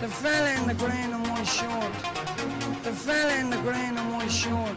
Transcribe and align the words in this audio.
The 0.00 0.08
fella 0.08 0.50
in 0.52 0.68
the 0.68 0.74
green 0.74 1.12
and 1.12 1.26
white 1.28 1.44
short. 1.44 1.92
The 2.84 2.92
fella 2.92 3.34
in 3.40 3.50
the 3.50 3.56
green 3.56 3.98
and 3.98 4.12
white 4.12 4.30
short. 4.30 4.76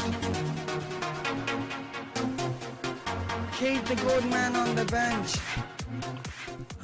Keep 3.60 3.86
the 3.86 3.96
good 3.96 4.26
man 4.26 4.56
on 4.56 4.76
the 4.76 4.86
bench. 4.86 5.36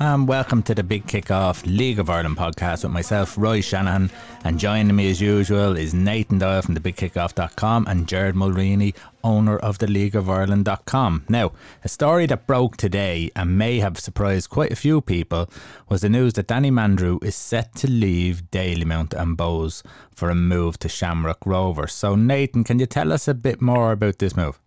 And 0.05 0.27
welcome 0.27 0.61
to 0.63 0.75
the 0.75 0.83
Big 0.83 1.05
Kickoff 1.05 1.65
League 1.65 1.97
of 1.97 2.09
Ireland 2.09 2.35
podcast 2.35 2.83
with 2.83 2.91
myself, 2.91 3.37
Roy 3.37 3.61
Shanahan. 3.61 4.11
And 4.43 4.59
joining 4.59 4.93
me 4.93 5.09
as 5.09 5.21
usual 5.21 5.77
is 5.77 5.93
Nathan 5.93 6.39
Doyle 6.39 6.61
from 6.61 6.75
thebigkickoff.com 6.75 7.87
and 7.87 8.05
Jared 8.05 8.35
Mulreany, 8.35 8.93
owner 9.23 9.57
of 9.57 9.77
the 9.77 9.87
League 9.87 10.17
of 10.17 10.29
Ireland.com. 10.29 11.23
Now, 11.29 11.53
a 11.85 11.87
story 11.87 12.25
that 12.25 12.47
broke 12.47 12.75
today 12.75 13.31
and 13.33 13.57
may 13.57 13.79
have 13.79 13.97
surprised 13.97 14.49
quite 14.49 14.73
a 14.73 14.75
few 14.75 14.99
people 14.99 15.49
was 15.87 16.01
the 16.01 16.09
news 16.09 16.33
that 16.33 16.47
Danny 16.47 16.69
Mandroiu 16.69 17.23
is 17.23 17.37
set 17.37 17.73
to 17.75 17.89
leave 17.89 18.51
Dalymount 18.51 19.13
and 19.13 19.37
Bohs 19.37 19.83
for 20.13 20.29
a 20.29 20.35
move 20.35 20.77
to 20.79 20.89
Shamrock 20.89 21.45
Rovers. 21.45 21.93
So, 21.93 22.15
Nathan, 22.15 22.65
can 22.65 22.77
you 22.77 22.87
tell 22.87 23.13
us 23.13 23.29
a 23.29 23.33
bit 23.33 23.61
more 23.61 23.93
about 23.93 24.19
this 24.19 24.35
move? 24.35 24.59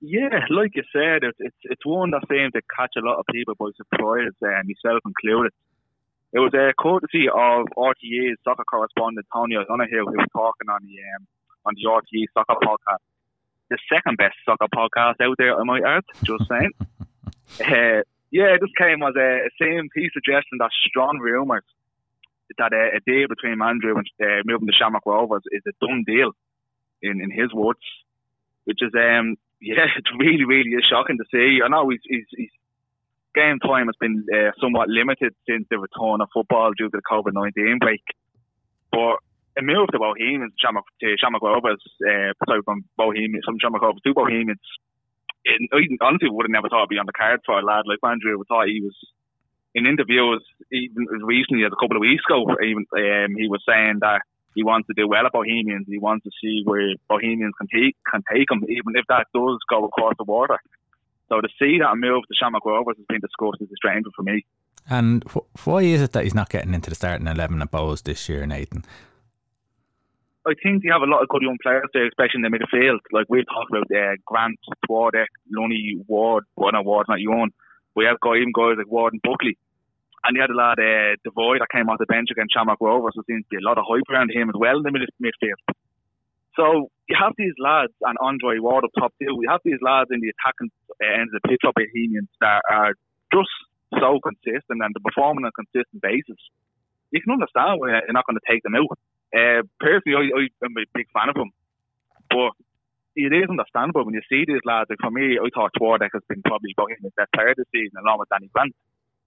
Yeah, 0.00 0.46
like 0.48 0.72
you 0.74 0.82
said, 0.92 1.24
it's 1.24 1.36
it's, 1.38 1.56
it's 1.64 1.84
one 1.84 2.10
that 2.12 2.24
seemed 2.28 2.54
to 2.54 2.62
catch 2.74 2.94
a 2.96 3.04
lot 3.04 3.18
of 3.18 3.26
people 3.30 3.54
by 3.54 3.68
surprise, 3.76 4.32
and 4.40 4.68
myself 4.68 5.00
included. 5.04 5.52
It 6.32 6.38
was 6.38 6.54
a 6.54 6.72
courtesy 6.80 7.28
of 7.28 7.66
RTE's 7.76 8.38
soccer 8.44 8.64
correspondent 8.64 9.26
Tony 9.34 9.56
O'Donoghue 9.56 10.06
who 10.06 10.16
was 10.16 10.28
talking 10.32 10.70
on 10.70 10.80
the 10.86 10.96
um, 11.16 11.26
on 11.66 11.74
the 11.76 11.84
RTE 11.84 12.24
soccer 12.32 12.56
podcast, 12.64 13.04
the 13.68 13.78
second 13.92 14.16
best 14.16 14.36
soccer 14.46 14.68
podcast 14.74 15.20
out 15.20 15.36
there, 15.36 15.58
I 15.58 15.64
might 15.64 15.84
add. 15.84 16.04
Just 16.24 16.48
saying. 16.48 16.72
uh, 17.60 18.02
yeah, 18.30 18.56
this 18.60 18.70
came 18.78 19.02
as 19.02 19.14
a, 19.16 19.46
a 19.46 19.50
same 19.60 19.88
piece 19.94 20.12
suggesting 20.14 20.58
that 20.60 20.70
strong 20.88 21.18
rumours 21.18 21.64
that 22.58 22.72
a, 22.72 22.96
a 22.96 23.00
deal 23.06 23.28
between 23.28 23.58
Mandroiu 23.58 23.98
and 23.98 24.08
uh, 24.22 24.42
moving 24.44 24.66
to 24.66 24.72
Shamrock 24.72 25.04
Rovers 25.06 25.42
is 25.50 25.62
a 25.66 25.72
done 25.84 26.04
deal, 26.06 26.32
in 27.02 27.20
in 27.20 27.30
his 27.30 27.52
words, 27.52 27.80
which 28.64 28.80
is 28.82 28.92
um 28.94 29.36
yeah, 29.60 29.86
it's 29.96 30.10
really, 30.18 30.44
really 30.44 30.70
is 30.70 30.84
shocking 30.88 31.18
to 31.18 31.24
see. 31.30 31.60
I 31.64 31.68
know 31.68 31.88
he's, 31.88 32.00
he's, 32.04 32.26
he's 32.36 32.54
game 33.34 33.58
time 33.60 33.86
has 33.86 33.96
been 34.00 34.26
uh, 34.32 34.50
somewhat 34.60 34.88
limited 34.88 35.34
since 35.48 35.66
the 35.70 35.78
return 35.78 36.20
of 36.20 36.28
football 36.34 36.72
due 36.76 36.90
to 36.90 36.96
the 36.96 37.02
COVID 37.10 37.32
nineteen 37.32 37.78
break, 37.78 38.02
but 38.90 39.22
a 39.58 39.62
move 39.62 39.88
to 39.92 39.98
Bohemians, 39.98 40.54
Shamrock, 40.58 40.86
to 41.00 41.16
Shamrock 41.18 41.42
Rovers, 41.42 41.82
uh, 42.06 42.32
sorry, 42.46 42.62
from 42.64 42.84
Bohemians, 42.96 43.44
from 43.44 43.58
Shamrock 43.60 43.82
Rovers 43.82 44.02
to 44.06 44.14
Bohemians. 44.14 44.62
It, 45.44 45.60
honestly 46.02 46.28
would 46.28 46.44
have 46.44 46.52
never 46.52 46.68
thought 46.68 46.84
it'd 46.84 46.92
be 46.92 47.00
on 47.00 47.06
the 47.06 47.16
card 47.16 47.40
for 47.46 47.58
a 47.58 47.64
lad 47.64 47.88
like 47.88 47.98
Andrew. 48.04 48.38
I 48.38 48.44
thought 48.46 48.68
he 48.68 48.80
was 48.84 48.96
in 49.74 49.86
interviews 49.86 50.44
even 50.70 51.06
as 51.14 51.22
recently 51.24 51.64
as 51.64 51.72
a 51.72 51.80
couple 51.80 51.96
of 51.96 52.04
weeks 52.04 52.22
ago. 52.28 52.44
Even 52.62 52.84
um, 52.92 53.36
he 53.36 53.48
was 53.48 53.62
saying 53.66 53.98
that 54.00 54.20
he 54.54 54.64
wants 54.64 54.88
to 54.88 54.94
do 54.96 55.08
well 55.08 55.26
at 55.26 55.32
Bohemians. 55.32 55.86
He 55.88 55.98
wants 55.98 56.24
to 56.24 56.30
see 56.42 56.62
where 56.64 56.94
Bohemians 57.08 57.54
can 57.58 57.68
take 57.68 57.96
can 58.10 58.22
take 58.32 58.50
him, 58.50 58.64
even 58.64 58.94
if 58.94 59.04
that 59.08 59.26
does 59.34 59.58
go 59.68 59.84
across 59.84 60.14
the 60.18 60.24
water. 60.24 60.58
So 61.28 61.40
to 61.40 61.48
see 61.58 61.78
that 61.78 61.96
move 61.96 62.22
to 62.26 62.34
Shamrock 62.34 62.66
Rovers 62.66 62.96
has 62.96 63.06
been 63.06 63.20
discussed 63.20 63.62
is 63.62 63.70
a 63.70 63.76
strange 63.76 64.04
for 64.16 64.22
me. 64.22 64.44
And 64.88 65.22
wh- 65.32 65.66
why 65.66 65.82
is 65.82 66.02
it 66.02 66.12
that 66.12 66.24
he's 66.24 66.34
not 66.34 66.48
getting 66.48 66.74
into 66.74 66.90
the 66.90 66.96
starting 66.96 67.26
eleven 67.26 67.62
at 67.62 67.70
Bohs 67.70 68.02
this 68.02 68.28
year, 68.28 68.46
Nathan? 68.46 68.84
I 70.46 70.54
think 70.62 70.82
you 70.82 70.90
have 70.92 71.02
a 71.02 71.06
lot 71.06 71.22
of 71.22 71.28
good 71.28 71.42
young 71.42 71.58
players 71.62 71.88
there, 71.92 72.08
especially 72.08 72.42
in 72.42 72.42
the 72.42 72.48
midfield. 72.48 72.98
Like 73.12 73.26
we've 73.28 73.46
talked 73.46 73.70
about 73.70 73.86
uh, 73.94 74.16
Grant, 74.26 74.58
Twardek, 74.88 75.26
Lunny, 75.52 76.00
Ward, 76.08 76.44
well 76.56 76.72
not 76.72 76.84
Ward, 76.84 77.06
not 77.08 77.20
Ewan. 77.20 77.50
We 77.94 78.06
have 78.06 78.18
got 78.20 78.36
even 78.36 78.52
guys 78.52 78.76
like 78.78 78.90
Ward 78.90 79.12
and 79.12 79.22
Buckley 79.22 79.58
and 80.24 80.36
you 80.36 80.40
had 80.40 80.50
a 80.50 80.56
lad, 80.56 80.78
uh, 80.78 81.16
Devoy, 81.24 81.58
that 81.58 81.72
came 81.72 81.88
off 81.88 81.98
the 81.98 82.06
bench 82.06 82.28
against 82.30 82.52
Shamrock 82.52 82.80
Rovers. 82.80 83.16
There 83.16 83.24
seems 83.24 83.44
to 83.48 83.52
be 83.56 83.62
a 83.62 83.66
lot 83.66 83.78
of 83.78 83.84
hype 83.88 84.04
around 84.12 84.30
him 84.30 84.48
as 84.48 84.58
well 84.58 84.76
in 84.76 84.84
the 84.84 84.92
mid- 84.92 85.16
midfield. 85.16 85.60
So 86.56 86.90
you 87.08 87.16
have 87.16 87.32
these 87.38 87.56
lads, 87.58 87.94
and 88.02 88.18
Andre 88.20 88.58
Ward 88.58 88.84
up 88.84 88.90
top 88.98 89.14
too. 89.16 89.32
We 89.38 89.46
have 89.48 89.64
these 89.64 89.80
lads 89.80 90.10
in 90.12 90.20
the 90.20 90.32
attacking 90.34 90.68
uh, 91.00 91.20
ends 91.20 91.32
of 91.32 91.40
the 91.40 91.48
pitch 91.48 91.64
up 91.64 91.74
Bohemians 91.74 92.28
that 92.40 92.60
are 92.68 92.92
just 93.32 93.54
so 93.96 94.20
consistent 94.22 94.78
and 94.82 94.92
they're 94.92 95.08
performing 95.08 95.46
on 95.46 95.50
a 95.50 95.56
consistent 95.56 96.02
basis. 96.02 96.38
You 97.10 97.22
can 97.22 97.34
understand 97.34 97.80
why 97.80 98.04
you're 98.06 98.14
not 98.14 98.26
going 98.26 98.38
to 98.38 98.46
take 98.46 98.62
them 98.62 98.78
out. 98.78 98.92
Uh, 99.34 99.62
personally, 99.80 100.30
I, 100.30 100.46
I'm 100.62 100.76
a 100.76 100.86
big 100.94 101.10
fan 101.10 101.30
of 101.30 101.38
them, 101.38 101.50
but 102.30 102.54
it 103.16 103.34
is 103.34 103.50
understandable 103.50 104.06
when 104.06 104.14
you 104.14 104.22
see 104.30 104.46
these 104.46 104.62
lads. 104.62 104.90
Like 104.90 105.02
for 105.02 105.10
me, 105.10 105.38
I 105.38 105.48
thought 105.50 105.74
Twardek 105.74 106.14
has 106.14 106.22
been 106.28 106.42
probably 106.42 106.74
Bohemians' 106.76 107.14
best 107.16 107.32
player 107.34 107.54
this 107.56 107.66
season, 107.74 107.98
along 107.98 108.22
with 108.22 108.30
Danny 108.30 108.50
Grant. 108.52 108.74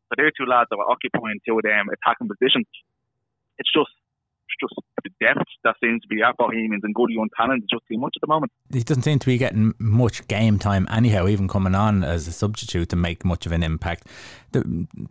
So 0.09 0.15
they're 0.17 0.31
two 0.35 0.45
lads 0.45 0.69
that 0.69 0.77
were 0.77 0.89
occupying 0.89 1.39
two 1.47 1.57
of 1.57 1.63
them 1.63 1.87
attacking 1.89 2.27
positions. 2.27 2.67
It's 3.57 3.71
just 3.71 3.91
it's 4.53 4.69
just 4.69 4.75
the 5.03 5.09
depth 5.19 5.49
that 5.63 5.75
seems 5.83 6.01
to 6.01 6.07
be 6.07 6.21
at 6.21 6.37
Bohemians 6.37 6.83
and 6.83 6.93
good 6.93 7.09
young 7.09 7.29
talent 7.35 7.63
is 7.63 7.69
just 7.69 7.83
too 7.91 7.97
much 7.97 8.13
at 8.15 8.21
the 8.21 8.27
moment. 8.27 8.51
He 8.71 8.83
doesn't 8.83 9.03
seem 9.03 9.19
to 9.19 9.25
be 9.25 9.37
getting 9.37 9.73
much 9.79 10.27
game 10.27 10.59
time 10.59 10.87
anyhow, 10.91 11.27
even 11.27 11.47
coming 11.47 11.75
on 11.75 12.03
as 12.03 12.27
a 12.27 12.31
substitute 12.31 12.89
to 12.89 12.95
make 12.95 13.25
much 13.25 13.45
of 13.45 13.51
an 13.51 13.63
impact. 13.63 14.07
There, 14.51 14.63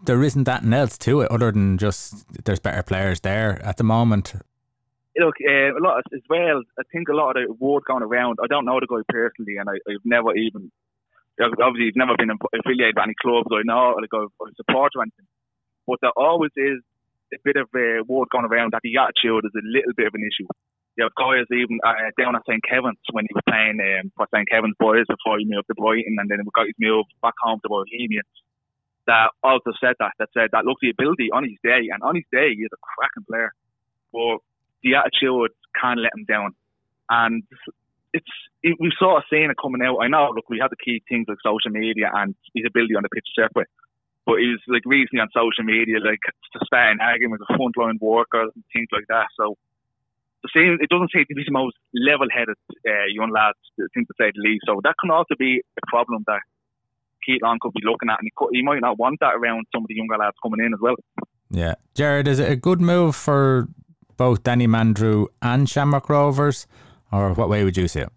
there 0.04 0.22
isn't 0.22 0.44
that 0.44 0.62
and 0.62 0.74
else 0.74 0.96
to 0.98 1.22
it 1.22 1.30
other 1.30 1.50
than 1.50 1.78
just 1.78 2.44
there's 2.44 2.60
better 2.60 2.82
players 2.82 3.20
there 3.20 3.60
at 3.64 3.76
the 3.76 3.84
moment. 3.84 4.34
Look, 5.18 5.34
uh, 5.46 5.76
a 5.76 5.82
lot 5.82 6.02
as 6.14 6.22
well. 6.30 6.62
I 6.78 6.82
think 6.90 7.08
a 7.08 7.14
lot 7.14 7.36
of 7.36 7.46
the 7.46 7.52
word 7.52 7.82
going 7.86 8.02
around. 8.02 8.38
I 8.42 8.46
don't 8.46 8.64
know 8.64 8.80
the 8.80 8.86
guy 8.86 9.02
personally, 9.08 9.58
and 9.58 9.68
I, 9.68 9.74
I've 9.90 10.04
never 10.04 10.34
even 10.34 10.72
obviously 11.40 11.88
he's 11.88 11.96
never 11.96 12.16
been 12.16 12.30
affiliated 12.30 12.96
with 12.96 13.06
any 13.06 13.16
clubs 13.20 13.48
or 13.50 13.64
no, 13.64 13.96
like 14.00 14.12
or, 14.12 14.28
or 14.40 14.48
support 14.56 14.92
or 14.96 15.02
anything. 15.02 15.26
But 15.86 15.98
there 16.02 16.14
always 16.16 16.52
is 16.56 16.80
a 17.32 17.40
bit 17.44 17.56
of 17.56 17.68
a 17.74 18.04
word 18.04 18.28
going 18.30 18.44
around 18.44 18.72
that 18.72 18.84
the 18.84 18.96
attitude 19.00 19.44
is 19.44 19.56
a 19.56 19.64
little 19.64 19.96
bit 19.96 20.06
of 20.06 20.14
an 20.14 20.26
issue. 20.26 20.48
You 20.96 21.08
have 21.08 21.16
guys 21.16 21.48
even 21.48 21.80
uh, 21.80 22.12
down 22.20 22.36
at 22.36 22.44
St 22.44 22.60
Kevin's 22.68 23.00
when 23.16 23.24
he 23.24 23.32
was 23.32 23.42
playing 23.48 23.80
um, 23.80 24.12
for 24.12 24.28
St 24.28 24.44
Kevin's 24.44 24.76
boys 24.78 25.08
before 25.08 25.40
he 25.40 25.48
moved 25.48 25.72
to 25.72 25.74
Brighton, 25.74 26.20
and 26.20 26.28
then 26.28 26.44
he 26.44 26.48
got 26.52 26.68
his 26.68 26.76
move 26.76 27.08
back 27.24 27.32
home 27.40 27.60
to 27.64 27.68
Bohemians. 27.72 28.28
That 29.08 29.32
also 29.42 29.72
said 29.80 29.96
that 29.98 30.12
that 30.20 30.28
said 30.36 30.52
that 30.52 30.68
look 30.68 30.78
the 30.84 30.92
ability 30.92 31.32
on 31.32 31.48
his 31.48 31.56
day, 31.64 31.88
and 31.88 32.04
on 32.04 32.14
his 32.14 32.28
day 32.30 32.52
he 32.52 32.62
is 32.62 32.70
a 32.76 32.80
cracking 32.84 33.24
player, 33.24 33.50
but 34.12 34.44
the 34.84 35.00
attitude 35.00 35.56
can't 35.80 35.98
let 35.98 36.12
him 36.12 36.28
down. 36.28 36.52
And 37.08 37.42
it's 38.12 38.32
it, 38.62 38.76
we 38.78 38.92
sort 38.98 39.18
of 39.18 39.24
seen 39.30 39.50
it 39.50 39.56
coming 39.60 39.82
out. 39.82 39.98
I 39.98 40.08
know, 40.08 40.30
look, 40.34 40.48
we 40.48 40.60
have 40.60 40.70
the 40.70 40.76
key 40.76 41.02
things 41.08 41.26
like 41.28 41.38
social 41.44 41.70
media 41.70 42.10
and 42.14 42.34
his 42.54 42.64
ability 42.66 42.94
on 42.94 43.02
the 43.02 43.08
pitch 43.08 43.26
separate. 43.34 43.68
But 44.24 44.38
he's 44.38 44.62
like 44.68 44.86
recently 44.86 45.20
on 45.20 45.34
social 45.34 45.64
media, 45.64 45.98
like 45.98 46.22
starting 46.64 47.00
arguing 47.00 47.32
with 47.32 47.42
frontline 47.50 47.98
workers 48.00 48.52
and 48.54 48.62
things 48.72 48.86
like 48.92 49.06
that. 49.08 49.26
So 49.36 49.58
the 50.44 50.50
same, 50.54 50.78
it 50.80 50.90
doesn't 50.90 51.10
to 51.10 51.34
be 51.34 51.42
the 51.44 51.50
most 51.50 51.76
level-headed 51.94 52.56
uh, 52.86 53.06
young 53.10 53.34
I 53.36 53.50
think 53.94 54.06
to 54.06 54.14
say 54.20 54.30
the 54.34 54.42
least. 54.42 54.62
So 54.66 54.80
that 54.84 54.94
can 55.00 55.10
also 55.10 55.34
be 55.36 55.62
a 55.76 55.86
problem 55.88 56.22
that 56.28 56.40
Keith 57.26 57.42
Long 57.42 57.58
could 57.60 57.72
be 57.72 57.80
looking 57.84 58.10
at, 58.10 58.18
and 58.18 58.26
he, 58.26 58.32
could, 58.36 58.50
he 58.52 58.62
might 58.62 58.80
not 58.80 58.98
want 58.98 59.18
that 59.20 59.34
around 59.34 59.66
some 59.74 59.82
of 59.82 59.88
the 59.88 59.94
younger 59.94 60.16
lads 60.16 60.36
coming 60.42 60.64
in 60.64 60.74
as 60.74 60.80
well. 60.80 60.96
Yeah, 61.50 61.74
Jared, 61.94 62.28
is 62.28 62.38
it 62.38 62.50
a 62.50 62.56
good 62.56 62.80
move 62.80 63.14
for 63.14 63.68
both 64.16 64.42
Danny 64.42 64.66
Mandroiu 64.66 65.26
and 65.40 65.68
Shamrock 65.68 66.08
Rovers? 66.08 66.66
Or 67.12 67.32
what 67.34 67.48
way 67.48 67.64
would 67.64 67.76
you 67.76 67.88
see 67.88 68.00
it? 68.00 68.10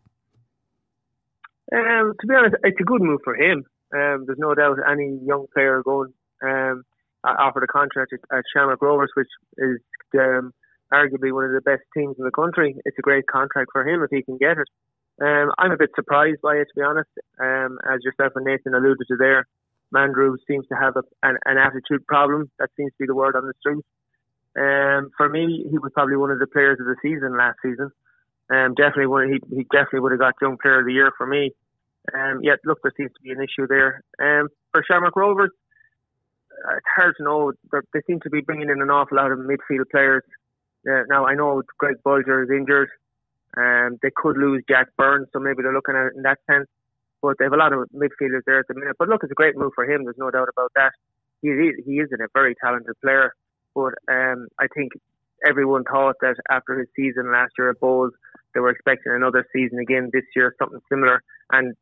Um, 1.74 2.14
to 2.20 2.28
be 2.28 2.36
honest, 2.36 2.56
it's 2.64 2.80
a 2.80 2.84
good 2.84 3.02
move 3.02 3.20
for 3.24 3.36
him. 3.36 3.66
Um, 3.94 4.26
there's 4.26 4.40
no 4.40 4.54
doubt 4.54 4.78
any 4.90 5.20
young 5.26 5.48
player 5.54 5.82
going 5.84 6.14
um, 6.44 6.84
offered 7.24 7.64
a 7.64 7.68
contract 7.68 8.14
at, 8.14 8.38
at 8.38 8.44
Shamrock 8.54 8.82
Rovers, 8.82 9.12
which 9.16 9.30
is 9.58 9.80
um, 10.16 10.54
arguably 10.94 11.34
one 11.34 11.46
of 11.46 11.52
the 11.52 11.62
best 11.62 11.84
teams 11.96 12.16
in 12.18 12.26
the 12.26 12.32
country. 12.32 12.76
It's 12.86 12.98
a 12.98 13.02
great 13.02 13.28
contract 13.28 13.70
for 13.72 13.88
him 13.88 14.04
if 14.04 14.10
he 14.12 14.22
can 14.22 14.38
get 14.38 14.58
it. 14.58 14.68
Um, 15.22 15.52
I'm 15.58 15.72
a 15.72 15.78
bit 15.78 15.92
surprised 15.96 16.42
by 16.42 16.56
it, 16.56 16.68
to 16.68 16.76
be 16.76 16.82
honest. 16.82 17.10
Um, 17.40 17.80
as 17.88 18.02
yourself 18.04 18.34
and 18.36 18.46
Nathan 18.46 18.76
alluded 18.76 19.08
to 19.08 19.16
there, 19.18 19.48
Mandroiu 19.94 20.36
seems 20.48 20.68
to 20.68 20.76
have 20.76 20.96
a, 20.98 21.04
an, 21.24 21.38
an, 21.46 21.58
attitude 21.58 22.06
problem. 22.06 22.52
That 22.60 22.70
seems 22.76 22.92
to 22.92 22.98
be 23.00 23.08
the 23.08 23.16
word 23.16 23.36
on 23.36 23.46
the 23.46 23.54
street. 23.60 23.86
Um, 24.58 25.12
for 25.16 25.30
me, 25.30 25.66
he 25.70 25.78
was 25.78 25.92
probably 25.94 26.18
one 26.18 26.32
of 26.32 26.40
the 26.40 26.48
players 26.48 26.80
of 26.80 26.86
the 26.86 26.96
season 27.02 27.38
last 27.38 27.60
season. 27.64 27.92
Um, 28.50 28.76
definitely 28.76 29.08
would 29.08 29.30
he, 29.30 29.40
he 29.56 29.64
definitely 29.72 30.02
would 30.02 30.12
have 30.12 30.20
got 30.20 30.36
Young 30.42 30.58
Player 30.62 30.80
of 30.80 30.86
the 30.86 30.94
Year 30.94 31.12
for 31.18 31.26
me. 31.26 31.52
Um, 32.14 32.42
yet 32.44 32.60
look, 32.64 32.80
there 32.84 32.94
seems 32.96 33.12
to 33.14 33.22
be 33.22 33.32
an 33.32 33.42
issue 33.42 33.68
there. 33.68 34.04
Um, 34.22 34.50
for 34.72 34.84
Shamrock 34.88 35.16
Rovers, 35.16 35.50
uh, 36.52 36.78
it's 36.78 36.86
hard 36.96 37.16
to 37.18 37.24
know. 37.24 37.54
They 37.72 38.02
seem 38.06 38.20
to 38.22 38.30
be 38.30 38.42
bringing 38.42 38.70
in 38.70 38.82
an 38.82 38.90
awful 38.90 39.18
lot 39.18 39.32
of 39.32 39.40
midfield 39.40 39.90
players. 39.92 40.24
Uh, 40.88 41.02
now 41.10 41.26
I 41.26 41.34
know 41.34 41.64
Greg 41.80 41.96
Bolger 42.06 42.44
is 42.44 42.50
injured. 42.52 42.90
Um, 43.58 43.98
they 44.04 44.12
could 44.16 44.38
lose 44.38 44.64
Jack 44.70 44.88
Burns, 44.98 45.28
so 45.34 45.40
maybe 45.40 45.64
they're 45.64 45.74
looking 45.74 45.96
at 45.96 46.08
it 46.08 46.14
in 46.16 46.24
that 46.24 46.40
sense. 46.50 46.68
But 47.22 47.38
they 47.40 47.46
have 47.46 47.54
a 47.54 47.58
lot 47.58 47.74
of 47.74 47.90
midfielders 47.96 48.44
there 48.46 48.60
at 48.60 48.68
the 48.68 48.76
minute. 48.76 48.98
But 49.00 49.10
look, 49.10 49.24
it's 49.24 49.32
a 49.32 49.36
great 49.36 49.58
move 49.58 49.72
for 49.74 49.86
him. 49.86 50.04
There's 50.04 50.18
no 50.18 50.30
doubt 50.30 50.50
about 50.50 50.72
that. 50.76 50.92
He 51.42 51.48
is, 51.48 51.76
he 51.86 51.94
is 51.94 52.10
a 52.12 52.28
very 52.34 52.54
talented 52.62 52.94
player. 53.02 53.34
But 53.74 53.96
um, 54.12 54.48
I 54.60 54.68
think 54.74 54.92
everyone 55.48 55.84
thought 55.84 56.16
that 56.22 56.36
after 56.52 56.78
his 56.78 56.88
season 56.96 57.32
last 57.32 57.54
year 57.58 57.72
at 57.72 57.80
Bohs, 57.80 58.12
they 58.56 58.62
were 58.62 58.72
expecting 58.72 59.12
another 59.14 59.46
season 59.54 59.78
again 59.80 60.10
this 60.12 60.24
year, 60.36 60.56
something 60.58 60.80
similar. 60.90 61.22
And 61.52 61.76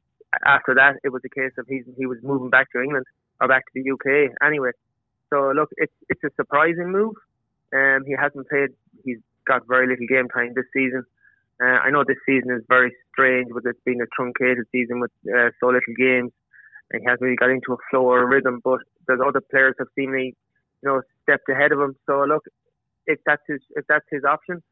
after 0.45 0.73
that, 0.75 0.95
it 1.03 1.09
was 1.09 1.21
a 1.23 1.29
case 1.29 1.53
of 1.57 1.67
he 1.69 1.83
he 1.95 2.05
was 2.05 2.17
moving 2.23 2.49
back 2.49 2.71
to 2.73 2.81
England 2.81 3.05
or 3.39 3.47
back 3.47 3.63
to 3.65 3.71
the 3.75 3.91
UK 3.91 4.33
anyway. 4.45 4.71
So 5.31 5.51
look, 5.55 5.69
it's 5.77 5.93
it's 6.09 6.23
a 6.23 6.31
surprising 6.35 6.91
move. 6.91 7.13
Um, 7.73 8.03
he 8.05 8.15
hasn't 8.19 8.49
played. 8.49 8.71
He's 9.05 9.19
got 9.47 9.67
very 9.67 9.87
little 9.87 10.07
game 10.07 10.27
time 10.29 10.53
this 10.55 10.65
season. 10.73 11.05
Uh, 11.61 11.77
I 11.85 11.91
know 11.91 12.03
this 12.05 12.17
season 12.25 12.51
is 12.51 12.63
very 12.67 12.91
strange 13.11 13.47
with 13.51 13.65
it 13.65 13.77
being 13.85 14.01
a 14.01 14.09
truncated 14.15 14.65
season 14.71 14.99
with 14.99 15.11
uh, 15.29 15.49
so 15.59 15.67
little 15.67 15.95
games, 15.97 16.31
and 16.91 17.01
he 17.01 17.05
hasn't 17.05 17.21
really 17.21 17.35
got 17.35 17.51
into 17.51 17.73
a 17.73 17.77
flow 17.89 18.09
or 18.09 18.23
a 18.23 18.25
rhythm. 18.25 18.59
But 18.63 18.81
there's 19.07 19.21
other 19.25 19.41
players 19.41 19.75
have 19.77 19.87
seemingly, 19.95 20.35
you 20.81 20.89
know, 20.89 21.01
stepped 21.21 21.47
ahead 21.49 21.71
of 21.71 21.79
him. 21.79 21.95
So 22.07 22.25
look, 22.27 22.43
if 23.05 23.19
that's 23.25 23.43
his 23.47 23.61
if 23.75 23.85
that's 23.87 24.05
his 24.11 24.23
option, 24.23 24.63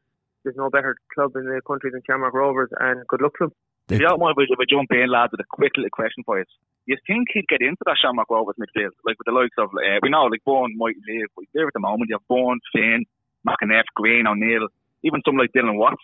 there's 0.44 0.56
no 0.56 0.70
better 0.70 0.96
club 1.14 1.36
in 1.36 1.44
the 1.44 1.60
country 1.66 1.90
than 1.90 2.02
Shamrock 2.06 2.34
Rovers, 2.34 2.70
and 2.80 3.06
good 3.06 3.22
luck 3.22 3.32
to 3.38 3.46
them. 3.46 3.52
If 3.90 4.00
you 4.00 4.06
don't 4.06 4.20
mind, 4.20 4.36
if 4.38 4.58
I 4.58 4.64
jump 4.68 4.90
in, 4.92 5.10
lads, 5.10 5.32
with 5.32 5.40
a 5.40 5.50
quick 5.50 5.72
little 5.76 5.90
question 5.90 6.22
for 6.24 6.38
you. 6.38 6.44
You 6.86 6.96
think 7.06 7.28
he'd 7.34 7.48
get 7.48 7.60
into 7.60 7.82
that 7.86 7.98
Shamrock 8.00 8.30
Rovers 8.30 8.56
midfield, 8.58 8.94
like 9.04 9.18
with 9.18 9.26
the 9.26 9.34
likes 9.34 9.54
of, 9.58 9.70
uh, 9.74 9.98
we 10.02 10.08
know, 10.08 10.26
like 10.30 10.42
Byrne 10.46 10.74
might 10.78 10.96
leave, 11.06 11.26
but 11.36 11.44
there 11.54 11.66
at 11.66 11.74
the 11.74 11.80
moment, 11.80 12.10
you 12.10 12.16
have 12.16 12.26
Byrne, 12.26 12.58
Finn, 12.72 13.04
McEneff, 13.46 13.86
Green, 13.94 14.26
O'Neill, 14.26 14.68
even 15.02 15.20
someone 15.24 15.44
like 15.44 15.54
Dylan 15.54 15.78
Watts, 15.78 16.02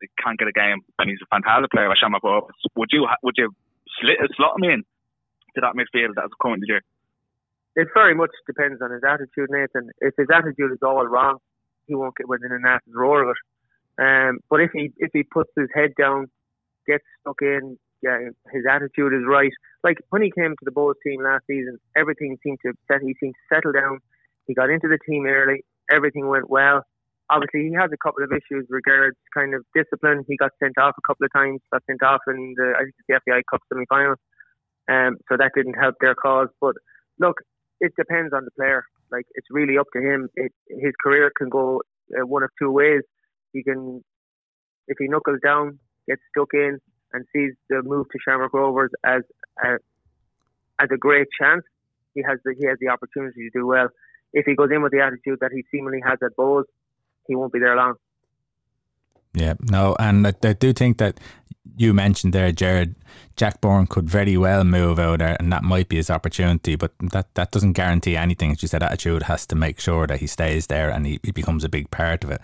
they 0.00 0.08
can't 0.22 0.38
get 0.38 0.48
a 0.48 0.52
game, 0.52 0.82
and 0.98 1.08
he's 1.08 1.22
a 1.22 1.30
fantastic 1.30 1.70
player 1.70 1.90
at 1.90 1.98
Shamrock 1.98 2.22
Rovers. 2.22 2.54
Would 2.76 2.90
you, 2.92 3.06
would 3.22 3.34
you 3.38 3.54
slit, 4.00 4.18
slot 4.36 4.58
him 4.58 4.70
in 4.70 4.80
to 5.54 5.60
that 5.62 5.78
midfield 5.78 6.14
that's 6.14 6.34
currently 6.40 6.66
there? 6.68 6.82
It 7.76 7.88
very 7.94 8.14
much 8.14 8.30
depends 8.46 8.82
on 8.82 8.90
his 8.90 9.02
attitude, 9.02 9.50
Nathan. 9.50 9.90
If 9.98 10.14
his 10.16 10.28
attitude 10.32 10.72
is 10.72 10.82
all 10.82 11.06
wrong, 11.06 11.38
he 11.86 11.94
won't 11.94 12.16
get 12.16 12.28
within 12.28 12.52
a 12.52 12.58
nas's 12.58 12.94
roar 12.94 13.22
of 13.22 13.30
it. 13.30 13.36
Um, 13.98 14.40
but 14.50 14.60
if 14.60 14.70
he 14.74 14.92
if 14.98 15.10
he 15.12 15.22
puts 15.22 15.50
his 15.56 15.68
head 15.74 15.92
down, 15.98 16.26
gets 16.86 17.04
stuck 17.20 17.40
in, 17.42 17.78
yeah, 18.02 18.18
his 18.52 18.64
attitude 18.70 19.14
is 19.14 19.24
right. 19.26 19.52
Like 19.82 19.98
when 20.10 20.22
he 20.22 20.30
came 20.30 20.50
to 20.50 20.64
the 20.64 20.72
Bulls 20.72 20.96
team 21.06 21.22
last 21.22 21.44
season, 21.46 21.78
everything 21.96 22.36
seemed 22.42 22.58
to 22.64 22.72
set. 22.90 23.00
He 23.00 23.14
seemed 23.20 23.34
to 23.34 23.54
settle 23.54 23.72
down. 23.72 23.98
He 24.46 24.54
got 24.54 24.70
into 24.70 24.88
the 24.88 24.98
team 25.08 25.26
early. 25.26 25.64
Everything 25.90 26.28
went 26.28 26.50
well. 26.50 26.82
Obviously, 27.30 27.68
he 27.68 27.72
has 27.72 27.90
a 27.92 27.96
couple 27.96 28.22
of 28.22 28.30
issues 28.30 28.66
regards 28.68 29.16
kind 29.32 29.54
of 29.54 29.64
discipline. 29.74 30.24
He 30.28 30.36
got 30.36 30.50
sent 30.62 30.76
off 30.76 30.94
a 30.98 31.06
couple 31.08 31.24
of 31.24 31.32
times. 31.32 31.60
Got 31.72 31.82
sent 31.86 32.02
off 32.02 32.20
in 32.28 32.54
the 32.56 32.74
I 32.76 32.82
think 32.84 32.94
the 33.08 33.20
FAI 33.24 33.42
Cup 33.50 33.60
semi-final. 33.72 34.16
Um, 34.90 35.16
so 35.28 35.38
that 35.38 35.52
didn't 35.56 35.80
help 35.80 35.94
their 36.00 36.14
cause. 36.14 36.48
But 36.60 36.74
look, 37.18 37.36
it 37.80 37.92
depends 37.96 38.34
on 38.34 38.44
the 38.44 38.50
player. 38.50 38.84
Like 39.10 39.24
it's 39.34 39.46
really 39.50 39.78
up 39.78 39.86
to 39.94 40.02
him. 40.02 40.28
It, 40.34 40.52
his 40.68 40.92
career 41.02 41.30
can 41.36 41.48
go 41.48 41.80
uh, 42.12 42.26
one 42.26 42.42
of 42.42 42.50
two 42.60 42.70
ways. 42.70 43.00
He 43.54 43.62
can, 43.62 44.04
if 44.88 44.98
he 44.98 45.08
knuckles 45.08 45.38
down, 45.42 45.78
gets 46.06 46.20
stuck 46.36 46.50
in, 46.52 46.78
and 47.14 47.24
sees 47.32 47.52
the 47.70 47.80
move 47.82 48.06
to 48.10 48.18
Shamrock 48.22 48.52
Rovers 48.52 48.90
as 49.06 49.22
a, 49.64 49.74
as 50.78 50.88
a 50.92 50.98
great 50.98 51.28
chance, 51.40 51.62
he 52.14 52.22
has 52.28 52.38
the 52.44 52.54
he 52.58 52.66
has 52.66 52.76
the 52.80 52.88
opportunity 52.88 53.48
to 53.48 53.50
do 53.58 53.66
well. 53.66 53.88
If 54.32 54.44
he 54.46 54.56
goes 54.56 54.68
in 54.74 54.82
with 54.82 54.92
the 54.92 55.00
attitude 55.00 55.38
that 55.40 55.52
he 55.52 55.64
seemingly 55.70 56.00
has 56.04 56.18
at 56.22 56.36
Bohs, 56.36 56.64
he 57.28 57.36
won't 57.36 57.52
be 57.52 57.60
there 57.60 57.76
long. 57.76 57.94
Yeah, 59.34 59.54
no, 59.68 59.96
and 59.98 60.26
I, 60.26 60.34
I 60.42 60.52
do 60.52 60.72
think 60.72 60.98
that 60.98 61.18
you 61.76 61.92
mentioned 61.92 62.32
there, 62.32 62.52
Jared, 62.52 62.94
Jack 63.36 63.60
Byrne 63.60 63.86
could 63.86 64.08
very 64.08 64.36
well 64.36 64.62
move 64.62 64.98
out 64.98 65.18
there, 65.18 65.36
and 65.40 65.52
that 65.52 65.64
might 65.64 65.88
be 65.88 65.96
his 65.96 66.10
opportunity. 66.10 66.76
But 66.76 66.92
that, 67.00 67.34
that 67.34 67.50
doesn't 67.50 67.72
guarantee 67.72 68.16
anything. 68.16 68.52
As 68.52 68.62
you 68.62 68.68
said, 68.68 68.82
attitude 68.82 69.24
has 69.24 69.46
to 69.48 69.56
make 69.56 69.80
sure 69.80 70.06
that 70.06 70.20
he 70.20 70.26
stays 70.26 70.68
there 70.68 70.90
and 70.90 71.04
he, 71.04 71.18
he 71.22 71.32
becomes 71.32 71.64
a 71.64 71.68
big 71.68 71.90
part 71.90 72.22
of 72.22 72.30
it. 72.30 72.40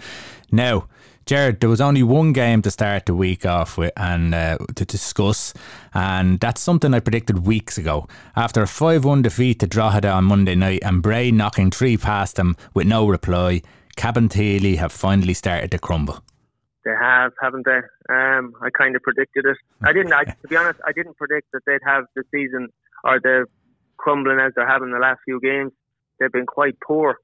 Now, 0.51 0.89
Jared, 1.27 1.61
there 1.61 1.71
was 1.71 1.81
only 1.81 2.03
one 2.03 2.33
game 2.33 2.61
to 2.63 2.73
start 2.73 3.07
the 3.07 3.15
week 3.15 3.47
off 3.47 3.79
with 3.79 3.93
and 3.97 4.35
uh, 4.35 4.59
to 4.75 4.85
discuss, 4.85 5.55
and 5.95 6.41
that's 6.41 6.61
something 6.61 6.93
I 6.93 6.99
predicted 6.99 7.47
weeks 7.47 7.79
ago. 7.79 8.09
After 8.35 8.63
a 8.63 8.67
5 8.67 9.05
1 9.05 9.23
defeat 9.23 9.61
to 9.61 9.69
Drogheda 9.69 10.11
on 10.11 10.25
Monday 10.25 10.57
night 10.57 10.81
and 10.83 11.03
Bray 11.03 11.31
knocking 11.31 11.71
three 11.71 11.97
past 11.97 12.35
them 12.35 12.57
with 12.75 12.89
no 12.89 13.07
reply, 13.07 13.63
Cabinteely 13.97 14.79
have 14.79 14.93
finally 14.93 15.35
started 15.35 15.71
to 15.71 15.79
crumble. 15.79 16.25
They 16.85 16.93
have, 16.99 17.33
haven't 17.41 17.67
they? 17.67 17.81
Um, 18.09 18.55
I 18.63 18.71
kind 18.77 18.97
of 18.97 19.03
predicted 19.03 19.45
it. 19.45 19.57
I 19.83 19.93
didn't. 19.93 20.13
I, 20.13 20.25
to 20.25 20.49
be 20.49 20.57
honest, 20.57 20.81
I 20.87 20.93
didn't 20.93 21.17
predict 21.17 21.49
that 21.53 21.61
they'd 21.67 21.85
have 21.85 22.05
the 22.17 22.23
season 22.33 22.69
or 23.05 23.21
the 23.21 23.45
crumbling 23.99 24.41
as 24.41 24.53
they're 24.57 24.69
having 24.69 24.91
the 24.91 24.99
last 24.99 25.21
few 25.25 25.41
games. 25.41 25.73
They've 26.19 26.33
been 26.33 26.47
quite 26.47 26.77
poor. 26.81 27.19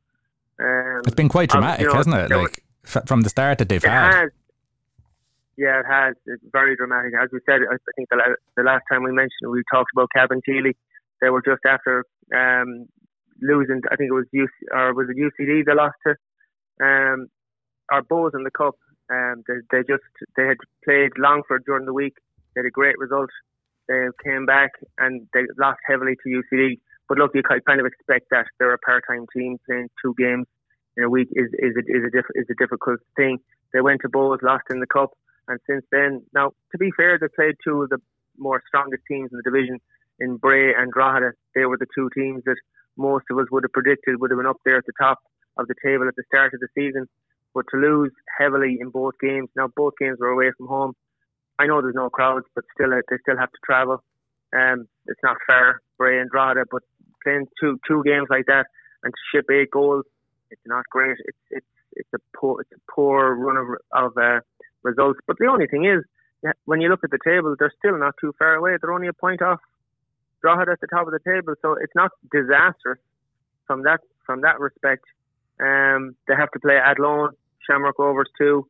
Um, 0.60 1.02
it's 1.06 1.14
been 1.14 1.28
quite 1.28 1.50
dramatic, 1.50 1.80
you 1.80 1.86
know, 1.88 1.94
hasn't 1.94 2.14
it? 2.14 2.30
Like 2.30 2.62
from 2.84 3.22
the 3.22 3.30
start 3.30 3.58
that 3.58 3.68
they've 3.68 3.82
had. 3.82 4.14
Has, 4.14 4.30
yeah, 5.56 5.80
it 5.80 5.86
has. 5.88 6.14
It's 6.26 6.44
very 6.52 6.76
dramatic. 6.76 7.12
As 7.20 7.30
we 7.32 7.40
said, 7.46 7.60
I 7.62 7.76
think 7.96 8.08
the, 8.10 8.36
the 8.56 8.62
last 8.62 8.84
time 8.90 9.02
we 9.04 9.12
mentioned, 9.12 9.50
we 9.50 9.62
talked 9.72 9.90
about 9.94 10.08
Cabinteely. 10.16 10.74
They 11.22 11.30
were 11.30 11.42
just 11.42 11.64
after 11.66 12.04
um, 12.34 12.86
losing. 13.40 13.80
I 13.90 13.96
think 13.96 14.10
it 14.10 14.14
was 14.14 14.26
UC, 14.34 14.48
or 14.70 14.94
was 14.94 15.08
it 15.08 15.16
UCD 15.16 15.64
they 15.64 15.74
lost 15.74 15.96
to, 16.06 16.14
um, 16.84 17.28
our 17.90 18.02
Bohs 18.02 18.34
in 18.34 18.44
the 18.44 18.50
cup. 18.50 18.74
Um, 19.10 19.44
they, 19.46 19.54
they 19.70 19.82
just 19.86 20.02
they 20.36 20.46
had 20.46 20.56
played 20.84 21.12
Longford 21.18 21.64
during 21.64 21.86
the 21.86 21.92
week. 21.92 22.14
They 22.54 22.60
had 22.60 22.66
a 22.66 22.70
great 22.70 22.98
result. 22.98 23.30
They 23.88 24.08
came 24.24 24.46
back 24.46 24.72
and 24.98 25.28
they 25.32 25.42
lost 25.58 25.78
heavily 25.86 26.16
to 26.22 26.42
UCD. 26.42 26.80
But 27.08 27.18
look, 27.18 27.32
you 27.34 27.42
kind 27.42 27.80
of 27.80 27.86
expect 27.86 28.26
that 28.30 28.46
they're 28.58 28.74
a 28.74 28.78
part-time 28.78 29.26
team 29.32 29.58
playing 29.64 29.88
two 30.02 30.14
games 30.18 30.46
in 30.96 31.04
a 31.04 31.10
week 31.10 31.28
is 31.32 31.46
is 31.58 31.74
a, 31.76 31.80
is 31.86 32.04
a 32.06 32.10
diff, 32.10 32.26
is 32.34 32.46
a 32.50 32.54
difficult 32.54 33.00
thing. 33.16 33.38
They 33.72 33.80
went 33.80 34.00
to 34.02 34.08
Bohs, 34.08 34.42
lost 34.42 34.64
in 34.70 34.80
the 34.80 34.86
cup, 34.86 35.10
and 35.48 35.60
since 35.68 35.84
then, 35.92 36.22
now 36.34 36.52
to 36.72 36.78
be 36.78 36.90
fair, 36.96 37.18
they 37.18 37.28
played 37.28 37.54
two 37.62 37.82
of 37.82 37.90
the 37.90 37.98
more 38.38 38.62
strongest 38.66 39.02
teams 39.08 39.30
in 39.32 39.36
the 39.36 39.42
division 39.42 39.78
in 40.18 40.36
Bray 40.36 40.74
and 40.74 40.92
Drogheda. 40.92 41.32
They 41.54 41.66
were 41.66 41.78
the 41.78 41.86
two 41.94 42.10
teams 42.14 42.42
that 42.46 42.56
most 42.96 43.26
of 43.30 43.38
us 43.38 43.46
would 43.50 43.64
have 43.64 43.72
predicted 43.72 44.20
would 44.20 44.30
have 44.30 44.38
been 44.38 44.46
up 44.46 44.60
there 44.64 44.78
at 44.78 44.86
the 44.86 44.92
top 45.00 45.18
of 45.58 45.68
the 45.68 45.74
table 45.84 46.08
at 46.08 46.16
the 46.16 46.24
start 46.26 46.54
of 46.54 46.60
the 46.60 46.68
season. 46.74 47.06
But 47.56 47.64
to 47.72 47.78
lose 47.78 48.12
heavily 48.38 48.76
in 48.78 48.90
both 48.90 49.14
games, 49.18 49.48
now 49.56 49.68
both 49.74 49.94
games 49.98 50.18
were 50.20 50.28
away 50.28 50.52
from 50.58 50.66
home. 50.66 50.92
I 51.58 51.66
know 51.66 51.80
there's 51.80 51.94
no 51.94 52.10
crowds, 52.10 52.44
but 52.54 52.64
still 52.74 52.92
uh, 52.92 53.00
they 53.08 53.16
still 53.22 53.38
have 53.38 53.50
to 53.50 53.58
travel. 53.64 54.04
Um, 54.54 54.86
it's 55.06 55.22
not 55.22 55.38
fair, 55.46 55.80
Bray 55.96 56.20
and 56.20 56.30
Drogheda, 56.30 56.64
but 56.70 56.82
playing 57.24 57.46
two 57.58 57.80
two 57.88 58.02
games 58.04 58.26
like 58.28 58.44
that 58.46 58.66
and 59.02 59.14
to 59.14 59.20
ship 59.32 59.46
eight 59.50 59.70
goals, 59.70 60.04
it's 60.50 60.60
not 60.66 60.84
great. 60.90 61.16
It's 61.24 61.38
it's 61.50 61.66
it's 61.92 62.08
a 62.14 62.18
poor 62.36 62.60
it's 62.60 62.72
a 62.72 62.92
poor 62.92 63.34
run 63.34 63.56
of 63.56 63.68
of 64.04 64.18
uh, 64.18 64.40
results. 64.82 65.18
But 65.26 65.36
the 65.38 65.46
only 65.46 65.66
thing 65.66 65.86
is, 65.86 66.04
when 66.66 66.82
you 66.82 66.90
look 66.90 67.04
at 67.04 67.10
the 67.10 67.24
table, 67.24 67.56
they're 67.58 67.72
still 67.78 67.98
not 67.98 68.16
too 68.20 68.34
far 68.38 68.54
away. 68.56 68.76
They're 68.78 68.92
only 68.92 69.08
a 69.08 69.14
point 69.14 69.40
off 69.40 69.60
Drogheda 70.42 70.72
at 70.72 70.80
the 70.80 70.88
top 70.88 71.06
of 71.06 71.12
the 71.14 71.24
table, 71.24 71.54
so 71.62 71.72
it's 71.80 71.94
not 71.94 72.10
disastrous 72.30 72.98
from 73.66 73.84
that 73.84 74.00
from 74.26 74.42
that 74.42 74.60
respect. 74.60 75.04
Um, 75.58 76.16
they 76.28 76.34
have 76.36 76.50
to 76.50 76.60
play 76.60 76.76
at 76.76 76.90
Athlone, 76.90 77.30
Shamrock 77.68 77.98
Rovers 77.98 78.28
two, 78.38 78.68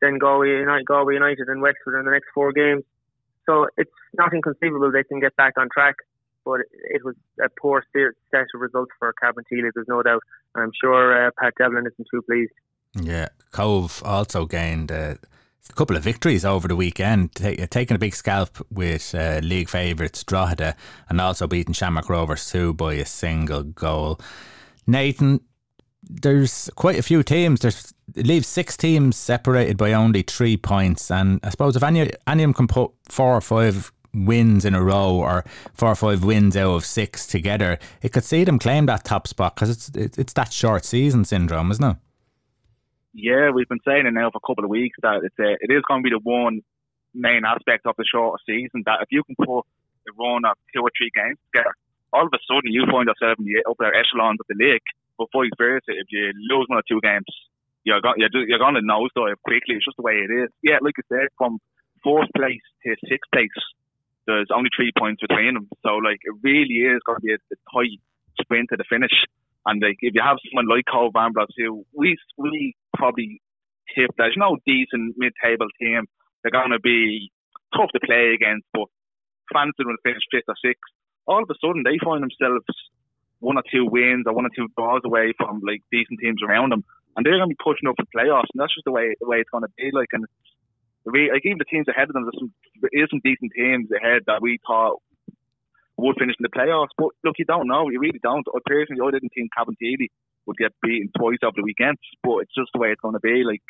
then 0.00 0.18
Galway 0.18 0.48
United, 0.48 0.86
Galway 0.86 1.14
United, 1.14 1.48
and 1.48 1.62
Wexford 1.62 1.98
in 1.98 2.04
the 2.04 2.10
next 2.10 2.26
four 2.34 2.52
games. 2.52 2.84
So 3.46 3.66
it's 3.76 3.90
not 4.14 4.32
inconceivable 4.32 4.92
they 4.92 5.04
can 5.04 5.20
get 5.20 5.34
back 5.36 5.54
on 5.56 5.68
track. 5.72 5.96
But 6.44 6.62
it 6.90 7.04
was 7.04 7.14
a 7.40 7.48
poor 7.60 7.84
set 7.94 8.40
of 8.54 8.60
results 8.60 8.90
for 8.98 9.14
Cabinteely, 9.22 9.70
there's 9.74 9.86
no 9.86 10.02
doubt. 10.02 10.22
And 10.54 10.64
I'm 10.64 10.72
sure 10.78 11.26
uh, 11.26 11.30
Pat 11.38 11.54
Devlin 11.56 11.86
isn't 11.86 12.08
too 12.10 12.22
pleased. 12.22 12.52
Yeah, 13.00 13.28
Cobh 13.52 14.02
also 14.04 14.44
gained 14.44 14.90
uh, 14.90 15.14
a 15.70 15.72
couple 15.74 15.96
of 15.96 16.02
victories 16.02 16.44
over 16.44 16.66
the 16.68 16.76
weekend, 16.76 17.34
taking 17.34 17.94
a 17.94 17.98
big 17.98 18.14
scalp 18.14 18.58
with 18.70 19.14
uh, 19.14 19.40
league 19.42 19.68
favourites 19.68 20.24
Drogheda 20.24 20.76
and 21.08 21.20
also 21.20 21.46
beating 21.46 21.72
Shamrock 21.72 22.10
Rovers 22.10 22.50
2 22.50 22.74
by 22.74 22.94
a 22.94 23.06
single 23.06 23.62
goal. 23.62 24.20
Nathan, 24.86 25.40
there's 26.02 26.68
quite 26.74 26.98
a 26.98 27.02
few 27.02 27.22
teams. 27.22 27.60
There's 27.60 27.94
it 28.16 28.26
leaves 28.26 28.46
six 28.46 28.76
teams 28.76 29.16
separated 29.16 29.76
by 29.76 29.92
only 29.92 30.22
three 30.22 30.56
points, 30.56 31.10
and 31.10 31.40
I 31.42 31.50
suppose 31.50 31.76
if 31.76 31.82
any 31.82 32.10
any 32.26 32.42
of 32.42 32.48
them 32.48 32.54
can 32.54 32.68
put 32.68 32.92
four 33.08 33.34
or 33.34 33.40
five 33.40 33.92
wins 34.14 34.64
in 34.64 34.74
a 34.74 34.82
row 34.82 35.14
or 35.14 35.44
four 35.72 35.90
or 35.90 35.94
five 35.94 36.22
wins 36.22 36.56
out 36.56 36.74
of 36.74 36.84
six 36.84 37.26
together, 37.26 37.78
it 38.02 38.12
could 38.12 38.24
see 38.24 38.44
them 38.44 38.58
claim 38.58 38.86
that 38.86 39.04
top 39.04 39.26
spot 39.26 39.54
because 39.54 39.70
it's 39.70 40.18
it's 40.18 40.32
that 40.34 40.52
short 40.52 40.84
season 40.84 41.24
syndrome, 41.24 41.70
isn't 41.70 41.84
it? 41.84 41.96
Yeah, 43.14 43.50
we've 43.50 43.68
been 43.68 43.84
saying 43.84 44.06
it 44.06 44.14
now 44.14 44.30
for 44.30 44.40
a 44.42 44.46
couple 44.46 44.64
of 44.64 44.70
weeks 44.70 44.96
that 45.02 45.20
it's 45.22 45.38
a, 45.38 45.52
it 45.60 45.70
is 45.70 45.82
going 45.86 46.02
to 46.02 46.08
be 46.08 46.16
the 46.16 46.20
one 46.22 46.62
main 47.14 47.44
aspect 47.44 47.84
of 47.86 47.94
the 47.98 48.04
shorter 48.08 48.40
season 48.46 48.82
that 48.86 49.00
if 49.02 49.08
you 49.10 49.22
can 49.24 49.36
put 49.36 49.68
a 50.08 50.12
run 50.18 50.44
of 50.44 50.56
two 50.74 50.80
or 50.80 50.90
three 50.96 51.10
games 51.14 51.36
together, 51.52 51.76
all 52.12 52.24
of 52.24 52.32
a 52.32 52.40
sudden 52.48 52.72
you 52.72 52.84
find 52.90 53.08
yourself 53.08 53.36
in 53.38 53.44
the 53.44 53.60
upper 53.68 53.92
echelons 53.92 54.40
of 54.40 54.46
the 54.48 54.56
league. 54.56 54.84
But 55.18 55.28
vice 55.32 55.52
versa, 55.58 55.92
if 55.92 56.08
you 56.08 56.32
lose 56.48 56.66
one 56.68 56.80
or 56.80 56.88
two 56.88 57.00
games, 57.04 57.28
you're 57.84 58.00
going 58.00 58.16
you're, 58.18 58.46
you're 58.46 58.58
going 58.58 58.74
to 58.74 58.82
nosedive 58.82 59.40
quickly. 59.44 59.76
It's 59.76 59.84
just 59.84 59.96
the 59.96 60.06
way 60.06 60.22
it 60.22 60.30
is. 60.30 60.50
Yeah, 60.62 60.78
like 60.82 60.94
I 60.98 61.04
said, 61.08 61.28
from 61.36 61.58
fourth 62.02 62.28
place 62.36 62.62
to 62.84 62.96
sixth 63.08 63.30
place, 63.32 63.58
there's 64.26 64.50
only 64.54 64.70
three 64.74 64.92
points 64.96 65.22
between 65.22 65.54
them. 65.54 65.68
So 65.82 65.96
like 65.98 66.18
it 66.22 66.34
really 66.42 66.86
is 66.86 67.02
going 67.06 67.18
to 67.18 67.26
be 67.26 67.34
a, 67.34 67.40
a 67.40 67.58
tight 67.70 67.98
sprint 68.40 68.70
to 68.70 68.76
the 68.76 68.84
finish. 68.88 69.14
And 69.66 69.82
like 69.82 69.98
if 70.00 70.14
you 70.14 70.22
have 70.22 70.38
someone 70.50 70.68
like 70.68 70.86
Cobh 70.90 71.14
Ramblers 71.14 71.54
who 71.56 71.84
we 71.94 72.16
we 72.38 72.74
probably 72.96 73.40
tip 73.94 74.10
there's 74.16 74.36
no 74.36 74.58
decent 74.66 75.14
mid 75.16 75.32
table 75.42 75.68
team, 75.80 76.06
they're 76.42 76.54
going 76.54 76.74
to 76.74 76.80
be 76.80 77.30
tough 77.76 77.90
to 77.92 78.00
play 78.04 78.34
against, 78.34 78.66
but 78.72 78.86
fans 79.52 79.74
didn't 79.78 80.02
finish 80.02 80.22
fifth 80.30 80.48
or 80.48 80.58
sixth. 80.64 80.92
All 81.26 81.42
of 81.42 81.50
a 81.50 81.54
sudden, 81.62 81.82
they 81.84 81.98
find 82.02 82.22
themselves 82.22 82.66
one 83.38 83.58
or 83.58 83.62
two 83.72 83.86
wins 83.86 84.24
or 84.26 84.34
one 84.34 84.46
or 84.46 84.54
two 84.54 84.68
draws 84.76 85.02
away 85.04 85.32
from 85.36 85.60
like 85.66 85.82
decent 85.90 86.18
teams 86.20 86.42
around 86.46 86.70
them, 86.70 86.84
and 87.16 87.24
they're 87.24 87.36
going 87.36 87.48
to 87.48 87.56
be 87.56 87.64
pushing 87.64 87.88
up 87.88 87.96
for 87.96 88.08
playoffs. 88.08 88.50
And 88.52 88.60
that's 88.60 88.74
just 88.74 88.84
the 88.84 88.92
way 88.92 89.14
the 89.20 89.28
way 89.28 89.38
it's 89.38 89.50
going 89.50 89.64
to 89.64 89.74
be. 89.76 89.90
Like, 89.92 90.08
and 90.12 90.24
like 91.04 91.44
even 91.44 91.58
the 91.58 91.68
teams 91.68 91.88
ahead 91.88 92.08
of 92.08 92.14
them, 92.14 92.24
there's 92.24 92.38
some 92.38 92.52
there 92.80 92.92
is 92.92 93.10
some 93.10 93.20
decent 93.24 93.52
teams 93.54 93.88
ahead 93.92 94.22
that 94.26 94.42
we 94.42 94.58
thought 94.66 95.00
would 95.96 96.16
finish 96.18 96.36
in 96.38 96.46
the 96.46 96.54
playoffs. 96.54 96.94
But 96.96 97.12
look, 97.24 97.36
you 97.38 97.44
don't 97.44 97.68
know. 97.68 97.88
You 97.90 98.00
really 98.00 98.20
don't. 98.22 98.46
I 98.48 98.58
personally, 98.64 99.02
I 99.04 99.10
didn't 99.10 99.32
think 99.34 99.50
Cabinteely 99.52 100.08
would 100.46 100.58
get 100.58 100.74
beaten 100.82 101.10
twice 101.16 101.38
over 101.44 101.54
the 101.56 101.62
weekend, 101.62 101.98
but 102.22 102.42
it's 102.42 102.54
just 102.54 102.70
the 102.74 102.80
way 102.80 102.90
it's 102.90 103.00
going 103.00 103.14
to 103.14 103.22
be. 103.22 103.44
Like 103.44 103.62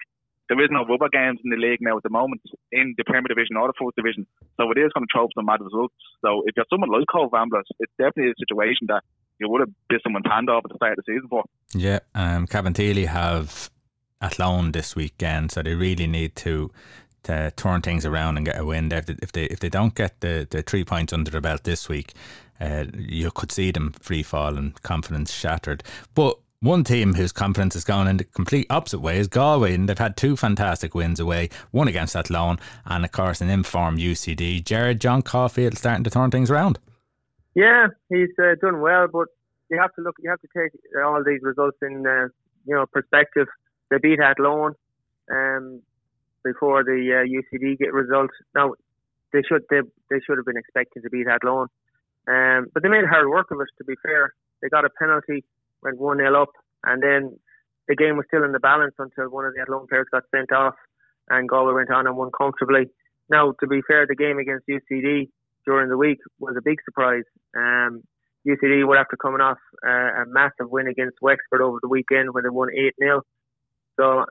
there 0.48 0.60
is 0.62 0.70
no 0.70 0.84
rubber 0.84 1.08
games 1.12 1.40
in 1.44 1.50
the 1.50 1.60
league 1.60 1.80
now 1.80 1.96
at 1.96 2.02
the 2.02 2.12
moment 2.12 2.42
in 2.70 2.94
the 2.96 3.04
Premier 3.04 3.28
Division 3.28 3.56
or 3.56 3.68
the 3.68 3.78
Fourth 3.78 3.94
Division, 3.96 4.26
so 4.56 4.70
it 4.70 4.78
is 4.78 4.92
going 4.92 5.04
to 5.04 5.12
throw 5.12 5.24
up 5.24 5.34
some 5.34 5.46
mad 5.46 5.60
results. 5.60 5.94
So 6.24 6.42
if 6.46 6.56
you're 6.56 6.68
someone 6.70 6.90
like 6.90 7.08
Cobh 7.10 7.32
Ramblers, 7.32 7.68
it's 7.80 7.92
definitely 7.98 8.32
a 8.32 8.40
situation 8.40 8.88
that 8.88 9.04
you 9.38 9.48
would 9.48 9.60
have 9.60 9.70
bit 9.88 10.00
someone's 10.02 10.26
hand 10.28 10.48
off 10.48 10.64
at 10.64 10.70
the 10.70 10.76
start 10.76 10.98
of 10.98 11.04
the 11.04 11.12
season 11.12 11.28
for. 11.28 11.44
Yeah, 11.74 12.00
um, 12.14 12.46
Cabinteely 12.46 13.06
have 13.06 13.70
Athlone 14.20 14.72
this 14.72 14.94
weekend, 14.94 15.50
so 15.52 15.62
they 15.62 15.74
really 15.74 16.06
need 16.06 16.36
to 16.36 16.70
to 17.24 17.52
turn 17.56 17.80
things 17.82 18.04
around 18.04 18.36
and 18.36 18.44
get 18.46 18.58
a 18.58 18.64
win 18.64 18.88
there. 18.88 19.04
If 19.06 19.32
they 19.32 19.44
if 19.44 19.60
they 19.60 19.68
don't 19.68 19.94
get 19.94 20.20
the, 20.20 20.46
the 20.48 20.62
three 20.62 20.84
points 20.84 21.12
under 21.12 21.30
their 21.30 21.40
belt 21.40 21.64
this 21.64 21.88
week, 21.88 22.12
uh, 22.60 22.86
you 22.96 23.30
could 23.30 23.52
see 23.52 23.70
them 23.70 23.92
free 24.00 24.22
fall 24.22 24.56
and 24.56 24.80
confidence 24.82 25.32
shattered. 25.32 25.82
But 26.14 26.38
one 26.60 26.84
team 26.84 27.14
whose 27.14 27.32
confidence 27.32 27.74
has 27.74 27.82
gone 27.82 28.06
in 28.06 28.18
the 28.18 28.24
complete 28.24 28.68
opposite 28.70 29.00
way 29.00 29.18
is 29.18 29.26
Galway, 29.26 29.74
and 29.74 29.88
they've 29.88 29.98
had 29.98 30.16
two 30.16 30.36
fantastic 30.36 30.94
wins 30.94 31.18
away, 31.18 31.48
one 31.72 31.88
against 31.88 32.14
Athlone, 32.14 32.58
and 32.86 33.04
of 33.04 33.10
course 33.10 33.40
an 33.40 33.50
informed 33.50 33.98
UCD. 33.98 34.64
Jared 34.64 35.00
John 35.00 35.22
Caulfield 35.22 35.76
starting 35.76 36.04
to 36.04 36.10
turn 36.10 36.30
things 36.30 36.50
around. 36.50 36.78
Yeah, 37.54 37.88
he's 38.08 38.30
uh, 38.38 38.54
done 38.60 38.80
well, 38.80 39.08
but 39.12 39.28
you 39.70 39.78
have 39.78 39.92
to 39.94 40.02
look. 40.02 40.16
You 40.20 40.30
have 40.30 40.40
to 40.40 40.48
take 40.56 40.72
all 41.04 41.22
these 41.24 41.40
results 41.42 41.76
in 41.82 42.06
uh, 42.06 42.28
you 42.66 42.74
know 42.74 42.86
perspective. 42.86 43.46
They 43.90 43.98
beat 43.98 44.20
Athlone 44.20 44.72
um, 45.30 45.82
before 46.44 46.82
the 46.82 47.00
uh, 47.12 47.24
UCD 47.28 47.78
get 47.78 47.92
results. 47.92 48.34
Now 48.54 48.74
they 49.32 49.42
should 49.42 49.62
they, 49.70 49.80
they 50.10 50.20
should 50.26 50.38
have 50.38 50.46
been 50.46 50.56
expecting 50.56 51.02
to 51.02 51.10
beat 51.10 51.26
Athlone, 51.26 51.68
um, 52.26 52.68
but 52.72 52.82
they 52.82 52.88
made 52.88 53.04
hard 53.04 53.28
work 53.28 53.50
of 53.50 53.60
it. 53.60 53.68
To 53.78 53.84
be 53.84 53.94
fair, 54.02 54.34
they 54.62 54.68
got 54.68 54.86
a 54.86 54.90
penalty, 54.98 55.44
went 55.82 55.98
one 55.98 56.18
0 56.18 56.40
up, 56.40 56.52
and 56.84 57.02
then 57.02 57.38
the 57.86 57.96
game 57.96 58.16
was 58.16 58.24
still 58.28 58.44
in 58.44 58.52
the 58.52 58.60
balance 58.60 58.94
until 58.98 59.28
one 59.28 59.44
of 59.44 59.54
the 59.54 59.60
Athlone 59.60 59.86
players 59.88 60.06
got 60.10 60.22
sent 60.34 60.52
off, 60.52 60.74
and 61.28 61.48
Galway 61.48 61.74
went 61.74 61.90
on 61.90 62.06
and 62.06 62.16
won 62.16 62.30
comfortably. 62.36 62.86
Now, 63.28 63.52
to 63.60 63.66
be 63.66 63.80
fair, 63.86 64.06
the 64.06 64.14
game 64.14 64.38
against 64.38 64.66
UCD 64.68 65.28
during 65.66 65.88
the 65.88 65.96
week 65.96 66.18
was 66.38 66.54
a 66.56 66.62
big 66.62 66.78
surprise. 66.84 67.24
Um, 67.56 68.02
UCD 68.46 68.86
were 68.86 68.96
after 68.96 69.16
coming 69.16 69.40
off 69.40 69.58
uh, 69.86 70.22
a 70.22 70.24
massive 70.26 70.70
win 70.70 70.88
against 70.88 71.18
Wexford 71.22 71.60
over 71.60 71.78
the 71.80 71.88
weekend 71.88 72.34
when 72.34 72.42
they 72.44 72.50
won 72.50 72.68
8 72.74 72.94
0. 72.98 73.22
So, 73.98 74.24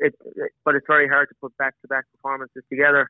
it, 0.00 0.14
it, 0.24 0.50
but 0.64 0.74
it's 0.74 0.86
very 0.86 1.08
hard 1.08 1.28
to 1.28 1.34
put 1.40 1.56
back 1.58 1.74
to 1.82 1.88
back 1.88 2.04
performances 2.16 2.64
together. 2.68 3.08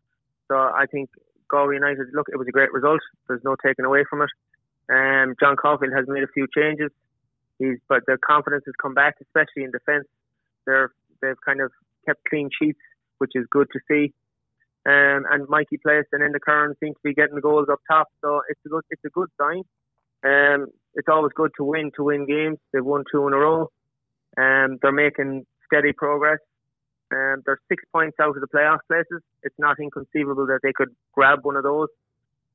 So, 0.48 0.56
I 0.56 0.84
think 0.90 1.08
Galway 1.48 1.74
United, 1.74 2.08
look, 2.12 2.28
it 2.30 2.36
was 2.36 2.48
a 2.48 2.52
great 2.52 2.72
result. 2.72 3.00
There's 3.28 3.42
no 3.44 3.56
taking 3.64 3.84
away 3.84 4.04
from 4.08 4.22
it. 4.22 4.30
Um, 4.90 5.34
John 5.40 5.56
Caulfield 5.56 5.92
has 5.96 6.06
made 6.08 6.22
a 6.22 6.32
few 6.34 6.46
changes. 6.54 6.90
He's, 7.58 7.78
but 7.88 8.02
their 8.06 8.18
confidence 8.18 8.64
has 8.66 8.74
come 8.80 8.94
back, 8.94 9.14
especially 9.22 9.64
in 9.64 9.70
defence. 9.70 10.06
They're, 10.66 10.90
they've 11.20 11.40
kind 11.44 11.60
of 11.60 11.70
kept 12.04 12.24
clean 12.28 12.50
sheets, 12.60 12.80
which 13.18 13.32
is 13.34 13.46
good 13.50 13.68
to 13.72 13.80
see. 13.88 14.12
Um, 14.84 15.24
and 15.30 15.48
Mikey 15.48 15.78
Place 15.78 16.06
and 16.12 16.22
Enda 16.22 16.40
Curran 16.40 16.74
seem 16.80 16.94
to 16.94 17.00
be 17.04 17.14
getting 17.14 17.36
the 17.36 17.40
goals 17.40 17.68
up 17.70 17.80
top, 17.88 18.08
so 18.20 18.42
it's 18.48 18.60
a 18.66 18.68
good 18.68 18.84
it's 18.90 19.04
a 19.04 19.10
good 19.10 19.28
sign. 19.40 19.62
Um, 20.24 20.66
it's 20.94 21.08
always 21.08 21.32
good 21.34 21.52
to 21.56 21.64
win 21.64 21.90
to 21.96 22.04
win 22.04 22.26
games. 22.26 22.58
They've 22.72 22.84
won 22.84 23.04
two 23.10 23.26
in 23.26 23.32
a 23.32 23.36
row. 23.36 23.70
Um, 24.36 24.78
they're 24.82 24.92
making 24.92 25.46
steady 25.66 25.92
progress. 25.92 26.38
Um, 27.12 27.42
they're 27.44 27.60
six 27.68 27.84
points 27.92 28.16
out 28.20 28.36
of 28.36 28.40
the 28.40 28.48
playoff 28.48 28.78
places. 28.88 29.22
It's 29.42 29.54
not 29.58 29.78
inconceivable 29.78 30.46
that 30.46 30.60
they 30.62 30.72
could 30.74 30.88
grab 31.12 31.40
one 31.42 31.56
of 31.56 31.62
those, 31.62 31.88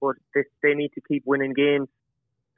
but 0.01 0.15
they, 0.33 0.43
they 0.63 0.73
need 0.73 0.91
to 0.95 1.01
keep 1.07 1.23
winning 1.25 1.53
games. 1.53 1.87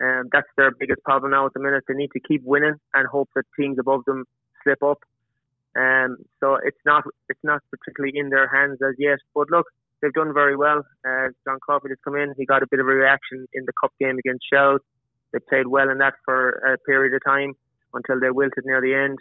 Um, 0.01 0.29
that's 0.31 0.47
their 0.55 0.71
biggest 0.71 1.03
problem 1.03 1.31
now 1.31 1.45
at 1.45 1.53
the 1.53 1.59
minute. 1.59 1.83
They 1.87 1.93
need 1.93 2.11
to 2.13 2.21
keep 2.21 2.43
winning 2.43 2.75
and 2.93 3.07
hope 3.07 3.29
that 3.35 3.43
teams 3.59 3.77
above 3.79 4.05
them 4.05 4.25
slip 4.63 4.81
up. 4.81 4.99
Um, 5.79 6.17
so 6.39 6.57
it's 6.63 6.83
not 6.85 7.03
it's 7.29 7.43
not 7.43 7.61
particularly 7.71 8.17
in 8.17 8.29
their 8.29 8.47
hands 8.53 8.79
as 8.85 8.95
yet. 8.97 9.19
But 9.33 9.49
look, 9.49 9.65
they've 10.01 10.13
done 10.13 10.33
very 10.33 10.55
well. 10.55 10.83
Uh, 11.07 11.29
John 11.47 11.59
Caulfield 11.65 11.91
has 11.91 12.03
come 12.03 12.15
in. 12.15 12.33
He 12.37 12.45
got 12.45 12.63
a 12.63 12.67
bit 12.69 12.79
of 12.81 12.87
a 12.87 12.93
reaction 12.93 13.47
in 13.53 13.63
the 13.65 13.73
cup 13.81 13.93
game 13.99 14.17
against 14.17 14.45
Shell. 14.51 14.79
They 15.31 15.39
played 15.39 15.67
well 15.67 15.89
in 15.89 15.99
that 15.99 16.15
for 16.25 16.49
a 16.67 16.77
period 16.79 17.13
of 17.13 17.21
time 17.23 17.53
until 17.93 18.19
they 18.19 18.31
wilted 18.31 18.65
near 18.65 18.81
the 18.81 18.93
end. 18.93 19.19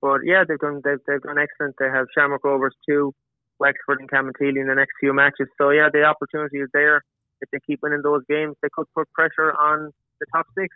But 0.00 0.20
yeah, 0.24 0.44
they've 0.48 0.58
done 0.58 0.80
they've, 0.84 1.02
they've 1.06 1.20
done 1.20 1.38
excellent. 1.38 1.76
They 1.78 1.90
have 1.92 2.06
Shamrock 2.16 2.44
Rovers 2.44 2.74
too, 2.88 3.12
Wexford 3.58 4.00
and 4.00 4.10
Cabinteely 4.10 4.60
in 4.60 4.68
the 4.68 4.74
next 4.74 4.94
few 5.00 5.12
matches. 5.12 5.48
So 5.58 5.70
yeah, 5.70 5.88
the 5.92 6.04
opportunity 6.04 6.58
is 6.58 6.70
there. 6.72 7.02
If 7.42 7.50
they 7.50 7.58
keep 7.66 7.80
winning 7.82 8.02
those 8.02 8.22
games, 8.28 8.56
they 8.62 8.68
could 8.72 8.86
put 8.96 9.10
pressure 9.12 9.52
on 9.52 9.90
the 10.20 10.26
top 10.34 10.46
six. 10.56 10.74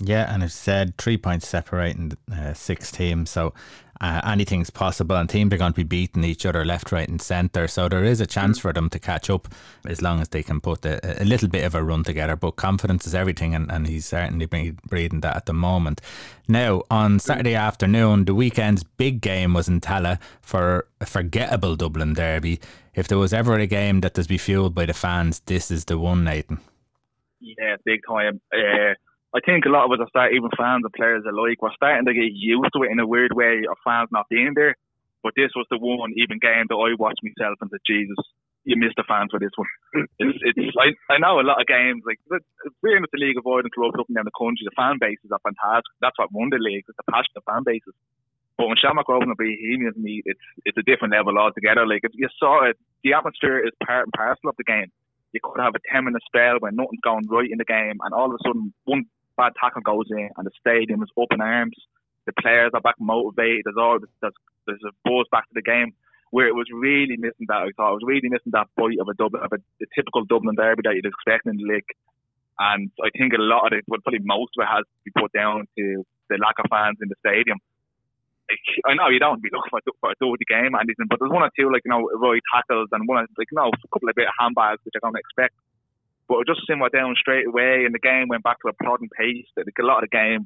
Yeah, 0.00 0.32
and 0.32 0.44
it's 0.44 0.54
said 0.54 0.96
three 0.96 1.16
points 1.16 1.48
separating 1.48 2.16
uh, 2.32 2.54
six 2.54 2.92
teams, 2.92 3.30
so 3.30 3.52
uh, 4.00 4.20
anything's 4.24 4.70
possible. 4.70 5.16
And 5.16 5.28
teams 5.28 5.52
are 5.52 5.56
going 5.56 5.72
to 5.72 5.76
be 5.76 5.82
beating 5.82 6.22
each 6.22 6.46
other 6.46 6.64
left, 6.64 6.92
right, 6.92 7.08
and 7.08 7.20
centre, 7.20 7.66
so 7.66 7.88
there 7.88 8.04
is 8.04 8.20
a 8.20 8.26
chance 8.26 8.58
mm. 8.58 8.62
for 8.62 8.72
them 8.72 8.88
to 8.90 9.00
catch 9.00 9.28
up 9.28 9.48
as 9.86 10.00
long 10.00 10.20
as 10.20 10.28
they 10.28 10.44
can 10.44 10.60
put 10.60 10.84
a, 10.84 11.22
a, 11.22 11.24
little 11.24 11.48
bit 11.48 11.64
of 11.64 11.74
a 11.74 11.82
run 11.82 12.04
together. 12.04 12.36
But 12.36 12.52
confidence 12.52 13.08
is 13.08 13.14
everything, 13.14 13.56
and, 13.56 13.70
and 13.72 13.88
he's 13.88 14.06
certainly 14.06 14.46
breathing 14.46 15.20
that 15.22 15.36
at 15.36 15.46
the 15.46 15.52
moment. 15.52 16.00
Now, 16.46 16.82
on 16.92 17.18
Saturday 17.18 17.56
afternoon, 17.56 18.24
the 18.26 18.36
weekend's 18.36 18.84
big 18.84 19.20
game 19.20 19.52
was 19.52 19.68
in 19.68 19.80
Tallaght 19.80 20.20
for 20.40 20.86
a 21.00 21.06
forgettable 21.06 21.74
Dublin 21.74 22.14
derby. 22.14 22.60
If 22.94 23.08
there 23.08 23.18
was 23.18 23.32
ever 23.32 23.54
a 23.54 23.66
game 23.66 24.00
that 24.02 24.14
does 24.14 24.28
be 24.28 24.38
fueled 24.38 24.76
by 24.76 24.86
the 24.86 24.94
fans, 24.94 25.40
this 25.40 25.72
is 25.72 25.86
the 25.86 25.98
one, 25.98 26.22
Nathan. 26.22 26.60
Yeah, 27.40 27.76
big 27.84 28.00
time. 28.08 28.40
Uh, 28.52 28.94
I 29.36 29.40
think 29.44 29.66
a 29.66 29.68
lot 29.68 29.84
of 29.84 29.92
us 29.92 30.00
are 30.00 30.08
starting, 30.08 30.36
even 30.40 30.48
fans 30.56 30.84
and 30.84 30.92
players 30.92 31.24
alike, 31.28 31.60
we're 31.60 31.74
starting 31.76 32.06
to 32.06 32.16
get 32.16 32.32
used 32.32 32.72
to 32.72 32.82
it 32.84 32.92
in 32.92 33.00
a 33.00 33.06
weird 33.06 33.36
way 33.36 33.68
of 33.68 33.76
fans 33.84 34.08
not 34.10 34.28
being 34.30 34.52
there. 34.56 34.74
But 35.22 35.34
this 35.36 35.52
was 35.52 35.66
the 35.68 35.76
one 35.76 36.14
even 36.16 36.40
game 36.40 36.64
that 36.70 36.80
I 36.80 36.96
watched 36.96 37.20
myself 37.20 37.60
and 37.60 37.68
said, 37.68 37.84
Jesus, 37.84 38.16
you 38.64 38.78
missed 38.80 38.96
the 38.96 39.04
fans 39.04 39.28
for 39.28 39.40
this 39.40 39.52
one. 39.56 39.68
it's, 40.18 40.38
it's 40.56 40.76
I, 40.80 40.96
I 41.12 41.18
know 41.18 41.40
a 41.40 41.44
lot 41.44 41.60
of 41.60 41.68
games, 41.68 42.06
like, 42.06 42.22
we're 42.80 42.96
in 42.96 43.04
the 43.04 43.20
League 43.20 43.36
of 43.36 43.44
Ireland 43.44 43.74
clubs 43.74 43.98
up 44.00 44.08
and 44.08 44.16
down 44.16 44.24
the 44.24 44.38
country, 44.38 44.64
the 44.64 44.72
fan 44.72 44.96
bases 44.96 45.28
are 45.28 45.42
fantastic. 45.44 45.92
That's 46.00 46.16
what 46.16 46.32
won 46.32 46.48
the 46.48 46.62
league, 46.62 46.88
it's 46.88 46.96
the 46.96 47.04
passion 47.12 47.36
of 47.36 47.44
fan 47.44 47.68
bases. 47.68 47.92
But 48.56 48.72
when 48.72 48.80
Shamrock 48.80 49.08
Rovers 49.12 49.28
and 49.28 49.36
Bohemians 49.36 49.94
meet, 50.00 50.24
it's 50.26 50.42
it's 50.66 50.78
a 50.78 50.82
different 50.82 51.14
level 51.14 51.38
altogether. 51.38 51.86
Like, 51.86 52.02
you 52.14 52.28
saw 52.40 52.64
it, 52.64 52.80
the 53.04 53.12
atmosphere 53.12 53.60
is 53.60 53.70
part 53.84 54.08
and 54.08 54.12
parcel 54.16 54.50
of 54.50 54.56
the 54.56 54.64
game 54.64 54.90
you 55.32 55.40
could 55.42 55.60
have 55.60 55.74
a 55.74 55.92
10 55.92 56.04
minute 56.04 56.22
spell 56.26 56.56
when 56.60 56.76
nothing's 56.76 57.04
going 57.04 57.28
right 57.28 57.50
in 57.50 57.58
the 57.58 57.64
game, 57.64 57.98
and 58.00 58.14
all 58.14 58.32
of 58.32 58.32
a 58.32 58.42
sudden, 58.46 58.72
one 58.84 59.04
bad 59.38 59.52
tackle 59.58 59.82
goes 59.82 60.10
in, 60.10 60.28
and 60.36 60.44
the 60.44 60.50
stadium 60.58 61.02
is 61.02 61.08
up 61.16 61.32
in 61.32 61.40
arms. 61.40 61.78
The 62.26 62.34
players 62.42 62.72
are 62.74 62.82
back 62.82 62.96
motivated. 62.98 63.62
There's 63.64 63.80
all 63.80 63.98
there's, 64.20 64.34
there's 64.66 64.84
a 64.84 64.92
buzz 65.06 65.26
back 65.30 65.48
to 65.48 65.54
the 65.54 65.62
game. 65.62 65.94
Where 66.30 66.46
it 66.46 66.54
was 66.54 66.68
really 66.68 67.16
missing 67.16 67.48
that, 67.48 67.64
I 67.64 67.72
thought 67.72 67.96
it 67.96 68.04
was 68.04 68.12
really 68.12 68.28
missing 68.28 68.52
that 68.52 68.68
bite 68.76 69.00
of 69.00 69.08
a 69.08 69.16
Dublin, 69.16 69.40
of 69.40 69.48
a, 69.48 69.60
a 69.80 69.88
typical 69.96 70.28
Dublin 70.28 70.60
derby 70.60 70.84
that 70.84 70.92
you'd 70.92 71.08
expect 71.08 71.48
in 71.48 71.56
the 71.56 71.64
league. 71.64 71.88
And 72.58 72.92
I 73.00 73.08
think 73.16 73.32
a 73.32 73.40
lot 73.40 73.64
of 73.64 73.72
it, 73.72 73.88
well, 73.88 74.04
probably 74.04 74.20
most 74.20 74.52
of 74.58 74.66
it, 74.66 74.68
has 74.68 74.84
to 74.84 75.04
be 75.08 75.14
put 75.16 75.32
down 75.32 75.64
to 75.78 76.04
the 76.28 76.36
lack 76.36 76.60
of 76.60 76.68
fans 76.68 77.00
in 77.00 77.08
the 77.08 77.16
stadium. 77.24 77.56
Like, 78.50 78.60
I 78.84 78.92
know 78.92 79.08
you 79.08 79.20
don't 79.20 79.40
be 79.40 79.48
looking 79.48 79.72
for, 79.72 79.80
for 80.00 80.12
a 80.12 80.20
dirty 80.20 80.44
game 80.44 80.76
anything, 80.76 81.08
but 81.08 81.16
there's 81.16 81.32
one 81.32 81.48
or 81.48 81.52
two 81.56 81.72
like 81.72 81.84
you 81.84 81.92
know 81.92 82.08
right 82.16 82.40
tackles 82.52 82.88
and 82.92 83.08
one 83.08 83.24
like 83.36 83.48
you 83.52 83.56
know 83.56 83.72
a 83.72 83.88
couple 83.92 84.08
of 84.08 84.16
bit 84.16 84.28
of 84.28 84.36
handbags 84.40 84.80
which 84.84 84.96
I 84.96 85.04
don't 85.04 85.16
expect. 85.16 85.56
But 86.28 86.40
it 86.40 86.46
just 86.46 86.66
simmered 86.68 86.92
down 86.92 87.16
straight 87.18 87.46
away, 87.46 87.84
and 87.84 87.94
the 87.94 87.98
game 87.98 88.28
went 88.28 88.44
back 88.44 88.60
to 88.60 88.68
a 88.68 88.84
plodding 88.84 89.08
pace. 89.16 89.46
Like 89.56 89.66
a 89.80 89.84
lot 89.84 90.04
of 90.04 90.10
the 90.10 90.16
game, 90.16 90.44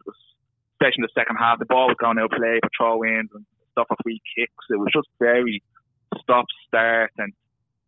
especially 0.79 1.03
in 1.03 1.09
the 1.11 1.19
second 1.19 1.37
half, 1.37 1.59
the 1.59 1.67
ball 1.67 1.89
was 1.89 1.97
going 1.99 2.19
out 2.19 2.31
play 2.31 2.61
for 2.63 2.71
throw 2.77 3.05
ins 3.05 3.31
and 3.35 3.45
stuff 3.73 3.89
for 3.89 3.97
free 4.03 4.21
kicks. 4.37 4.65
It 4.71 4.79
was 4.79 4.91
just 4.95 5.09
very 5.19 5.63
stop 6.23 6.47
start, 6.69 7.11
and 7.19 7.33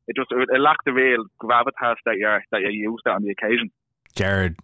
it 0.09 0.17
just 0.17 0.31
it 0.33 0.61
lacked 0.61 0.85
the 0.85 0.93
real 0.93 1.25
gravitas 1.41 1.97
that 2.05 2.17
you're 2.19 2.43
that 2.51 2.61
you're 2.61 2.71
used 2.71 3.05
to 3.07 3.13
on 3.13 3.23
the 3.23 3.31
occasion. 3.31 3.71
Jared, 4.15 4.57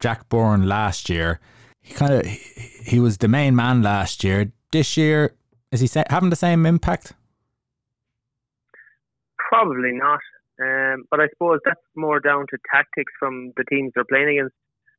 Jack 0.00 0.28
Byrne 0.28 0.68
last 0.68 1.08
year, 1.08 1.40
he 1.80 1.94
kind 1.94 2.12
of 2.12 2.26
he 2.26 2.98
was 2.98 3.18
the 3.18 3.28
main 3.28 3.54
man 3.54 3.82
last 3.82 4.24
year. 4.24 4.52
This 4.72 4.96
year, 4.96 5.34
is 5.70 5.80
he 5.80 5.88
having 6.08 6.30
the 6.30 6.36
same 6.36 6.66
impact? 6.66 7.12
Probably 9.50 9.92
not. 9.92 10.20
Um, 10.62 11.04
but 11.10 11.20
I 11.20 11.26
suppose 11.28 11.58
that's 11.64 11.80
more 11.96 12.20
down 12.20 12.46
to 12.50 12.58
tactics 12.72 13.12
from 13.18 13.52
the 13.56 13.64
teams 13.64 13.92
they're 13.94 14.04
playing 14.04 14.38
against. 14.38 14.54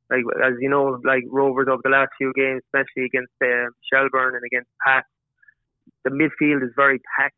Like 0.09 0.23
as 0.43 0.53
you 0.59 0.69
know, 0.69 0.99
like 1.05 1.23
Rovers 1.29 1.67
over 1.71 1.81
the 1.83 1.89
last 1.89 2.11
few 2.17 2.33
games, 2.35 2.61
especially 2.67 3.05
against 3.05 3.31
uh, 3.41 3.71
Shelbourne 3.87 4.35
and 4.35 4.43
against 4.45 4.69
Pat, 4.85 5.05
the 6.03 6.11
midfield 6.11 6.63
is 6.63 6.73
very 6.75 6.99
packed. 7.17 7.35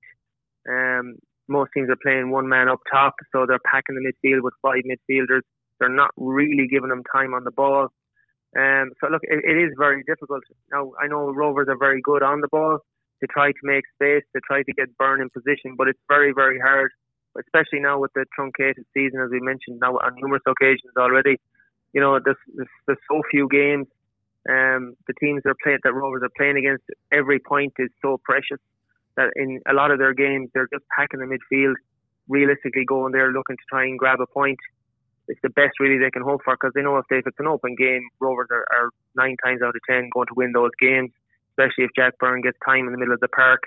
Um, 0.67 1.15
most 1.48 1.70
teams 1.74 1.89
are 1.89 2.01
playing 2.01 2.32
one 2.32 2.50
man 2.50 2.67
up 2.67 2.79
top, 2.91 3.13
so 3.32 3.46
they're 3.46 3.60
packing 3.70 3.96
the 3.96 4.01
midfield 4.01 4.41
with 4.41 4.53
five 4.62 4.82
midfielders. 4.89 5.41
They're 5.79 5.89
not 5.89 6.12
really 6.17 6.67
giving 6.67 6.89
them 6.89 7.03
time 7.13 7.34
on 7.34 7.44
the 7.44 7.51
ball. 7.51 7.89
Um, 8.58 8.91
so 9.00 9.10
look, 9.12 9.22
it, 9.24 9.44
it 9.44 9.58
is 9.62 9.74
very 9.77 10.03
difficult. 10.08 10.44
Now 10.72 10.94
I 11.01 11.08
know 11.08 11.29
Rovers 11.32 11.67
are 11.70 11.77
very 11.77 12.01
good 12.01 12.24
on 12.24 12.41
the 12.41 12.48
ball 12.48 12.79
to 13.22 13.27
try 13.27 13.51
to 13.51 13.63
make 13.63 13.84
space, 13.94 14.24
to 14.36 14.41
try 14.48 14.63
to 14.63 14.74
get 14.74 14.98
Byrne 14.98 15.22
in 15.22 15.29
position, 15.29 15.75
but 15.77 15.88
it's 15.88 16.00
very 16.08 16.34
very 16.34 16.60
hard, 16.60 16.91
especially 17.39 17.80
now 17.80 18.00
with 18.00 18.12
the 18.13 18.25
truncated 18.36 18.86
season, 18.94 19.20
as 19.22 19.30
we 19.32 19.39
mentioned 19.39 19.80
now 19.82 19.98
on 19.98 20.15
numerous 20.18 20.44
occasions 20.48 20.94
already. 20.98 21.38
You 21.94 22.01
know, 22.01 22.20
there's, 22.24 22.38
there's, 22.56 22.68
there's 22.88 23.00
so 23.10 23.22
few 23.32 23.48
games. 23.50 23.88
Um, 24.48 24.96
the 25.08 25.13
teams 25.20 25.42
that 25.44 25.50
are 25.50 25.62
playing 25.63 25.80
that 25.84 25.94
Rovers 25.94 26.22
are 26.24 26.30
playing 26.38 26.58
against, 26.58 26.84
every 27.12 27.39
point 27.39 27.74
is 27.80 27.89
so 28.01 28.20
precious 28.24 28.60
that 29.18 29.32
in 29.36 29.60
a 29.68 29.74
lot 29.74 29.92
of 29.92 29.98
their 29.98 30.13
games 30.13 30.50
they're 30.54 30.68
just 30.72 30.86
packing 30.96 31.20
the 31.20 31.25
midfield, 31.25 31.75
realistically 32.27 32.86
going 32.86 33.12
there 33.12 33.32
looking 33.32 33.58
to 33.58 33.63
try 33.70 33.84
and 33.84 33.98
grab 33.98 34.20
a 34.20 34.27
point. 34.27 34.60
It's 35.27 35.39
the 35.42 35.50
best 35.50 35.80
really 35.80 35.98
they 35.98 36.12
can 36.12 36.22
hope 36.22 36.42
for 36.44 36.54
because 36.54 36.74
they 36.75 36.84
know 36.84 36.98
if, 36.98 37.06
they, 37.10 37.18
if 37.18 37.27
it's 37.27 37.39
an 37.39 37.48
open 37.48 37.75
game, 37.75 38.04
Rovers 38.20 38.48
are, 38.51 38.65
are 38.77 38.89
nine 39.15 39.36
times 39.44 39.62
out 39.63 39.75
of 39.75 39.82
ten 39.89 40.10
going 40.13 40.27
to 40.27 40.36
win 40.36 40.51
those 40.51 40.72
games, 40.80 41.10
especially 41.51 41.86
if 41.86 41.92
Jack 41.96 42.20
Byrne 42.20 42.42
gets 42.42 42.58
time 42.63 42.86
in 42.86 42.92
the 42.92 43.00
middle 43.00 43.13
of 43.13 43.22
the 43.22 43.30
park. 43.30 43.63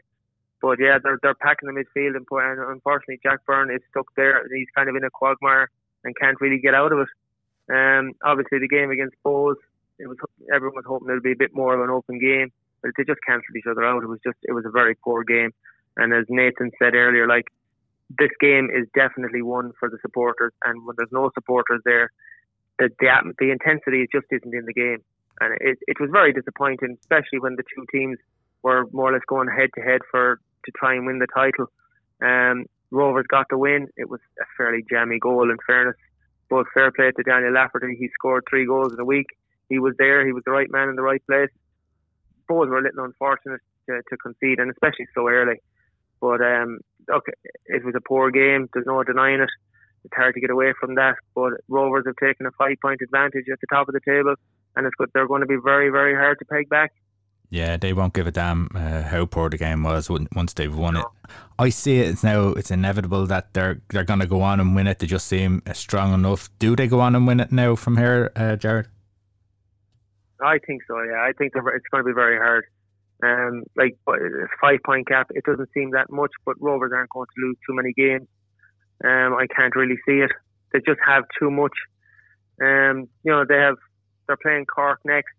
But 0.61 0.79
yeah, 0.81 0.99
they're 1.03 1.19
they're 1.23 1.35
packing 1.35 1.73
the 1.73 1.73
midfield, 1.73 2.17
and 2.17 2.71
unfortunately 2.71 3.21
Jack 3.23 3.45
Byrne 3.47 3.71
is 3.71 3.81
stuck 3.91 4.07
there. 4.17 4.38
And 4.38 4.50
he's 4.55 4.69
kind 4.75 4.88
of 4.88 4.97
in 4.97 5.05
a 5.05 5.11
quagmire 5.11 5.71
and 6.05 6.17
can't 6.17 6.41
really 6.41 6.59
get 6.59 6.75
out 6.75 6.93
of 6.93 7.00
it. 7.00 7.09
Um, 7.71 8.12
obviously 8.25 8.59
the 8.59 8.69
game 8.69 8.91
against 8.91 9.17
Bohs, 9.25 9.57
it 9.99 10.09
was 10.09 10.17
everyone 10.53 10.77
was 10.77 10.85
hoping 10.87 11.11
it 11.11 11.15
would 11.15 11.23
be 11.23 11.33
a 11.33 11.37
bit 11.37 11.55
more 11.55 11.75
of 11.75 11.81
an 11.81 11.91
open 11.91 12.19
game 12.19 12.50
but 12.83 12.93
they 12.97 13.05
just 13.05 13.21
cancelled 13.27 13.57
each 13.57 13.67
other 13.71 13.85
out. 13.85 14.03
It 14.03 14.09
was 14.09 14.21
just 14.25 14.38
it 14.43 14.53
was 14.53 14.65
a 14.65 14.71
very 14.71 14.95
poor 14.95 15.25
game. 15.25 15.50
And 15.97 16.12
as 16.12 16.27
Nathan 16.29 16.71
said 16.79 16.95
earlier, 16.95 17.27
like 17.27 17.47
this 18.19 18.31
game 18.41 18.69
is 18.75 18.87
definitely 18.95 19.43
one 19.43 19.73
for 19.79 19.91
the 19.91 19.99
supporters, 20.00 20.53
and 20.65 20.87
when 20.87 20.95
there's 20.97 21.12
no 21.12 21.31
supporters 21.35 21.81
there, 21.85 22.11
the 22.79 22.91
the, 23.00 23.35
the 23.38 23.50
intensity 23.50 24.07
just 24.12 24.27
isn't 24.31 24.55
in 24.55 24.65
the 24.65 24.73
game, 24.73 25.03
and 25.41 25.55
it 25.61 25.79
it 25.87 26.00
was 26.00 26.11
very 26.12 26.33
disappointing, 26.33 26.97
especially 27.00 27.38
when 27.41 27.57
the 27.57 27.65
two 27.75 27.85
teams 27.93 28.19
were 28.62 28.87
more 28.93 29.11
or 29.11 29.12
less 29.12 29.23
going 29.29 29.49
head 29.49 29.71
to 29.75 29.81
head 29.83 30.00
for 30.11 30.41
to 30.65 30.73
try 30.77 30.95
and 30.95 31.07
win 31.07 31.19
the 31.19 31.27
title. 31.35 31.67
Um, 32.23 32.67
Rovers 32.91 33.27
got 33.29 33.47
the 33.50 33.59
win. 33.59 33.88
It 33.97 34.09
was 34.09 34.21
a 34.41 34.45
fairly 34.57 34.85
jammy 34.88 35.19
goal, 35.19 35.50
in 35.50 35.57
fairness. 35.67 35.97
But 36.49 36.67
fair 36.73 36.91
play 36.91 37.11
to 37.11 37.23
Daniel 37.23 37.53
Lafferty. 37.53 37.97
He 37.99 38.09
scored 38.15 38.45
three 38.49 38.67
goals 38.67 38.93
in 38.93 39.00
a 39.00 39.05
week. 39.05 39.27
He 39.69 39.79
was 39.79 39.95
there. 39.99 40.27
He 40.27 40.33
was 40.33 40.43
the 40.47 40.53
right 40.53 40.71
man 40.71 40.88
in 40.88 40.97
the 40.97 41.03
right 41.03 41.23
place. 41.27 41.50
Bohs 42.49 42.69
were 42.69 42.79
a 42.79 42.83
little 42.83 43.05
unfortunate 43.05 43.61
to, 43.87 44.00
to 44.09 44.17
concede, 44.17 44.59
and 44.59 44.71
especially 44.71 45.07
so 45.15 45.29
early. 45.29 45.61
But 46.21 46.41
um, 46.41 46.79
it 47.67 47.85
was 47.85 47.95
a 47.95 48.00
poor 48.00 48.31
game. 48.31 48.69
There's 48.73 48.87
no 48.87 49.03
denying 49.05 49.41
it. 49.41 49.50
It's 50.05 50.15
hard 50.17 50.35
to 50.35 50.41
get 50.41 50.50
away 50.50 50.73
from 50.81 50.95
that. 50.95 51.17
But 51.35 51.53
Rovers 51.69 52.05
have 52.07 52.17
taken 52.17 52.47
a 52.47 52.50
five-point 52.53 53.03
advantage 53.03 53.47
at 53.53 53.61
the 53.61 53.67
top 53.71 53.88
of 53.88 53.95
the 53.95 54.00
table, 54.00 54.35
and 54.75 54.87
it's 54.87 54.95
good. 54.97 55.11
They're 55.12 55.29
going 55.29 55.43
to 55.43 55.47
be 55.47 55.59
very, 55.62 55.91
very 55.91 56.15
hard 56.15 56.38
to 56.38 56.45
peg 56.47 56.71
back. 56.71 56.93
Yeah, 57.50 57.78
they 57.78 57.95
won't 57.95 58.12
give 58.12 58.26
a 58.26 58.31
damn 58.31 58.69
uh, 58.75 59.02
how 59.02 59.25
poor 59.25 59.49
the 59.49 59.57
game 59.57 59.83
was 59.83 60.11
once 60.11 60.52
they've 60.52 60.75
won 60.75 60.95
no. 60.95 61.00
it. 61.00 61.07
I 61.59 61.71
see 61.71 61.99
it. 62.00 62.09
It's 62.09 62.23
now 62.23 62.49
it's 62.50 62.71
inevitable 62.71 63.26
that 63.26 63.55
they're 63.55 63.81
they're 63.88 64.05
going 64.05 64.21
to 64.21 64.26
go 64.26 64.43
on 64.43 64.61
and 64.61 64.76
win 64.76 64.87
it. 64.87 64.99
They 64.99 65.07
just 65.07 65.26
seem 65.26 65.62
strong 65.73 66.12
enough. 66.12 66.50
Do 66.59 66.76
they 66.76 66.87
go 66.87 67.00
on 67.00 67.17
and 67.17 67.26
win 67.26 67.40
it 67.40 67.50
now 67.50 67.75
from 67.75 67.97
here, 67.97 68.31
uh, 68.37 68.57
Jared? 68.57 68.88
I 70.43 70.59
think 70.59 70.83
so. 70.87 71.02
Yeah, 71.02 71.21
I 71.21 71.33
think 71.37 71.52
it's 71.55 71.88
going 71.90 72.05
to 72.05 72.09
be 72.09 72.14
very 72.14 72.37
hard. 72.37 72.64
Um, 73.25 73.64
like 73.76 73.99
five 74.61 74.78
point 74.85 75.09
gap, 75.09 75.28
it 75.31 75.45
doesn't 75.45 75.71
seem 75.75 75.90
that 75.93 76.11
much, 76.11 76.31
but 76.45 76.61
Rovers 76.61 76.93
aren't 76.95 77.11
going 77.11 77.26
to 77.26 77.47
lose 77.47 77.57
too 77.67 77.75
many 77.75 77.93
games. 77.93 78.28
Um, 79.05 79.35
I 79.35 79.47
can't 79.55 79.75
really 79.75 79.99
see 80.07 80.21
it. 80.21 80.31
They 80.73 80.81
just 80.81 81.00
have 81.05 81.25
too 81.38 81.50
much. 81.50 81.73
Um, 82.62 83.09
you 83.25 83.33
know, 83.33 83.45
they 83.49 83.57
have 83.57 83.76
they're 84.26 84.37
playing 84.37 84.67
Cork 84.67 85.00
next. 85.04 85.32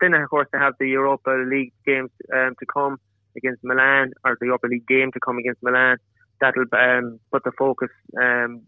Then 0.00 0.14
of 0.14 0.28
course 0.30 0.48
they 0.52 0.58
have 0.58 0.74
the 0.78 0.88
Europa 0.88 1.30
League 1.48 1.72
games 1.86 2.10
um, 2.34 2.54
to 2.58 2.66
come 2.66 2.98
against 3.36 3.62
Milan, 3.62 4.12
or 4.24 4.36
the 4.40 4.46
Europa 4.46 4.66
League 4.66 4.86
game 4.86 5.12
to 5.12 5.20
come 5.20 5.38
against 5.38 5.62
Milan. 5.62 5.98
That'll 6.40 6.64
um, 6.72 7.20
put 7.32 7.44
the 7.44 7.52
focus 7.58 7.90
um, 8.20 8.62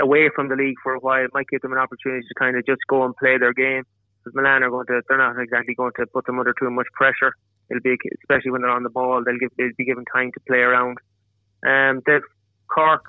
away 0.00 0.30
from 0.34 0.48
the 0.48 0.56
league 0.56 0.76
for 0.82 0.94
a 0.94 1.00
while. 1.00 1.24
It 1.24 1.30
might 1.34 1.48
give 1.48 1.60
them 1.62 1.72
an 1.72 1.78
opportunity 1.78 2.26
to 2.26 2.34
kind 2.38 2.56
of 2.56 2.64
just 2.66 2.80
go 2.88 3.04
and 3.04 3.16
play 3.16 3.38
their 3.38 3.52
game 3.52 3.84
because 4.18 4.34
Milan 4.34 4.62
are 4.62 4.70
going 4.70 4.86
to 4.86 5.02
they're 5.08 5.18
not 5.18 5.40
exactly 5.40 5.74
going 5.74 5.92
to 5.96 6.06
put 6.06 6.26
them 6.26 6.38
under 6.38 6.54
too 6.58 6.70
much 6.70 6.86
pressure. 6.94 7.34
It'll 7.70 7.82
be 7.82 7.96
especially 8.22 8.50
when 8.50 8.62
they're 8.62 8.70
on 8.70 8.84
the 8.84 8.90
ball. 8.90 9.22
They'll 9.24 9.38
give 9.38 9.50
they'll 9.56 9.70
be 9.76 9.84
given 9.84 10.04
time 10.12 10.30
to 10.32 10.40
play 10.46 10.60
around. 10.60 10.98
Um, 11.66 12.02
they've 12.06 12.22
Cork, 12.68 13.04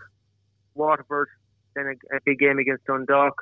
Waterford, 0.76 1.30
then 1.76 1.86
a, 1.86 2.16
a 2.16 2.20
big 2.26 2.40
game 2.40 2.60
against 2.60 2.86
Dundalk. 2.86 3.34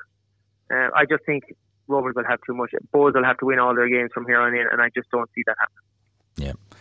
Uh, 0.72 0.88
I 0.94 1.04
just 1.08 1.24
think 1.24 1.44
Rovers 1.88 2.14
will 2.16 2.24
have 2.28 2.40
too 2.46 2.54
much. 2.54 2.70
Bohs 2.92 3.14
will 3.14 3.24
have 3.24 3.38
to 3.38 3.46
win 3.46 3.58
all 3.58 3.74
their 3.74 3.88
games 3.88 4.10
from 4.12 4.26
here 4.26 4.40
on 4.40 4.54
in, 4.54 4.66
and 4.70 4.80
I 4.80 4.88
just 4.94 5.10
don't 5.10 5.28
see 5.34 5.42
that 5.46 5.56
happening. 5.58 5.86
Yeah. 6.36 6.80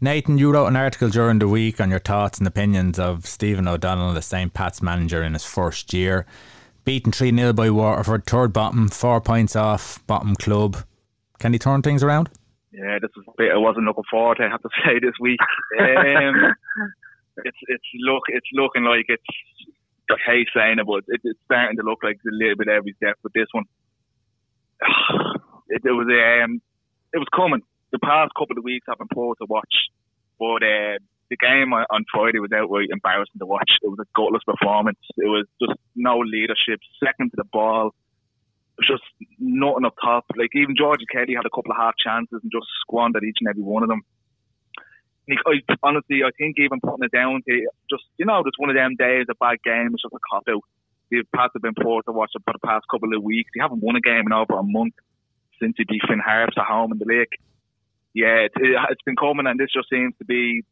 Nathan, 0.00 0.38
you 0.38 0.52
wrote 0.52 0.66
an 0.66 0.76
article 0.76 1.08
during 1.08 1.38
the 1.38 1.48
week 1.48 1.80
on 1.80 1.90
your 1.90 2.00
thoughts 2.00 2.38
and 2.38 2.46
opinions 2.46 2.98
of 2.98 3.26
Stephen 3.26 3.66
O'Donnell, 3.66 4.12
the 4.12 4.22
St. 4.22 4.52
Pat's 4.52 4.82
manager 4.82 5.22
in 5.22 5.32
his 5.32 5.44
first 5.44 5.92
year 5.92 6.26
beaten 6.84 7.12
3 7.12 7.34
0 7.34 7.52
by 7.52 7.70
Waterford, 7.70 8.26
third 8.26 8.52
bottom, 8.52 8.88
four 8.88 9.20
points 9.20 9.56
off 9.56 10.04
bottom 10.06 10.36
club. 10.36 10.76
Can 11.38 11.52
he 11.52 11.58
turn 11.58 11.82
things 11.82 12.02
around? 12.02 12.30
Yeah, 12.72 12.98
this 13.00 13.10
is 13.16 13.24
a 13.28 13.32
bit 13.36 13.52
I 13.52 13.58
wasn't 13.58 13.86
looking 13.86 14.04
forward 14.10 14.38
to, 14.38 14.44
I 14.44 14.50
have 14.50 14.62
to 14.62 14.68
say, 14.84 14.98
this 15.00 15.14
week. 15.20 15.40
Um, 15.80 16.54
it's 17.44 17.58
it's 17.68 17.84
look 18.00 18.24
it's 18.28 18.46
looking 18.52 18.84
like 18.84 19.06
it's 19.08 19.22
okay 20.10 20.44
saying 20.54 20.78
it, 20.78 20.86
but 20.86 21.04
it, 21.08 21.20
it's 21.24 21.38
starting 21.46 21.76
to 21.78 21.82
look 21.82 22.02
like 22.02 22.16
it's 22.16 22.26
a 22.26 22.36
little 22.36 22.56
bit 22.56 22.68
every 22.68 22.94
step 22.96 23.16
with 23.22 23.32
this 23.32 23.48
one. 23.52 23.64
It, 25.66 25.80
it 25.82 25.96
was 25.96 26.06
um 26.06 26.60
it 27.14 27.18
was 27.18 27.26
coming. 27.34 27.62
The 27.90 27.98
past 27.98 28.32
couple 28.38 28.58
of 28.58 28.64
weeks 28.64 28.86
I've 28.86 28.98
been 28.98 29.08
poor 29.08 29.34
to 29.36 29.46
watch, 29.48 29.88
but 30.38 30.60
uh, 30.60 31.00
the 31.30 31.36
game 31.40 31.72
on 31.72 32.04
Friday 32.12 32.38
was 32.38 32.52
outright 32.52 32.90
embarrassing 32.92 33.38
to 33.38 33.46
watch. 33.46 33.70
It 33.82 33.88
was 33.88 33.98
a 33.98 34.10
gutless 34.14 34.44
performance. 34.44 34.98
It 35.16 35.28
was 35.28 35.46
just 35.60 35.78
no 35.96 36.18
leadership, 36.18 36.80
second 37.02 37.30
to 37.30 37.36
the 37.36 37.48
ball. 37.50 37.94
It 38.76 38.84
was 38.84 38.98
just 38.98 39.06
nothing 39.38 39.86
up 39.86 39.94
top. 40.02 40.26
Like 40.36 40.50
even 40.54 40.76
Georgie 40.76 41.06
Kelly 41.10 41.34
had 41.34 41.46
a 41.46 41.54
couple 41.54 41.72
of 41.72 41.78
half 41.78 41.94
chances 41.96 42.40
and 42.42 42.52
just 42.52 42.66
squandered 42.82 43.24
each 43.24 43.38
and 43.40 43.48
every 43.48 43.62
one 43.62 43.82
of 43.82 43.88
them. 43.88 44.02
I, 45.30 45.64
honestly, 45.82 46.20
I 46.20 46.30
think 46.36 46.56
even 46.58 46.80
putting 46.80 47.04
it 47.04 47.12
down 47.12 47.40
to 47.48 47.54
just 47.88 48.04
you 48.18 48.26
know, 48.26 48.42
just 48.44 48.58
one 48.58 48.68
of 48.68 48.76
them 48.76 48.94
days, 48.98 49.26
a 49.30 49.34
bad 49.40 49.62
game, 49.64 49.90
it's 49.94 50.02
just 50.02 50.12
a 50.12 50.20
cop 50.30 50.44
out. 50.50 50.62
The 51.10 51.22
Pats 51.34 51.52
have 51.54 51.62
been 51.62 51.74
poor 51.80 52.02
to 52.02 52.12
watch 52.12 52.32
it 52.34 52.42
for 52.44 52.52
the 52.52 52.66
past 52.66 52.86
couple 52.90 53.14
of 53.14 53.22
weeks. 53.22 53.50
They 53.54 53.60
haven't 53.60 53.82
won 53.82 53.96
a 53.96 54.00
game 54.00 54.24
in 54.26 54.32
over 54.32 54.54
a 54.54 54.62
month 54.62 54.94
since 55.60 55.74
they 55.78 55.84
beat 55.84 56.02
Finn 56.08 56.22
Harps 56.24 56.56
at 56.58 56.64
home 56.64 56.92
in 56.92 56.98
the 56.98 57.04
league. 57.04 57.34
Yeah, 58.14 58.46
it, 58.46 58.52
it, 58.56 58.78
it's 58.90 59.02
been 59.02 59.16
coming, 59.16 59.46
and 59.46 59.58
this 59.58 59.74
just 59.74 59.90
seems 59.90 60.14
to 60.18 60.24
be 60.24 60.62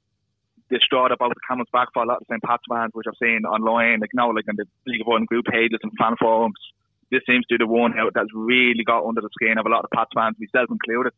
distraught 0.70 1.12
about 1.12 1.30
the 1.30 1.44
Camels 1.46 1.68
back 1.72 1.88
for 1.92 2.02
a 2.02 2.06
lot 2.06 2.22
of 2.22 2.26
St. 2.30 2.42
Pat's 2.42 2.64
fans, 2.68 2.90
which 2.94 3.06
I've 3.06 3.20
seen 3.20 3.44
online, 3.44 4.00
like 4.00 4.14
now, 4.14 4.32
like 4.32 4.48
in 4.48 4.56
the 4.56 4.64
League 4.86 5.02
of 5.02 5.08
Ireland 5.08 5.28
group 5.28 5.44
pages 5.46 5.78
and 5.82 5.92
fan 5.98 6.16
forums. 6.18 6.58
This 7.10 7.20
seems 7.28 7.44
to 7.46 7.58
be 7.58 7.64
the 7.64 7.68
one 7.68 7.92
out 7.98 8.12
that's 8.14 8.32
really 8.32 8.84
got 8.86 9.04
under 9.04 9.20
the 9.20 9.28
skin 9.36 9.58
of 9.58 9.66
a 9.66 9.68
lot 9.68 9.84
of 9.84 9.90
Pats 9.90 10.10
fans, 10.14 10.36
myself 10.40 10.70
included. 10.70 11.12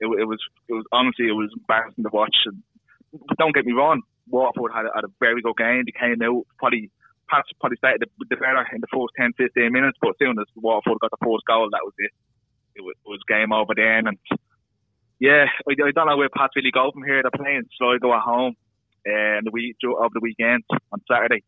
It, 0.00 0.06
it 0.06 0.24
was, 0.24 0.40
it 0.68 0.72
was 0.72 0.86
honestly, 0.90 1.28
it 1.28 1.36
was 1.36 1.52
embarrassing 1.52 2.02
to 2.02 2.10
watch. 2.10 2.34
And, 2.46 2.62
don't 3.38 3.54
get 3.54 3.66
me 3.66 3.72
wrong, 3.72 4.02
Waterford 4.28 4.72
had 4.74 4.86
had 4.94 5.04
a 5.04 5.12
very 5.20 5.42
good 5.42 5.56
game. 5.56 5.84
They 5.84 5.92
came 5.92 6.22
out 6.22 6.46
probably. 6.58 6.90
Pats 7.28 7.48
probably 7.60 7.76
started 7.78 8.02
the, 8.02 8.08
the 8.28 8.36
better 8.36 8.66
in 8.72 8.80
the 8.80 8.92
first 8.92 9.14
10, 9.18 9.32
15 9.36 9.72
minutes, 9.72 9.98
but 10.00 10.10
as 10.10 10.18
soon 10.18 10.38
as 10.38 10.46
Waterford 10.56 11.00
got 11.00 11.10
the 11.10 11.24
first 11.24 11.44
goal, 11.46 11.68
that 11.70 11.84
was 11.84 11.94
it. 11.98 12.12
It 12.76 12.82
was, 12.82 12.94
it 13.04 13.08
was 13.08 13.20
game 13.28 13.52
over 13.52 13.74
then. 13.74 14.08
And 14.08 14.18
yeah, 15.20 15.46
I, 15.66 15.72
I 15.72 15.90
don't 15.92 16.06
know 16.06 16.16
where 16.16 16.28
Pats 16.28 16.56
really 16.56 16.72
go 16.72 16.90
from 16.92 17.04
here. 17.04 17.22
They're 17.22 17.30
playing 17.30 17.64
Sligo 17.78 18.12
at 18.12 18.22
home 18.22 18.54
uh, 19.06 19.40
the 19.44 19.52
week 19.52 19.76
of 19.84 20.12
the 20.12 20.20
weekend 20.20 20.64
on 20.92 21.00
Saturday. 21.10 21.44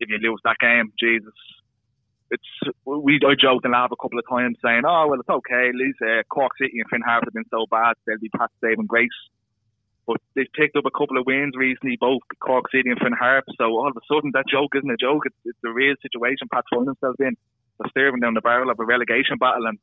If 0.00 0.08
you 0.10 0.18
lose 0.18 0.40
that 0.44 0.58
game, 0.58 0.92
Jesus, 0.98 1.32
it's 2.30 2.74
we 2.84 3.20
I 3.22 3.34
joked 3.38 3.64
and 3.64 3.72
laughed 3.72 3.92
a 3.92 4.00
couple 4.00 4.18
of 4.18 4.28
times 4.28 4.58
saying, 4.64 4.82
"Oh 4.84 5.06
well, 5.08 5.20
it's 5.20 5.28
okay. 5.28 5.68
At 5.68 5.74
least 5.74 5.98
uh, 6.02 6.22
Cork 6.28 6.52
City 6.60 6.80
and 6.80 6.90
Finn 6.90 7.00
Harps 7.00 7.26
have 7.26 7.34
been 7.34 7.48
so 7.50 7.66
bad; 7.70 7.94
they'll 8.06 8.18
be 8.18 8.28
past 8.30 8.52
saving 8.60 8.86
grace." 8.86 9.14
But 10.06 10.18
they've 10.34 10.52
picked 10.52 10.76
up 10.76 10.84
a 10.84 10.90
couple 10.90 11.16
of 11.18 11.26
wins 11.26 11.54
recently, 11.56 11.96
both 11.98 12.20
Cork 12.38 12.70
City 12.70 12.90
and 12.90 12.98
Finn 12.98 13.16
Harps. 13.18 13.52
So 13.56 13.64
all 13.64 13.88
of 13.88 13.96
a 13.96 14.04
sudden, 14.12 14.32
that 14.34 14.44
joke 14.50 14.72
isn't 14.76 14.90
a 14.90 14.96
joke. 14.96 15.22
It's, 15.24 15.36
it's 15.44 15.58
a 15.64 15.72
real 15.72 15.94
situation 16.02 16.48
Pat 16.52 16.64
find 16.68 16.86
themselves 16.86 17.16
in. 17.20 17.36
They're 17.78 17.90
staring 17.90 18.20
down 18.20 18.34
the 18.34 18.42
barrel 18.42 18.70
of 18.70 18.78
a 18.78 18.84
relegation 18.84 19.38
battle, 19.38 19.66
and 19.66 19.78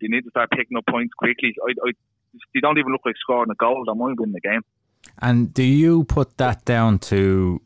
they 0.00 0.08
need 0.08 0.22
to 0.22 0.30
start 0.30 0.50
picking 0.50 0.76
up 0.76 0.86
points 0.86 1.12
quickly. 1.14 1.54
I, 1.62 1.72
I, 1.86 1.92
they 2.54 2.60
don't 2.60 2.78
even 2.78 2.92
look 2.92 3.02
like 3.04 3.16
scoring 3.20 3.50
a 3.50 3.54
goal. 3.54 3.84
They 3.86 3.92
might 3.92 4.18
win 4.18 4.32
the 4.32 4.40
game. 4.40 4.62
And 5.20 5.52
do 5.52 5.62
you 5.62 6.04
put 6.04 6.38
that 6.38 6.64
down 6.64 6.98
to 7.00 7.60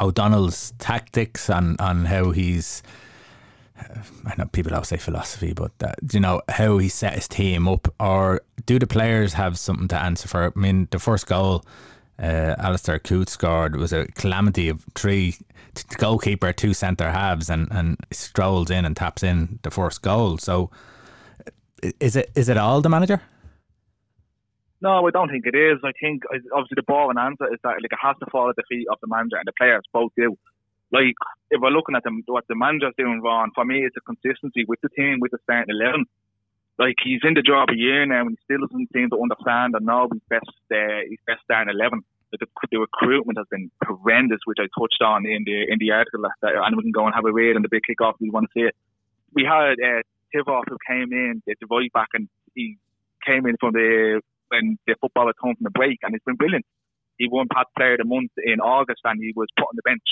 O'Donnell's 0.00 0.72
tactics 0.78 1.48
and, 1.48 1.76
and 1.78 2.08
how 2.08 2.30
he's 2.30 2.82
I 4.26 4.34
know 4.36 4.46
people 4.46 4.74
always 4.74 4.88
say 4.88 4.96
philosophy, 4.96 5.52
but 5.52 5.78
that, 5.78 5.98
you 6.12 6.20
know 6.20 6.42
how 6.48 6.78
he 6.78 6.88
set 6.88 7.14
his 7.14 7.28
team 7.28 7.68
up, 7.68 7.92
or 7.98 8.42
do 8.66 8.78
the 8.78 8.86
players 8.86 9.34
have 9.34 9.58
something 9.58 9.88
to 9.88 9.98
answer 9.98 10.28
for? 10.28 10.52
I 10.54 10.58
mean, 10.58 10.88
the 10.90 10.98
first 10.98 11.26
goal 11.26 11.64
uh, 12.20 12.54
Alastair 12.58 12.98
Coote 12.98 13.28
scored 13.28 13.76
was 13.76 13.92
a 13.92 14.06
calamity 14.08 14.68
of 14.68 14.84
three 14.94 15.36
the 15.74 15.96
goalkeeper, 15.96 16.52
two 16.52 16.74
centre 16.74 17.10
halves, 17.10 17.48
and, 17.48 17.68
and 17.70 17.96
strolls 18.10 18.70
in 18.70 18.84
and 18.84 18.96
taps 18.96 19.22
in 19.22 19.60
the 19.62 19.70
first 19.70 20.02
goal. 20.02 20.38
So, 20.38 20.70
is 22.00 22.16
it 22.16 22.30
is 22.34 22.48
it 22.48 22.56
all 22.56 22.80
the 22.80 22.88
manager? 22.88 23.22
No, 24.82 25.06
I 25.06 25.10
don't 25.10 25.28
think 25.28 25.46
it 25.46 25.54
is. 25.54 25.78
I 25.84 25.92
think 26.00 26.22
obviously 26.54 26.76
the 26.76 26.82
ball 26.82 27.10
and 27.10 27.18
answer 27.18 27.52
is 27.52 27.60
that 27.62 27.76
like 27.82 27.92
it 27.92 27.98
has 28.02 28.16
to 28.20 28.30
fall 28.30 28.48
at 28.48 28.56
the 28.56 28.62
feet 28.68 28.86
of 28.90 28.98
the 29.00 29.08
manager 29.08 29.36
and 29.36 29.46
the 29.46 29.52
players 29.52 29.82
both 29.92 30.12
do. 30.16 30.36
Like 30.92 31.14
if 31.50 31.60
we're 31.60 31.70
looking 31.70 31.94
at 31.94 32.04
them, 32.04 32.22
what 32.26 32.44
the 32.48 32.56
manager's 32.56 32.94
doing 32.98 33.20
wrong 33.22 33.50
for 33.54 33.64
me, 33.64 33.84
it's 33.84 33.96
a 33.96 34.00
consistency 34.00 34.64
with 34.66 34.80
the 34.82 34.88
team, 34.90 35.18
with 35.20 35.30
the 35.30 35.38
starting 35.44 35.74
eleven. 35.74 36.04
Like 36.78 36.96
he's 37.02 37.20
in 37.22 37.34
the 37.34 37.42
job 37.42 37.68
a 37.70 37.76
year 37.76 38.06
now, 38.06 38.22
and 38.22 38.30
he 38.30 38.38
still 38.44 38.66
doesn't 38.66 38.90
seem 38.92 39.10
to 39.10 39.20
understand 39.20 39.74
and 39.74 39.86
know 39.86 40.08
his 40.12 40.22
best 40.28 40.50
uh, 40.72 41.02
his 41.08 41.20
best 41.26 41.42
starting 41.44 41.72
eleven. 41.72 42.02
Like 42.32 42.40
the, 42.40 42.46
the 42.70 42.78
recruitment 42.78 43.38
has 43.38 43.46
been 43.50 43.70
horrendous, 43.84 44.40
which 44.46 44.58
I 44.58 44.66
touched 44.78 45.02
on 45.02 45.26
in 45.26 45.44
the 45.44 45.70
in 45.70 45.78
the 45.78 45.92
article. 45.92 46.22
That, 46.22 46.54
and 46.54 46.76
we 46.76 46.82
can 46.82 46.92
go 46.92 47.06
and 47.06 47.14
have 47.14 47.26
a 47.26 47.32
read 47.32 47.56
on 47.56 47.62
the 47.62 47.70
big 47.70 47.82
kickoff 47.86 48.14
if 48.18 48.26
you 48.26 48.32
want 48.32 48.48
to 48.50 48.54
see 48.54 48.66
it. 48.66 48.74
We 49.34 49.44
had 49.44 49.78
uh, 49.78 50.02
Titov 50.34 50.64
who 50.68 50.78
came 50.88 51.12
in, 51.12 51.42
the 51.46 51.54
right 51.70 51.92
back, 51.92 52.08
and 52.14 52.28
he 52.54 52.78
came 53.24 53.46
in 53.46 53.56
from 53.58 53.74
the 53.74 54.22
when 54.48 54.78
the 54.86 54.96
football 55.00 55.26
had 55.26 55.38
come 55.40 55.54
from 55.54 55.64
the 55.64 55.70
break, 55.70 55.98
and 56.02 56.14
it's 56.14 56.24
been 56.24 56.34
brilliant. 56.34 56.66
He 57.18 57.28
won 57.28 57.46
Pat 57.52 57.66
Player 57.76 57.94
of 57.94 57.98
the 57.98 58.04
Month 58.04 58.32
in 58.42 58.58
August, 58.60 59.02
and 59.04 59.20
he 59.22 59.32
was 59.36 59.48
put 59.56 59.68
on 59.68 59.76
the 59.76 59.82
bench 59.84 60.08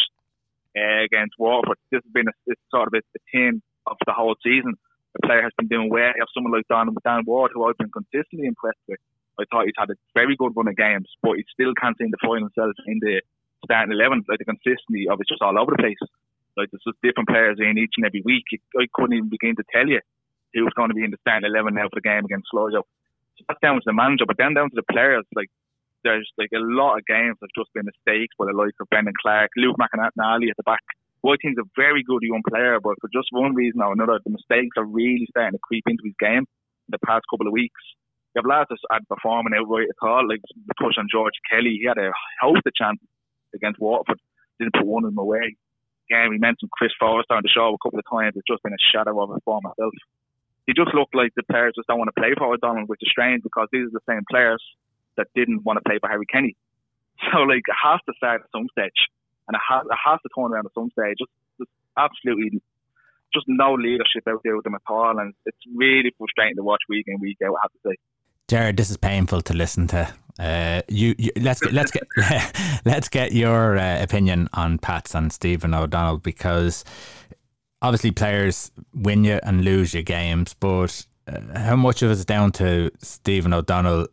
against 1.04 1.34
Waterford. 1.38 1.78
This 1.90 2.02
has 2.04 2.12
been 2.12 2.28
a, 2.28 2.54
sort 2.70 2.88
of 2.88 2.94
a, 2.94 3.02
a 3.02 3.20
theme 3.32 3.62
of 3.86 3.96
the 4.06 4.12
whole 4.12 4.36
season. 4.42 4.74
The 5.14 5.26
player 5.26 5.42
has 5.42 5.52
been 5.56 5.68
doing 5.68 5.88
well. 5.90 6.12
You 6.14 6.20
have 6.20 6.32
someone 6.34 6.52
like 6.52 6.68
Don, 6.68 6.94
Dan 7.04 7.24
Ward, 7.26 7.52
who 7.54 7.64
I've 7.64 7.78
been 7.78 7.90
consistently 7.90 8.46
impressed 8.46 8.82
with. 8.86 9.00
I 9.40 9.44
thought 9.50 9.66
he's 9.66 9.78
had 9.78 9.90
a 9.90 9.96
very 10.14 10.36
good 10.36 10.52
run 10.56 10.68
of 10.68 10.76
games, 10.76 11.06
but 11.22 11.36
he 11.36 11.44
still 11.52 11.72
can't 11.80 11.96
seem 11.96 12.10
to 12.10 12.20
find 12.20 12.42
himself 12.42 12.74
in 12.86 12.98
the 13.00 13.22
starting 13.64 13.92
11. 13.94 14.24
Like 14.28 14.38
the 14.38 14.44
consistency 14.44 15.08
of 15.08 15.20
it's 15.20 15.30
just 15.30 15.42
all 15.42 15.58
over 15.58 15.72
the 15.72 15.82
place. 15.82 16.02
Like 16.56 16.70
there's 16.70 16.82
just 16.82 17.00
different 17.02 17.28
players 17.28 17.58
in 17.62 17.78
each 17.78 17.94
and 17.96 18.06
every 18.06 18.22
week. 18.26 18.44
I 18.76 18.90
couldn't 18.92 19.14
even 19.14 19.30
begin 19.30 19.54
to 19.56 19.64
tell 19.72 19.86
you 19.86 20.02
who 20.54 20.64
was 20.64 20.74
going 20.74 20.90
to 20.90 20.98
be 20.98 21.04
in 21.04 21.10
the 21.14 21.22
starting 21.22 21.46
11 21.46 21.74
now 21.74 21.86
for 21.86 22.02
the 22.02 22.08
game 22.08 22.24
against 22.24 22.50
Sligo 22.50 22.82
So 22.82 23.44
that's 23.46 23.60
down 23.62 23.76
to 23.76 23.86
the 23.86 23.94
manager, 23.94 24.26
but 24.26 24.36
then 24.38 24.54
down 24.54 24.70
to 24.70 24.76
the 24.76 24.86
players. 24.90 25.24
Like 25.34 25.50
there's 26.04 26.28
like 26.38 26.50
a 26.54 26.62
lot 26.62 26.98
of 26.98 27.06
games 27.06 27.36
have 27.40 27.54
just 27.56 27.72
been 27.74 27.86
mistakes 27.86 28.34
by 28.38 28.46
the 28.46 28.56
likes 28.56 28.76
of 28.80 28.88
Brendan 28.90 29.14
Clarke, 29.20 29.50
Luke 29.56 29.76
McNally 29.78 30.50
at 30.50 30.56
the 30.56 30.66
back. 30.66 30.82
Is 31.24 31.60
a 31.60 31.68
very 31.76 32.02
good 32.02 32.22
young 32.22 32.40
player, 32.48 32.80
but 32.80 32.94
for 33.02 33.10
just 33.12 33.28
one 33.32 33.54
reason 33.54 33.82
or 33.82 33.92
another, 33.92 34.18
the 34.24 34.30
mistakes 34.30 34.78
are 34.78 34.86
really 34.86 35.26
starting 35.28 35.52
to 35.52 35.60
creep 35.60 35.84
into 35.86 36.04
his 36.06 36.14
game 36.18 36.46
in 36.46 36.90
the 36.94 37.04
past 37.04 37.26
couple 37.28 37.46
of 37.46 37.52
weeks. 37.52 37.82
You 38.32 38.40
have 38.40 38.48
lads 38.48 38.70
that 38.70 39.02
performing 39.10 39.52
outright 39.52 39.90
at 39.90 40.00
all, 40.00 40.26
like 40.26 40.40
the 40.40 40.78
push 40.80 40.96
on 40.96 41.10
George 41.10 41.34
Kelly. 41.50 41.76
He 41.82 41.86
had 41.86 41.98
a 41.98 42.14
host 42.40 42.64
of 42.64 42.72
chances 42.72 43.04
against 43.52 43.80
Waterford, 43.80 44.22
didn't 44.58 44.78
put 44.78 44.86
one 44.86 45.04
of 45.04 45.10
them 45.10 45.18
away. 45.18 45.58
Again, 46.08 46.30
we 46.30 46.38
mentioned 46.38 46.70
Chris 46.72 46.96
Forrester 46.96 47.34
on 47.34 47.42
the 47.42 47.52
show 47.52 47.74
a 47.74 47.82
couple 47.82 47.98
of 47.98 48.08
times. 48.08 48.32
It's 48.36 48.48
just 48.48 48.62
been 48.62 48.72
a 48.72 48.88
shadow 48.94 49.20
of 49.20 49.28
a 49.28 49.36
form 49.44 49.68
myself 49.68 49.92
he 50.68 50.76
just 50.76 50.92
looked 50.92 51.16
like 51.16 51.32
the 51.32 51.42
players 51.48 51.72
just 51.74 51.88
don't 51.88 51.96
want 51.96 52.12
to 52.12 52.20
play 52.20 52.36
for 52.36 52.52
O'Donnell, 52.52 52.84
which 52.92 53.00
is 53.00 53.08
strange 53.08 53.42
because 53.42 53.72
these 53.72 53.88
are 53.88 53.96
the 53.96 54.04
same 54.04 54.20
players 54.28 54.60
that 55.18 55.28
didn't 55.34 55.64
want 55.64 55.76
to 55.76 55.88
play 55.88 55.98
for 56.00 56.08
Harry 56.08 56.26
Kenny. 56.26 56.56
So 57.32 57.40
like 57.40 57.66
it 57.66 57.74
has 57.82 57.98
to 58.06 58.14
start 58.16 58.42
at 58.42 58.50
some 58.54 58.68
stage, 58.70 58.94
and 59.48 59.56
it 59.56 59.60
has, 59.68 59.82
it 59.84 59.98
has 60.06 60.20
to 60.22 60.28
turn 60.38 60.52
around 60.52 60.66
at 60.66 60.72
some 60.72 60.88
stage. 60.94 61.16
Just, 61.18 61.32
just 61.58 61.70
absolutely, 61.98 62.62
just 63.34 63.46
no 63.48 63.74
leadership 63.74 64.22
out 64.28 64.40
there 64.44 64.54
with 64.54 64.62
them 64.62 64.76
at 64.76 64.82
all, 64.86 65.18
and 65.18 65.34
it's 65.44 65.58
really 65.74 66.12
frustrating 66.16 66.54
to 66.54 66.62
watch 66.62 66.82
week 66.88 67.06
in 67.08 67.18
week 67.20 67.38
out. 67.44 67.56
I 67.56 67.58
have 67.64 67.72
to 67.72 67.78
say. 67.88 67.96
Jared, 68.46 68.76
this 68.76 68.88
is 68.88 68.96
painful 68.96 69.42
to 69.42 69.52
listen 69.52 69.88
to. 69.88 70.14
Uh, 70.38 70.82
you, 70.86 71.16
you, 71.18 71.30
let's 71.40 71.60
get 71.60 71.72
let's 71.72 71.90
get 71.90 72.04
let's 72.84 73.08
get 73.08 73.32
your 73.32 73.76
uh, 73.76 74.00
opinion 74.00 74.48
on 74.52 74.78
Pats 74.78 75.14
and 75.14 75.32
Stephen 75.32 75.74
O'Donnell 75.74 76.18
because 76.18 76.84
obviously 77.82 78.12
players 78.12 78.70
win 78.94 79.24
you 79.24 79.40
and 79.42 79.64
lose 79.64 79.92
you 79.92 80.02
games, 80.02 80.54
but 80.54 81.04
uh, 81.26 81.40
how 81.58 81.76
much 81.76 82.02
of 82.02 82.10
it 82.10 82.12
is 82.12 82.24
down 82.24 82.52
to 82.52 82.90
Stephen 82.98 83.52
O'Donnell? 83.52 84.06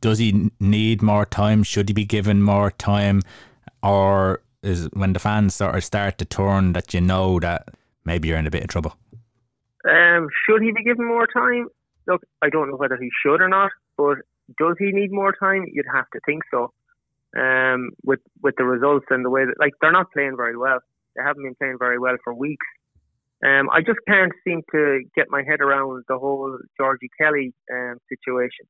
Does 0.00 0.18
he 0.18 0.50
need 0.60 1.02
more 1.02 1.26
time? 1.26 1.62
Should 1.62 1.88
he 1.88 1.92
be 1.92 2.04
given 2.04 2.42
more 2.42 2.70
time? 2.70 3.22
Or 3.82 4.42
is 4.62 4.88
when 4.92 5.12
the 5.12 5.18
fans 5.18 5.54
sort 5.54 5.74
of 5.74 5.84
start 5.84 6.18
to 6.18 6.24
turn 6.24 6.72
that 6.72 6.92
you 6.94 7.00
know 7.00 7.40
that 7.40 7.68
maybe 8.04 8.28
you're 8.28 8.38
in 8.38 8.46
a 8.46 8.50
bit 8.50 8.62
of 8.62 8.68
trouble? 8.68 8.96
Um, 9.88 10.28
should 10.46 10.62
he 10.62 10.72
be 10.72 10.82
given 10.82 11.06
more 11.06 11.26
time? 11.26 11.68
Look, 12.06 12.22
I 12.42 12.50
don't 12.50 12.70
know 12.70 12.76
whether 12.76 12.98
he 13.00 13.10
should 13.22 13.40
or 13.40 13.48
not, 13.48 13.70
but 13.96 14.18
does 14.58 14.76
he 14.78 14.92
need 14.92 15.12
more 15.12 15.32
time? 15.32 15.64
You'd 15.72 15.86
have 15.92 16.08
to 16.12 16.20
think 16.26 16.42
so. 16.50 16.72
Um, 17.38 17.90
with 18.04 18.18
with 18.42 18.56
the 18.58 18.64
results 18.64 19.06
and 19.10 19.24
the 19.24 19.30
way 19.30 19.44
that 19.44 19.54
like 19.60 19.72
they're 19.80 19.92
not 19.92 20.10
playing 20.12 20.36
very 20.36 20.56
well. 20.56 20.80
They 21.14 21.22
haven't 21.22 21.44
been 21.44 21.54
playing 21.54 21.76
very 21.78 21.98
well 21.98 22.16
for 22.24 22.34
weeks. 22.34 22.66
Um, 23.44 23.70
I 23.70 23.80
just 23.80 24.00
can't 24.06 24.32
seem 24.44 24.62
to 24.72 25.02
get 25.14 25.26
my 25.30 25.42
head 25.42 25.60
around 25.60 26.04
the 26.08 26.18
whole 26.18 26.58
Georgie 26.76 27.10
Kelly 27.18 27.54
um, 27.72 27.98
situation. 28.08 28.66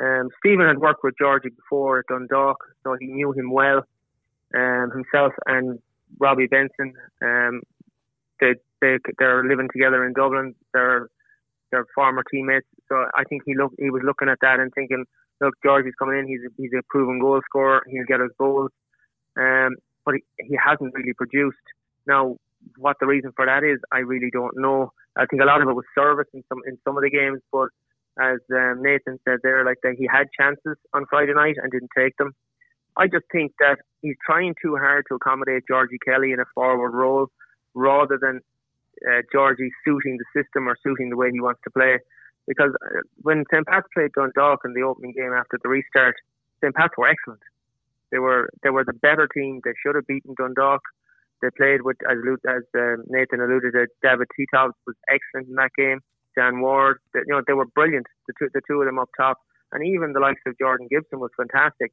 Um, 0.00 0.28
Stephen 0.38 0.66
had 0.66 0.78
worked 0.78 1.04
with 1.04 1.14
Georgie 1.18 1.50
before 1.50 1.98
at 1.98 2.06
Dundalk, 2.08 2.56
so 2.84 2.96
he 2.98 3.06
knew 3.06 3.32
him 3.32 3.50
well. 3.52 3.82
Um, 4.54 4.90
himself 4.90 5.32
and 5.46 5.78
Robbie 6.18 6.46
Benson, 6.46 6.94
um, 7.22 7.62
they, 8.40 8.54
they 8.80 8.96
they're 9.18 9.44
living 9.44 9.68
together 9.72 10.04
in 10.04 10.12
Dublin. 10.12 10.54
They're 10.72 11.08
they're 11.70 11.86
former 11.94 12.24
teammates, 12.30 12.66
so 12.88 13.04
I 13.14 13.24
think 13.28 13.42
he 13.44 13.54
look 13.54 13.72
he 13.78 13.90
was 13.90 14.02
looking 14.04 14.28
at 14.28 14.38
that 14.40 14.58
and 14.58 14.72
thinking, 14.74 15.04
look, 15.40 15.54
Georgie's 15.62 15.94
coming 15.98 16.18
in. 16.18 16.26
He's 16.26 16.40
a, 16.46 16.50
he's 16.56 16.72
a 16.76 16.82
proven 16.88 17.20
goal 17.20 17.40
scorer. 17.44 17.82
He'll 17.88 18.06
get 18.06 18.20
us 18.20 18.30
goals, 18.38 18.70
um, 19.38 19.76
but 20.04 20.14
he, 20.16 20.22
he 20.48 20.58
hasn't 20.64 20.94
really 20.94 21.12
produced. 21.12 21.58
Now 22.06 22.36
what 22.76 22.96
the 23.00 23.06
reason 23.06 23.32
for 23.36 23.46
that 23.46 23.64
is, 23.64 23.78
I 23.92 23.98
really 23.98 24.30
don't 24.30 24.56
know. 24.56 24.92
I 25.16 25.26
think 25.26 25.42
a 25.42 25.44
lot 25.44 25.62
of 25.62 25.68
it 25.68 25.74
was 25.74 25.84
service 25.94 26.28
in 26.32 26.42
some 26.48 26.60
in 26.66 26.78
some 26.84 26.96
of 26.96 27.02
the 27.02 27.10
games, 27.10 27.40
but 27.52 27.68
as 28.18 28.38
um, 28.52 28.82
Nathan 28.82 29.18
said 29.24 29.38
there, 29.42 29.64
like 29.64 29.78
that 29.82 29.94
he 29.98 30.08
had 30.10 30.26
chances 30.38 30.76
on 30.94 31.06
Friday 31.08 31.34
night 31.34 31.56
and 31.62 31.70
didn't 31.70 31.90
take 31.96 32.16
them. 32.16 32.32
I 32.96 33.06
just 33.06 33.24
think 33.32 33.52
that 33.60 33.78
he's 34.02 34.16
trying 34.24 34.54
too 34.60 34.76
hard 34.76 35.04
to 35.08 35.14
accommodate 35.14 35.64
Georgie 35.68 35.98
Kelly 36.04 36.32
in 36.32 36.40
a 36.40 36.44
forward 36.54 36.90
role 36.90 37.28
rather 37.74 38.18
than 38.20 38.40
uh, 39.08 39.22
Georgie 39.32 39.70
suiting 39.84 40.18
the 40.18 40.42
system 40.42 40.68
or 40.68 40.76
suiting 40.82 41.10
the 41.10 41.16
way 41.16 41.30
he 41.32 41.40
wants 41.40 41.60
to 41.64 41.70
play. 41.70 41.98
Because 42.48 42.72
uh, 42.84 43.00
when 43.22 43.44
St. 43.52 43.66
Pat's 43.66 43.86
played 43.94 44.10
Dundalk 44.16 44.60
in 44.64 44.74
the 44.74 44.82
opening 44.82 45.12
game 45.12 45.32
after 45.32 45.58
the 45.62 45.68
restart, 45.68 46.16
St. 46.62 46.74
Pat's 46.74 46.94
were 46.98 47.08
excellent. 47.08 47.42
They 48.10 48.18
were 48.18 48.50
they 48.62 48.70
were 48.70 48.84
the 48.84 48.92
better 48.92 49.28
team. 49.28 49.60
They 49.64 49.72
should 49.80 49.94
have 49.94 50.06
beaten 50.06 50.34
Dundalk. 50.36 50.82
They 51.42 51.48
played 51.56 51.82
with, 51.82 51.96
as, 52.08 52.18
as 52.48 52.62
uh, 52.76 52.96
Nathan 53.06 53.40
alluded 53.40 53.72
to, 53.72 53.86
David 54.02 54.28
Titov 54.36 54.72
was 54.86 54.96
excellent 55.08 55.48
in 55.48 55.54
that 55.54 55.70
game. 55.76 56.00
Dan 56.36 56.60
Ward, 56.60 56.98
they, 57.14 57.20
you 57.20 57.34
know, 57.34 57.42
they 57.46 57.52
were 57.52 57.66
brilliant. 57.66 58.06
The 58.26 58.34
two, 58.38 58.48
the 58.52 58.60
two 58.66 58.80
of 58.80 58.86
them 58.86 58.98
up 58.98 59.10
top, 59.16 59.38
and 59.72 59.86
even 59.86 60.12
the 60.12 60.20
likes 60.20 60.40
of 60.46 60.58
Jordan 60.58 60.88
Gibson 60.90 61.20
was 61.20 61.30
fantastic. 61.36 61.92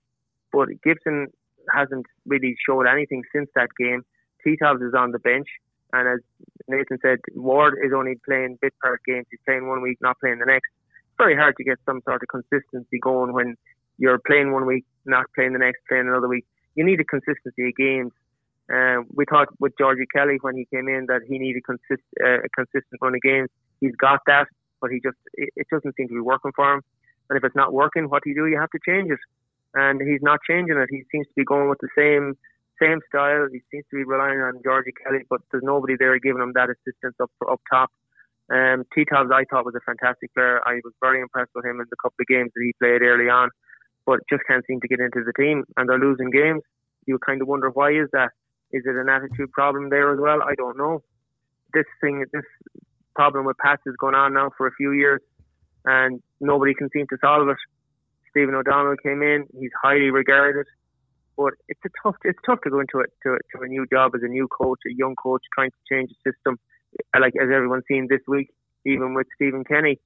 But 0.52 0.70
Gibson 0.84 1.28
hasn't 1.74 2.06
really 2.26 2.56
showed 2.66 2.88
anything 2.88 3.24
since 3.34 3.50
that 3.56 3.70
game. 3.78 4.04
Titov 4.46 4.86
is 4.88 4.94
on 4.98 5.12
the 5.12 5.20
bench, 5.20 5.48
and 5.94 6.08
as 6.08 6.20
Nathan 6.68 7.00
said, 7.02 7.20
Ward 7.36 7.76
is 7.84 7.92
only 7.96 8.16
playing 8.26 8.58
bit 8.62 8.74
part 8.82 9.02
games. 9.06 9.26
He's 9.30 9.40
playing 9.46 9.68
one 9.68 9.82
week, 9.82 9.98
not 10.02 10.20
playing 10.20 10.40
the 10.40 10.46
next. 10.46 10.70
It's 11.08 11.18
very 11.18 11.36
hard 11.36 11.56
to 11.58 11.64
get 11.64 11.78
some 11.86 12.02
sort 12.06 12.22
of 12.22 12.30
consistency 12.30 13.00
going 13.02 13.34
when 13.34 13.56
you're 13.98 14.20
playing 14.20 14.52
one 14.52 14.66
week, 14.66 14.86
not 15.06 15.26
playing 15.36 15.54
the 15.54 15.60
next, 15.60 15.80
playing 15.90 16.08
another 16.08 16.28
week. 16.28 16.46
You 16.76 16.86
need 16.86 17.00
a 17.00 17.04
consistency 17.04 17.70
of 17.70 17.76
games 17.76 18.12
uh, 18.74 18.98
we 19.14 19.26
thought 19.26 19.48
with 19.60 19.74
Georgie 19.78 20.08
Kelly 20.14 20.38
when 20.42 20.58
he 20.58 20.66
came 20.66 20.88
in 20.90 21.06
that 21.08 21.22
he 21.28 21.40
needed 21.40 21.64
consist, 21.64 22.04
uh, 22.24 22.44
a 22.44 22.50
consistent 22.56 23.00
run 23.02 23.16
of 23.16 23.22
games. 23.22 23.50
He's 23.80 23.96
got 23.96 24.22
that, 24.28 24.48
but 24.82 24.92
he 24.92 25.00
just 25.04 25.18
it, 25.34 25.50
it, 25.56 25.68
doesn't 25.72 25.96
seem 25.96 26.08
to 26.08 26.14
be 26.14 26.20
working 26.20 26.52
for 26.56 26.74
him. 26.74 26.82
And 27.30 27.38
if 27.38 27.44
it's 27.44 27.56
not 27.56 27.74
working, 27.74 28.10
what 28.10 28.24
do 28.24 28.30
you 28.30 28.36
do? 28.36 28.48
You 28.48 28.60
have 28.60 28.72
to 28.72 28.80
change 28.88 29.12
it. 29.12 29.20
And 29.74 30.02
he's 30.02 30.22
not 30.22 30.40
changing 30.48 30.78
it. 30.78 30.90
He 30.90 31.04
seems 31.12 31.28
to 31.28 31.34
be 31.36 31.44
going 31.44 31.70
with 31.70 31.80
the 31.80 31.90
same 31.96 32.36
same 32.82 33.00
style. 33.10 33.48
He 33.52 33.62
seems 33.72 33.86
to 33.90 33.98
be 33.98 34.04
relying 34.04 34.40
on 34.40 34.62
Georgie 34.64 34.94
Kelly, 35.04 35.26
but 35.30 35.42
there's 35.52 35.64
nobody 35.64 35.96
there 35.98 36.18
giving 36.20 36.42
him 36.42 36.54
that 36.54 36.70
assistance 36.70 37.16
up 37.22 37.32
up 37.50 37.62
top. 37.70 37.90
Um, 38.50 38.86
T 38.96 39.04
Tabs 39.04 39.30
I 39.34 39.44
thought 39.50 39.66
was 39.66 39.76
a 39.76 39.84
fantastic 39.86 40.34
player. 40.34 40.62
I 40.66 40.80
was 40.84 40.94
very 41.02 41.22
impressed 41.22 41.52
with 41.54 41.66
him 41.66 41.82
in 41.82 41.88
the 41.90 41.98
couple 42.02 42.22
of 42.22 42.28
games 42.28 42.52
that 42.56 42.64
he 42.64 42.74
played 42.80 43.02
early 43.02 43.30
on, 43.30 43.50
but 44.06 44.20
just 44.30 44.44
can't 44.48 44.66
seem 44.66 44.80
to 44.82 44.88
get 44.88 45.00
into 45.00 45.24
the 45.26 45.34
team. 45.34 45.66
And 45.76 45.90
they're 45.90 46.00
losing 46.00 46.32
games. 46.32 46.62
You 47.06 47.20
kind 47.20 47.42
of 47.42 47.48
wonder 47.48 47.70
why 47.70 47.92
is 47.92 48.08
that. 48.14 48.32
Is 48.72 48.84
it 48.86 48.96
an 48.96 49.10
attitude 49.10 49.52
problem 49.52 49.90
there 49.90 50.14
as 50.14 50.20
well? 50.20 50.42
I 50.42 50.56
don't 50.56 50.78
know. 50.78 51.04
This 51.74 51.86
thing, 52.02 52.26
this 52.32 52.44
problem 53.18 53.46
with 53.46 53.58
Pats 53.58 53.82
is 53.86 53.96
going 54.00 54.16
on 54.16 54.34
now 54.34 54.52
for 54.58 54.68
a 54.68 54.74
few 54.80 54.92
years, 54.92 55.22
and 55.86 56.22
nobody 56.40 56.74
can 56.74 56.90
seem 56.94 57.08
to 57.10 57.18
solve 57.20 57.50
it. 57.50 57.58
Stephen 58.30 58.56
O'Donnell 58.56 58.96
came 59.02 59.22
in; 59.22 59.46
he's 59.60 59.76
highly 59.82 60.12
regarded, 60.12 60.68
but 61.36 61.54
it's 61.68 61.82
a 61.86 61.90
tough. 62.02 62.16
It's 62.24 62.40
tough 62.46 62.60
to 62.66 62.70
go 62.70 62.80
into 62.80 63.00
it 63.00 63.10
to, 63.24 63.38
to 63.52 63.64
a 63.64 63.68
new 63.68 63.86
job 63.92 64.12
as 64.16 64.22
a 64.24 64.32
new 64.38 64.48
coach, 64.48 64.80
a 64.88 64.94
young 64.94 65.16
coach 65.16 65.42
trying 65.56 65.72
to 65.72 65.82
change 65.92 66.12
the 66.14 66.32
system. 66.32 66.60
Like 67.20 67.34
as 67.42 67.50
everyone's 67.54 67.88
seen 67.88 68.08
this 68.10 68.22
week, 68.28 68.50
even 68.86 69.14
with 69.16 69.28
Stephen 69.36 69.64
Kenny, 69.64 70.00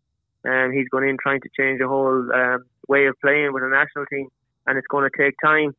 and 0.43 0.71
um, 0.71 0.74
he's 0.74 0.88
going 0.89 1.08
in 1.08 1.17
trying 1.21 1.41
to 1.41 1.50
change 1.60 1.80
the 1.80 1.88
whole 1.88 2.26
um, 2.34 2.63
way 2.88 3.08
of 3.08 3.15
playing 3.21 3.52
with 3.54 3.63
the 3.63 3.69
national 3.69 4.06
team, 4.08 4.28
and 4.65 4.78
it's 4.78 4.88
going 4.88 5.08
to 5.10 5.15
take 5.24 5.36
time 5.43 5.76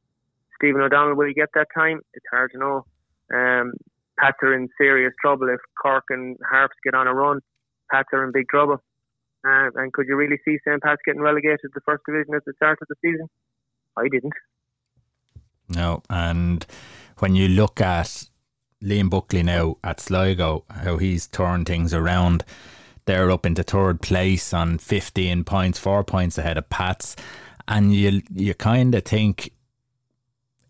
Stephen 0.62 0.81
O'Donnell 0.81 1.16
will 1.16 1.27
he 1.27 1.35
get 1.35 1.49
that 1.55 1.66
time? 1.75 2.01
It's 2.14 2.25
hard 2.31 2.53
to 2.53 2.59
know. 2.59 2.87
Um, 3.35 3.73
Pats 4.18 4.38
are 4.42 4.55
in 4.55 4.68
serious 4.79 5.12
trouble 5.20 5.48
if 5.48 5.61
Cork 5.81 6.05
and 6.11 6.37
Harps 6.48 6.77
get 6.85 6.94
on 6.94 7.07
a 7.07 7.14
run. 7.14 7.40
Pats 7.90 8.09
are 8.12 8.25
in 8.25 8.33
big 8.33 8.48
trouble. 8.48 8.79
Uh, 9.44 9.70
and 9.75 9.92
could 9.92 10.07
you 10.09 10.16
really 10.16 10.38
see 10.44 10.59
St. 10.66 10.81
Pat's 10.83 11.03
getting 11.05 11.20
relegated 11.20 11.61
to 11.62 11.68
the 11.75 11.81
first 11.85 12.03
division 12.07 12.35
at 12.35 12.44
the 12.46 12.53
start 12.57 12.79
of 12.81 12.88
the 12.88 12.94
season? 13.05 13.27
I 13.96 14.09
didn't. 14.09 14.33
No, 15.68 16.03
and 16.09 16.64
when 17.18 17.35
you 17.35 17.48
look 17.48 17.81
at 17.81 18.29
Liam 18.83 19.11
Buckley 19.11 19.42
now 19.42 19.77
at 19.83 20.01
Sligo, 20.01 20.64
how 20.70 20.98
he's 20.98 21.27
turned 21.27 21.66
things 21.66 21.92
around, 21.94 22.44
they're 23.05 23.31
up 23.31 23.46
into 23.46 23.62
third 23.62 24.01
place 24.01 24.53
on 24.53 24.79
15 24.79 25.44
points, 25.44 25.79
four 25.79 26.05
points 26.05 26.38
ahead 26.38 26.59
of 26.59 26.68
Pats. 26.68 27.16
And 27.66 27.94
you 27.94 28.22
you 28.33 28.55
kind 28.55 28.94
of 28.94 29.05
think, 29.05 29.53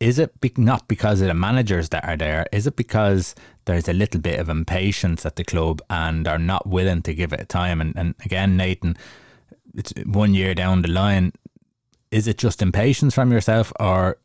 is 0.02 0.18
it 0.18 0.40
be- 0.40 0.52
not 0.56 0.88
because 0.88 1.20
of 1.20 1.28
the 1.28 1.34
managers 1.34 1.90
that 1.90 2.04
are 2.04 2.16
there? 2.16 2.46
Is 2.50 2.66
it 2.66 2.74
because 2.74 3.36
there's 3.66 3.88
a 3.88 3.92
little 3.92 4.20
bit 4.20 4.40
of 4.40 4.48
impatience 4.48 5.24
at 5.24 5.36
the 5.36 5.44
club 5.44 5.80
and 5.88 6.26
are 6.26 6.40
not 6.40 6.66
willing 6.66 7.02
to 7.02 7.14
give 7.14 7.32
it 7.32 7.48
time? 7.48 7.80
And, 7.80 7.96
and 7.96 8.16
again, 8.24 8.56
Nathan, 8.56 8.96
it's 9.76 9.92
one 10.04 10.34
year 10.34 10.56
down 10.56 10.82
the 10.82 10.88
line. 10.88 11.32
Is 12.10 12.26
it 12.26 12.36
just 12.36 12.60
impatience 12.62 13.14
from 13.14 13.30
yourself, 13.30 13.72
or 13.78 14.18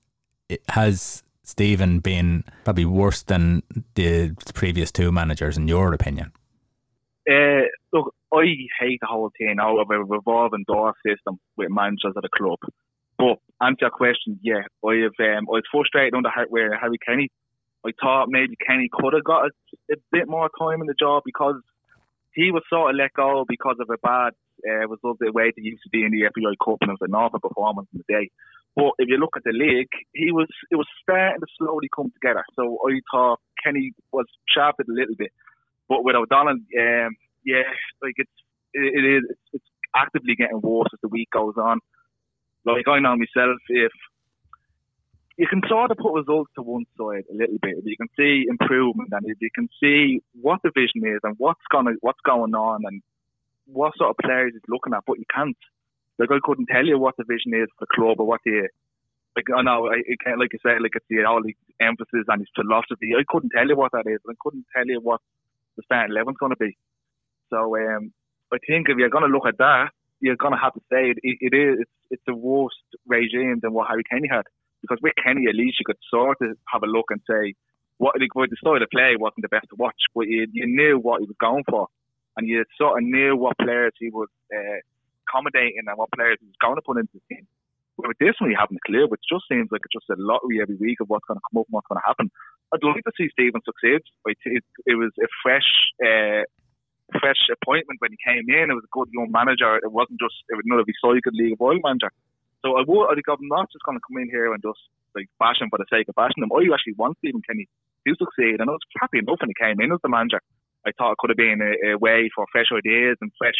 has 0.70 1.22
Stephen 1.44 2.00
been 2.00 2.44
probably 2.64 2.86
worse 2.86 3.22
than 3.22 3.62
the 3.94 4.36
previous 4.56 4.92
two 4.92 5.12
managers, 5.12 5.58
in 5.58 5.68
your 5.68 5.94
opinion? 5.94 6.32
Uh, 7.30 7.70
look, 7.94 8.16
I 8.34 8.46
hate 8.80 9.00
the 9.00 9.08
whole 9.08 9.32
thing 9.38 9.58
out 9.62 9.78
of 9.80 9.92
a 9.92 10.04
revolving 10.04 10.66
door 10.68 10.96
system 11.06 11.40
with 11.56 11.70
managers 11.70 12.14
at 12.18 12.26
a 12.26 12.30
club. 12.36 12.58
But 13.18 13.40
answer 13.62 13.88
your 13.88 13.90
question, 13.90 14.40
yeah, 14.44 14.64
I 14.86 15.08
have. 15.08 15.18
Um, 15.20 15.48
I 15.50 15.58
was 15.60 15.72
frustrated 15.72 16.14
under 16.14 16.30
where 16.50 16.78
Harry 16.78 16.98
Kenny. 17.06 17.30
I 17.86 17.92
thought 18.02 18.28
maybe 18.30 18.56
Kenny 18.66 18.90
could 18.92 19.14
have 19.14 19.24
got 19.24 19.46
a, 19.46 19.52
a, 19.94 19.96
bit 20.12 20.28
more 20.28 20.50
time 20.60 20.82
in 20.82 20.88
the 20.88 20.96
job 21.00 21.24
because 21.26 21.62
he 22.34 22.52
was 22.52 22.64
sort 22.70 22.92
of 22.92 22.98
let 22.98 23.14
go 23.14 23.46
because 23.48 23.78
of 23.80 23.90
a 23.90 23.98
bad 23.98 24.34
uh, 24.68 24.88
result 24.88 25.18
the 25.20 25.32
way 25.32 25.52
they 25.56 25.64
used 25.64 25.84
to 25.84 25.90
be 25.90 26.04
in 26.04 26.12
the 26.12 26.28
FAI 26.34 26.58
Cup 26.64 26.78
and 26.82 26.90
it 26.90 26.98
was 27.00 27.08
a 27.08 27.12
normal 27.12 27.40
performance 27.40 27.88
in 27.94 28.04
the 28.06 28.14
day. 28.14 28.30
But 28.76 28.94
if 29.00 29.10
you 29.10 29.18
look 29.18 29.38
at 29.38 29.44
the 29.44 29.54
league, 29.54 29.90
he 30.14 30.32
was 30.32 30.48
it 30.70 30.76
was 30.76 30.86
starting 31.02 31.42
to 31.42 31.48
slowly 31.58 31.90
come 31.96 32.12
together. 32.14 32.44
So 32.56 32.78
I 32.86 33.00
thought 33.12 33.40
Kenny 33.64 33.94
was 34.12 34.26
sharpened 34.48 34.90
a 34.90 34.94
little 34.94 35.16
bit, 35.18 35.32
but 35.90 36.04
with 36.04 36.16
O'Donnell, 36.16 36.62
um, 36.62 37.16
yeah, 37.44 37.66
like 38.04 38.14
it's 38.18 38.38
it, 38.74 38.94
it 38.94 39.06
is 39.18 39.24
it's 39.54 39.66
actively 39.96 40.36
getting 40.36 40.62
worse 40.62 40.90
as 40.94 41.00
the 41.02 41.08
week 41.08 41.30
goes 41.32 41.56
on. 41.58 41.80
Like 42.74 42.88
I 42.88 43.00
know 43.00 43.16
myself, 43.16 43.60
if 43.70 43.92
you 45.38 45.48
can 45.48 45.62
sort 45.70 45.92
of 45.92 45.98
put 45.98 46.14
results 46.14 46.52
to 46.56 46.62
one 46.62 46.86
side 46.98 47.24
a 47.32 47.36
little 47.36 47.58
bit, 47.62 47.78
you 47.86 47.96
can 47.96 48.10
see 48.18 48.46
improvement, 48.50 49.10
and 49.12 49.26
if 49.26 49.38
you 49.40 49.50
can 49.54 49.70
see 49.80 50.22
what 50.42 50.60
the 50.64 50.72
vision 50.76 51.08
is 51.08 51.20
and 51.24 51.36
what's 51.38 51.62
gonna 51.72 51.92
what's 52.02 52.20
going 52.26 52.56
on 52.56 52.82
and 52.86 53.02
what 53.66 53.96
sort 53.98 54.10
of 54.10 54.18
players 54.18 54.54
he's 54.54 54.62
looking 54.68 54.94
at, 54.94 55.04
but 55.06 55.20
you 55.20 55.26
can't. 55.34 55.58
Like 56.20 56.32
I 56.32 56.40
couldn't 56.44 56.68
tell 56.68 56.86
you 56.86 56.98
what 56.98 57.16
the 57.18 57.24
vision 57.24 57.54
is 57.54 57.70
for 57.78 57.86
the 57.86 57.96
club 57.96 58.20
or 58.20 58.26
what 58.26 58.42
the 58.44 58.68
like 59.36 59.46
I 59.56 59.62
know 59.62 59.88
I 59.88 60.02
can't 60.26 60.40
like 60.40 60.52
I 60.54 60.58
said 60.62 60.82
like 60.82 60.96
it's 60.96 61.06
the 61.10 61.24
all 61.24 61.44
the 61.44 61.56
emphasis 61.80 62.26
on 62.28 62.40
his 62.40 62.50
philosophy. 62.56 63.14
I 63.16 63.24
couldn't 63.30 63.52
tell 63.56 63.68
you 63.68 63.78
what 63.78 63.92
that 63.94 64.10
is. 64.10 64.20
I 64.28 64.34
couldn't 64.42 64.66
tell 64.76 64.88
you 64.88 65.00
what 65.00 65.22
the 65.78 65.84
starting 65.86 66.16
eleven's 66.16 66.38
to 66.42 66.56
be. 66.58 66.76
So 67.52 67.78
um, 67.78 68.12
I 68.52 68.58
think 68.66 68.90
if 68.90 68.98
you're 68.98 69.10
to 69.10 69.28
look 69.28 69.46
at 69.48 69.60
that, 69.60 69.92
you're 70.20 70.36
going 70.36 70.54
to 70.54 70.60
have 70.60 70.74
to 70.74 70.82
say 70.92 71.12
it, 71.12 71.18
it, 71.24 71.38
it 71.42 71.54
is 71.56 71.80
it's, 71.82 71.92
it's 72.12 72.24
the 72.28 72.36
worst 72.36 72.76
regime 73.06 73.60
than 73.62 73.74
what 73.74 73.88
Harry 73.88 74.04
Kenny 74.04 74.28
had. 74.30 74.44
Because 74.82 75.00
with 75.02 75.14
Kenny, 75.24 75.46
at 75.50 75.56
least 75.56 75.80
you 75.80 75.86
could 75.86 75.98
sort 76.10 76.38
of 76.42 76.58
have 76.72 76.84
a 76.84 76.88
look 76.88 77.10
and 77.10 77.22
say 77.30 77.54
what 77.98 78.14
like, 78.20 78.30
the 78.50 78.58
style 78.62 78.78
of 78.78 78.82
the 78.82 78.94
play 78.94 79.16
wasn't 79.18 79.42
the 79.42 79.50
best 79.50 79.66
to 79.70 79.76
watch, 79.78 79.98
but 80.14 80.28
you, 80.28 80.46
you 80.54 80.68
knew 80.68 81.00
what 81.00 81.20
he 81.22 81.26
was 81.26 81.36
going 81.42 81.64
for, 81.68 81.88
and 82.38 82.48
you 82.48 82.64
sort 82.78 83.02
of 83.02 83.04
knew 83.04 83.36
what 83.36 83.58
players 83.58 83.94
he 83.98 84.10
was 84.10 84.30
uh, 84.54 84.80
accommodating 85.26 85.82
and 85.82 85.98
what 85.98 86.14
players 86.14 86.38
he 86.40 86.46
was 86.46 86.62
going 86.62 86.78
to 86.78 86.86
put 86.86 87.02
into 87.02 87.18
the 87.18 87.36
team. 87.36 87.48
But 87.98 88.14
with 88.14 88.22
this 88.22 88.38
one, 88.38 88.52
you 88.52 88.58
haven't 88.60 88.78
a 88.78 88.86
clue. 88.86 89.10
It 89.10 89.26
just 89.26 89.50
seems 89.50 89.70
like 89.74 89.82
it's 89.82 89.98
just 89.98 90.14
a 90.14 90.22
lottery 90.22 90.62
every 90.62 90.78
week 90.78 91.02
of 91.02 91.10
what's 91.10 91.26
going 91.26 91.42
to 91.42 91.48
come 91.50 91.62
up 91.62 91.66
and 91.66 91.74
what's 91.74 91.90
going 91.90 91.98
to 91.98 92.06
happen. 92.06 92.30
I'd 92.70 92.86
like 92.86 93.02
to 93.02 93.18
see 93.18 93.34
Stephen 93.34 93.66
succeed. 93.66 94.06
It, 94.30 94.64
it 94.86 94.96
was 94.96 95.10
a 95.18 95.26
fresh, 95.42 95.66
uh, 96.06 96.46
fresh 97.20 97.40
appointment 97.52 98.00
when 98.00 98.12
he 98.12 98.20
came 98.20 98.46
in. 98.50 98.72
It 98.72 98.78
was 98.78 98.84
a 98.84 98.96
good 98.96 99.10
young 99.14 99.32
manager. 99.32 99.78
It 99.80 99.92
wasn't 99.92 100.20
just 100.20 100.36
it 100.50 100.56
was 100.56 100.66
another 100.68 100.88
recycled 100.88 101.36
League 101.36 101.56
of 101.56 101.62
Oil 101.62 101.80
manager. 101.84 102.12
So 102.66 102.76
I 102.76 102.84
would, 102.84 103.08
I 103.08 103.14
think 103.16 103.30
I'm 103.30 103.48
not 103.48 103.72
just 103.72 103.86
going 103.86 103.98
to 103.98 104.04
come 104.04 104.20
in 104.20 104.30
here 104.30 104.52
and 104.52 104.62
just 104.62 104.82
like 105.16 105.30
bash 105.40 105.62
him 105.62 105.70
for 105.70 105.80
the 105.80 105.88
sake 105.90 106.10
of 106.10 106.16
bashing 106.16 106.44
him. 106.44 106.52
I 106.52 106.68
actually 106.74 106.98
want 106.98 107.18
Stephen 107.20 107.42
Kenny 107.46 107.70
to 108.08 108.16
succeed. 108.18 108.60
And 108.60 108.68
I 108.70 108.74
was 108.76 108.84
happy 109.00 109.20
enough 109.20 109.40
when 109.40 109.54
he 109.54 109.58
came 109.58 109.80
in 109.80 109.94
as 109.94 110.02
the 110.04 110.10
manager. 110.10 110.42
I 110.86 110.92
thought 110.98 111.16
it 111.16 111.20
could 111.20 111.32
have 111.32 111.40
been 111.40 111.62
a, 111.62 111.94
a 111.94 111.98
way 111.98 112.30
for 112.34 112.46
fresh 112.52 112.72
ideas 112.74 113.18
and 113.22 113.32
fresh 113.38 113.60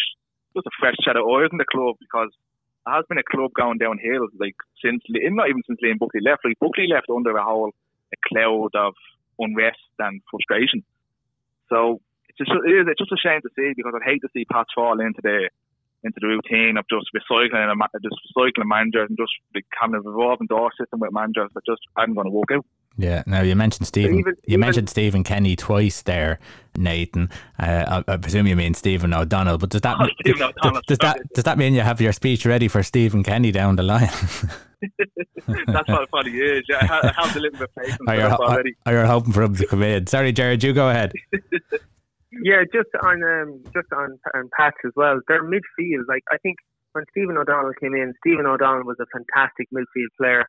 just 0.56 0.68
a 0.68 0.76
fresh 0.80 0.96
set 1.06 1.18
of 1.18 1.28
eyes 1.28 1.52
in 1.52 1.60
the 1.62 1.70
club 1.70 1.96
because 2.00 2.32
it 2.32 2.90
has 2.90 3.06
been 3.10 3.22
a 3.22 3.30
club 3.30 3.52
going 3.54 3.78
downhill 3.78 4.28
like 4.40 4.56
since 4.82 5.04
not 5.08 5.50
even 5.50 5.62
since 5.68 5.80
Liam 5.84 6.00
Buckley 6.00 6.22
left. 6.24 6.44
Like 6.44 6.60
Buckley 6.60 6.88
left 6.88 7.08
under 7.14 7.36
a 7.36 7.44
whole 7.44 7.72
a 8.14 8.18
cloud 8.28 8.72
of 8.76 8.94
unrest 9.40 9.94
and 10.00 10.22
frustration. 10.32 10.84
So 11.70 12.02
it's 12.40 12.50
just 12.50 12.52
it 12.66 12.72
is 12.72 12.86
it's 12.88 13.00
just 13.00 13.12
a 13.12 13.18
shame 13.18 13.42
to 13.42 13.50
see 13.56 13.74
because 13.76 13.94
I'd 13.96 14.08
hate 14.08 14.22
to 14.22 14.30
see 14.34 14.46
Pats 14.46 14.70
fall 14.76 15.00
into 15.00 15.22
the 15.22 15.50
into 16.04 16.20
the 16.22 16.28
routine 16.28 16.78
of 16.78 16.86
just 16.90 17.10
recycling 17.16 17.72
a 17.72 18.00
just 18.00 18.22
recycling 18.30 18.68
managers 18.68 19.10
and 19.10 19.18
just 19.18 19.34
becoming 19.54 19.98
of 19.98 20.06
revolving 20.06 20.48
door 20.48 20.72
system 20.80 21.00
with 21.00 21.12
managers 21.12 21.50
that 21.56 21.62
just 21.66 21.82
aren't 21.96 22.16
going 22.16 22.26
to 22.26 22.32
walk 22.32 22.52
out. 22.52 22.66
Yeah. 22.98 23.24
Now 23.28 23.42
you 23.42 23.56
mentioned 23.56 23.88
Stephen. 23.88 24.20
Even, 24.20 24.34
you 24.36 24.54
even, 24.54 24.60
mentioned 24.60 24.90
Stephen 24.90 25.24
Kenny 25.24 25.56
twice 25.56 26.02
there, 26.02 26.40
Nathan. 26.78 27.30
Uh, 27.60 28.02
I, 28.08 28.14
I, 28.14 28.18
presume 28.18 28.48
you 28.48 28.56
mean 28.56 28.74
Stephen 28.74 29.14
O'Donnell. 29.14 29.60
But 29.60 29.70
does 29.70 29.82
that 29.82 29.98
oh, 30.02 30.08
does, 30.24 30.40
does, 30.40 30.82
does 30.88 30.98
that 31.00 31.20
does 31.34 31.44
that 31.44 31.58
mean 31.58 31.74
you 31.74 31.82
have 31.82 32.02
your 32.02 32.14
speech 32.14 32.46
ready 32.46 32.68
for 32.68 32.82
Stephen 32.82 33.24
Kenny 33.24 33.52
down 33.52 33.76
the 33.76 33.84
line? 33.84 34.10
That's 35.48 35.88
what 35.90 36.04
it 36.04 36.10
probably 36.10 36.38
is. 36.38 36.64
Yeah, 36.70 36.88
I 36.90 37.14
have 37.16 37.36
a 37.36 37.40
little 37.40 37.60
bit 37.60 37.70
of 37.70 37.76
patience 37.76 38.00
are 38.08 38.16
you, 38.16 38.22
already. 38.24 38.76
Are 38.86 38.94
you 38.94 39.06
hoping 39.06 39.34
for 39.34 39.44
him 39.44 39.56
to 39.56 39.66
come 39.68 39.84
in? 39.84 40.08
Sorry, 40.08 40.32
Jared. 40.32 40.64
You 40.64 40.74
go 40.74 40.90
ahead. 40.90 41.14
yeah, 42.32 42.64
just 42.74 42.90
on 43.02 43.24
um, 43.24 43.64
just 43.74 43.88
on 43.96 44.20
on 44.36 44.50
Pats 44.58 44.78
as 44.86 44.92
well. 44.96 45.20
Their 45.28 45.44
midfield, 45.44 46.08
like 46.08 46.24
I 46.32 46.38
think 46.38 46.58
when 46.94 47.06
Stephen 47.12 47.38
O'Donnell 47.38 47.74
came 47.82 47.94
in, 47.94 48.14
Stephen 48.26 48.46
O'Donnell 48.46 48.86
was 48.86 48.98
a 49.00 49.06
fantastic 49.14 49.68
midfield 49.74 50.12
player 50.20 50.46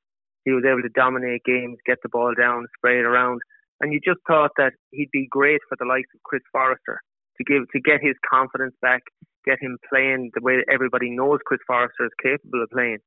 he 0.48 0.52
was 0.56 0.64
able 0.64 0.80
to 0.80 0.88
dominate 0.96 1.44
games, 1.44 1.76
get 1.84 1.98
the 2.02 2.08
ball 2.08 2.32
down, 2.32 2.66
spray 2.78 2.98
it 2.98 3.04
around, 3.04 3.40
and 3.80 3.92
you 3.92 4.00
just 4.00 4.20
thought 4.26 4.50
that 4.56 4.72
he'd 4.90 5.12
be 5.12 5.28
great 5.30 5.60
for 5.68 5.76
the 5.78 5.84
likes 5.84 6.08
of 6.14 6.22
Chris 6.24 6.42
Forrester 6.50 7.00
to 7.36 7.44
give 7.44 7.68
to 7.70 7.80
get 7.80 8.00
his 8.00 8.16
confidence 8.24 8.74
back, 8.80 9.02
get 9.44 9.60
him 9.60 9.76
playing 9.92 10.30
the 10.34 10.40
way 10.40 10.64
everybody 10.72 11.10
knows 11.10 11.38
Chris 11.44 11.60
Forrester 11.66 12.06
is 12.06 12.16
capable 12.22 12.62
of 12.62 12.70
playing. 12.70 12.98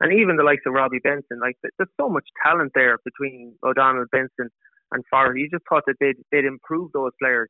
And 0.00 0.12
even 0.12 0.36
the 0.36 0.42
likes 0.42 0.66
of 0.66 0.74
Robbie 0.74 0.98
Benson, 1.02 1.38
like 1.40 1.54
there's 1.62 1.94
so 2.00 2.08
much 2.08 2.26
talent 2.44 2.72
there 2.74 2.98
between 3.04 3.54
O'Donnell, 3.64 4.06
Benson, 4.10 4.50
and 4.90 5.04
Forrester. 5.08 5.38
You 5.38 5.48
just 5.50 5.64
thought 5.68 5.84
that 5.86 5.96
they'd 6.00 6.18
they'd 6.30 6.44
improve 6.44 6.90
those 6.92 7.12
players, 7.22 7.48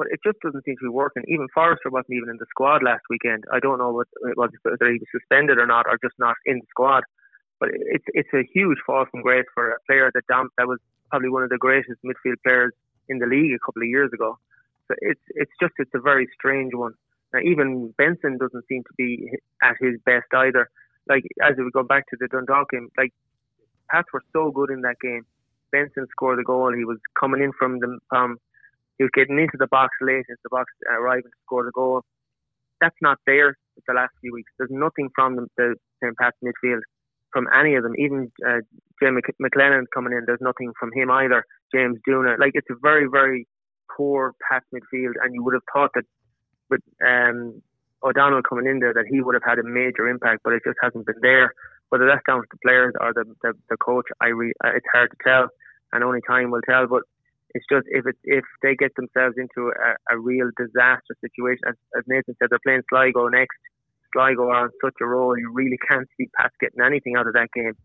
but 0.00 0.08
it 0.10 0.20
just 0.24 0.40
doesn't 0.40 0.64
seem 0.64 0.76
to 0.80 0.88
be 0.88 0.88
working. 0.88 1.22
Even 1.28 1.46
Forrester 1.52 1.90
wasn't 1.90 2.16
even 2.16 2.30
in 2.30 2.38
the 2.38 2.46
squad 2.48 2.82
last 2.82 3.02
weekend. 3.10 3.44
I 3.52 3.60
don't 3.60 3.76
know 3.76 3.92
what, 3.92 4.08
it 4.22 4.34
was, 4.34 4.48
whether 4.62 4.90
he 4.90 4.96
was 4.96 5.12
suspended 5.12 5.58
or 5.58 5.66
not, 5.66 5.84
or 5.84 5.98
just 6.02 6.18
not 6.18 6.36
in 6.46 6.56
the 6.56 6.66
squad. 6.70 7.04
But 7.60 7.68
it's 7.74 8.06
it's 8.14 8.32
a 8.32 8.48
huge 8.54 8.78
fall 8.86 9.04
from 9.10 9.20
grace 9.20 9.44
for 9.52 9.72
a 9.72 9.76
player 9.86 10.10
that 10.14 10.26
dom- 10.26 10.48
that 10.56 10.66
was 10.66 10.78
probably 11.10 11.28
one 11.28 11.42
of 11.42 11.50
the 11.50 11.58
greatest 11.58 12.00
midfield 12.02 12.40
players 12.42 12.72
in 13.10 13.18
the 13.18 13.26
league 13.26 13.52
a 13.52 13.58
couple 13.58 13.82
of 13.82 13.88
years 13.88 14.10
ago. 14.14 14.38
So 14.88 14.94
it's 15.02 15.20
it's 15.34 15.52
just 15.60 15.74
it's 15.76 15.90
a 15.94 16.00
very 16.00 16.26
strange 16.32 16.72
one. 16.74 16.94
Now, 17.34 17.40
even 17.40 17.92
Benson 17.98 18.38
doesn't 18.38 18.64
seem 18.70 18.82
to 18.84 18.94
be 18.96 19.28
at 19.62 19.76
his 19.78 20.00
best 20.06 20.32
either. 20.32 20.70
Like 21.10 21.24
as 21.42 21.56
we 21.58 21.70
go 21.70 21.82
back 21.82 22.08
to 22.08 22.16
the 22.18 22.28
Dundalk 22.28 22.70
game, 22.70 22.88
like 22.96 23.12
Pats 23.90 24.08
were 24.14 24.24
so 24.32 24.50
good 24.50 24.70
in 24.70 24.80
that 24.80 24.96
game. 25.02 25.26
Benson 25.70 26.06
scored 26.10 26.38
the 26.38 26.44
goal. 26.44 26.72
He 26.74 26.86
was 26.86 26.98
coming 27.20 27.42
in 27.42 27.52
from 27.58 27.80
the 27.80 27.98
um, 28.16 28.38
he 29.00 29.04
was 29.04 29.10
getting 29.14 29.38
into 29.38 29.56
the 29.58 29.66
box 29.66 29.96
late 30.02 30.28
into 30.28 30.44
the 30.44 30.50
box, 30.50 30.70
arriving 30.92 31.22
to 31.22 31.38
score 31.46 31.64
the 31.64 31.72
goal. 31.72 32.02
That's 32.82 33.00
not 33.00 33.16
there 33.26 33.56
the 33.86 33.94
last 33.94 34.12
few 34.20 34.30
weeks. 34.34 34.52
There's 34.58 34.70
nothing 34.70 35.08
from 35.14 35.36
the, 35.36 35.46
the 35.56 35.74
St. 36.04 36.14
Pat's 36.18 36.36
midfield 36.44 36.80
from 37.32 37.46
any 37.58 37.76
of 37.76 37.82
them. 37.82 37.94
Even 37.96 38.30
uh, 38.46 38.60
Jim 39.02 39.18
McLennan 39.40 39.86
coming 39.94 40.12
in, 40.12 40.24
there's 40.26 40.42
nothing 40.42 40.74
from 40.78 40.90
him 40.92 41.10
either. 41.10 41.46
James 41.74 41.96
Doona, 42.06 42.38
like 42.38 42.50
it's 42.52 42.68
a 42.68 42.74
very 42.82 43.08
very 43.10 43.48
poor 43.96 44.34
pass 44.46 44.60
midfield, 44.74 45.14
and 45.24 45.32
you 45.32 45.42
would 45.42 45.54
have 45.54 45.62
thought 45.72 45.92
that 45.94 46.04
with 46.68 46.82
um, 47.02 47.62
O'Donnell 48.02 48.42
coming 48.42 48.66
in 48.66 48.80
there 48.80 48.92
that 48.92 49.06
he 49.10 49.22
would 49.22 49.34
have 49.34 49.48
had 49.48 49.58
a 49.58 49.64
major 49.64 50.08
impact, 50.08 50.42
but 50.44 50.52
it 50.52 50.60
just 50.66 50.76
hasn't 50.82 51.06
been 51.06 51.22
there. 51.22 51.54
Whether 51.88 52.04
that's 52.06 52.20
down 52.26 52.42
to 52.42 52.46
the 52.50 52.58
players 52.62 52.92
or 53.00 53.14
the 53.14 53.24
the, 53.40 53.54
the 53.70 53.78
coach, 53.78 54.08
I 54.20 54.26
re, 54.26 54.52
uh, 54.62 54.72
it's 54.76 54.86
hard 54.92 55.10
to 55.10 55.16
tell, 55.24 55.48
and 55.90 56.04
only 56.04 56.20
time 56.28 56.50
will 56.50 56.60
tell. 56.68 56.86
But 56.86 57.04
it's 57.54 57.66
just 57.70 57.86
if 57.90 58.06
it, 58.06 58.16
if 58.24 58.44
they 58.62 58.74
get 58.74 58.92
themselves 58.96 59.36
into 59.36 59.70
a, 59.70 60.14
a 60.14 60.18
real 60.18 60.50
disaster 60.56 61.14
situation, 61.20 61.62
as, 61.68 61.74
as 61.96 62.04
Nathan 62.06 62.36
said, 62.38 62.48
they're 62.50 62.62
playing 62.64 62.82
Sligo 62.90 63.28
next 63.28 63.56
Sligo 64.12 64.48
are 64.48 64.64
on 64.64 64.70
such 64.84 64.94
a 65.00 65.06
roll, 65.06 65.38
you 65.38 65.52
really 65.52 65.78
can't 65.88 66.08
see 66.16 66.28
Pat 66.36 66.52
getting 66.60 66.82
anything 66.84 67.16
out 67.16 67.26
of 67.26 67.34
that 67.34 67.48
game. 67.54 67.76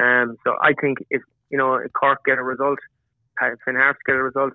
Um, 0.00 0.36
so 0.44 0.54
I 0.60 0.72
think 0.80 0.98
if 1.10 1.22
you 1.50 1.58
know, 1.58 1.74
if 1.76 1.92
Cork 1.92 2.24
get 2.24 2.38
a 2.38 2.42
result, 2.42 2.78
Finn 3.38 3.76
Harps 3.76 3.98
get 4.06 4.16
a 4.16 4.22
result, 4.22 4.54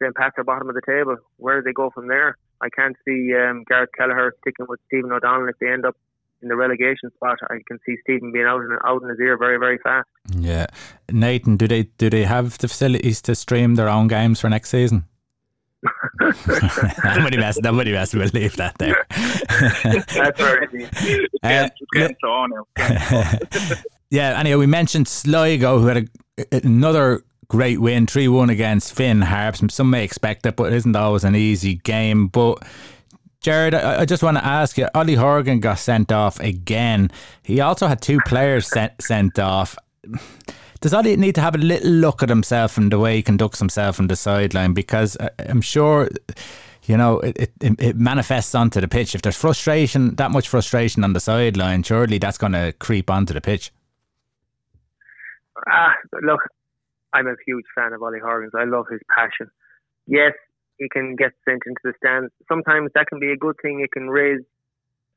St. 0.00 0.14
Pat's 0.14 0.34
are 0.36 0.44
bottom 0.44 0.68
of 0.68 0.74
the 0.74 0.82
table. 0.86 1.16
Where 1.36 1.60
do 1.60 1.64
they 1.64 1.72
go 1.72 1.90
from 1.90 2.08
there? 2.08 2.36
I 2.60 2.68
can't 2.68 2.96
see 3.06 3.32
um, 3.34 3.64
Garrett 3.68 3.90
Kelleher 3.96 4.34
sticking 4.40 4.66
with 4.68 4.80
Stephen 4.86 5.12
O'Donnell 5.12 5.48
if 5.48 5.58
they 5.58 5.68
end 5.68 5.86
up 5.86 5.96
in 6.42 6.48
the 6.48 6.56
relegation 6.56 7.10
spot. 7.14 7.38
I 7.50 7.58
can 7.66 7.78
see 7.86 7.96
Stephen 8.02 8.32
being 8.32 8.46
out 8.46 8.60
in, 8.60 8.76
out 8.84 9.02
in 9.02 9.08
his 9.08 9.20
ear 9.20 9.36
very, 9.38 9.58
very 9.58 9.78
fast. 9.78 10.08
Yeah, 10.36 10.66
Nathan, 11.10 11.56
do 11.56 11.68
they 11.68 11.84
do 11.84 12.10
they 12.10 12.24
have 12.24 12.58
the 12.58 12.68
facilities 12.68 13.22
to 13.22 13.34
stream 13.34 13.76
their 13.76 13.88
own 13.88 14.08
games 14.08 14.40
for 14.40 14.48
next 14.48 14.70
season? 14.70 15.04
nobody 17.04 17.36
mess. 17.36 17.58
Nobody 17.60 17.92
mess. 17.92 18.14
We'll 18.14 18.28
leave 18.28 18.56
that 18.56 18.78
there. 18.78 19.06
That's 20.14 20.40
right. 20.40 20.68
Uh, 21.42 21.68
yeah. 24.10 24.38
Anyway, 24.38 24.54
we 24.54 24.66
mentioned 24.66 25.08
Sligo, 25.08 25.80
who 25.80 25.86
had 25.86 26.08
a, 26.38 26.64
another 26.64 27.24
great 27.48 27.80
win, 27.80 28.06
three 28.06 28.28
one 28.28 28.48
against 28.48 28.94
Finn 28.94 29.22
Harps. 29.22 29.60
Some 29.74 29.90
may 29.90 30.04
expect 30.04 30.46
it, 30.46 30.54
but 30.54 30.72
it 30.72 30.76
isn't 30.76 30.94
always 30.94 31.24
an 31.24 31.34
easy 31.34 31.74
game. 31.74 32.28
But 32.28 32.62
Jared, 33.42 33.74
I, 33.74 34.00
I 34.00 34.04
just 34.04 34.22
want 34.22 34.38
to 34.38 34.44
ask 34.44 34.78
you. 34.78 34.88
Ollie 34.94 35.16
Horgan 35.16 35.60
got 35.60 35.78
sent 35.78 36.12
off 36.12 36.40
again. 36.40 37.10
He 37.42 37.60
also 37.60 37.86
had 37.88 38.00
two 38.00 38.18
players 38.26 38.68
sent 38.68 39.02
sent 39.02 39.38
off 39.38 39.76
does 40.82 40.92
Ollie 40.92 41.16
need 41.16 41.36
to 41.36 41.40
have 41.40 41.54
a 41.54 41.58
little 41.58 41.90
look 41.90 42.22
at 42.24 42.28
himself 42.28 42.76
and 42.76 42.90
the 42.90 42.98
way 42.98 43.16
he 43.16 43.22
conducts 43.22 43.60
himself 43.60 44.00
on 44.00 44.08
the 44.08 44.16
sideline? 44.16 44.74
Because 44.74 45.16
I'm 45.38 45.60
sure, 45.60 46.08
you 46.84 46.96
know, 46.96 47.20
it, 47.20 47.52
it, 47.60 47.80
it 47.80 47.96
manifests 47.96 48.52
onto 48.54 48.80
the 48.80 48.88
pitch. 48.88 49.14
If 49.14 49.22
there's 49.22 49.36
frustration, 49.36 50.16
that 50.16 50.32
much 50.32 50.48
frustration 50.48 51.04
on 51.04 51.12
the 51.12 51.20
sideline, 51.20 51.84
surely 51.84 52.18
that's 52.18 52.36
going 52.36 52.52
to 52.52 52.74
creep 52.80 53.10
onto 53.10 53.32
the 53.32 53.40
pitch. 53.40 53.72
Ah, 55.68 55.94
look, 56.20 56.40
I'm 57.12 57.28
a 57.28 57.36
huge 57.46 57.64
fan 57.76 57.92
of 57.92 58.02
Ollie 58.02 58.18
Horgans. 58.18 58.50
I 58.58 58.64
love 58.64 58.86
his 58.90 59.00
passion. 59.16 59.48
Yes, 60.08 60.32
he 60.82 60.88
can 60.88 61.16
get 61.16 61.32
sent 61.48 61.62
into 61.66 61.80
the 61.84 61.94
stands. 62.02 62.32
Sometimes 62.48 62.90
that 62.94 63.06
can 63.06 63.20
be 63.20 63.30
a 63.30 63.36
good 63.36 63.56
thing. 63.62 63.80
It 63.80 63.92
can 63.92 64.08
raise 64.08 64.42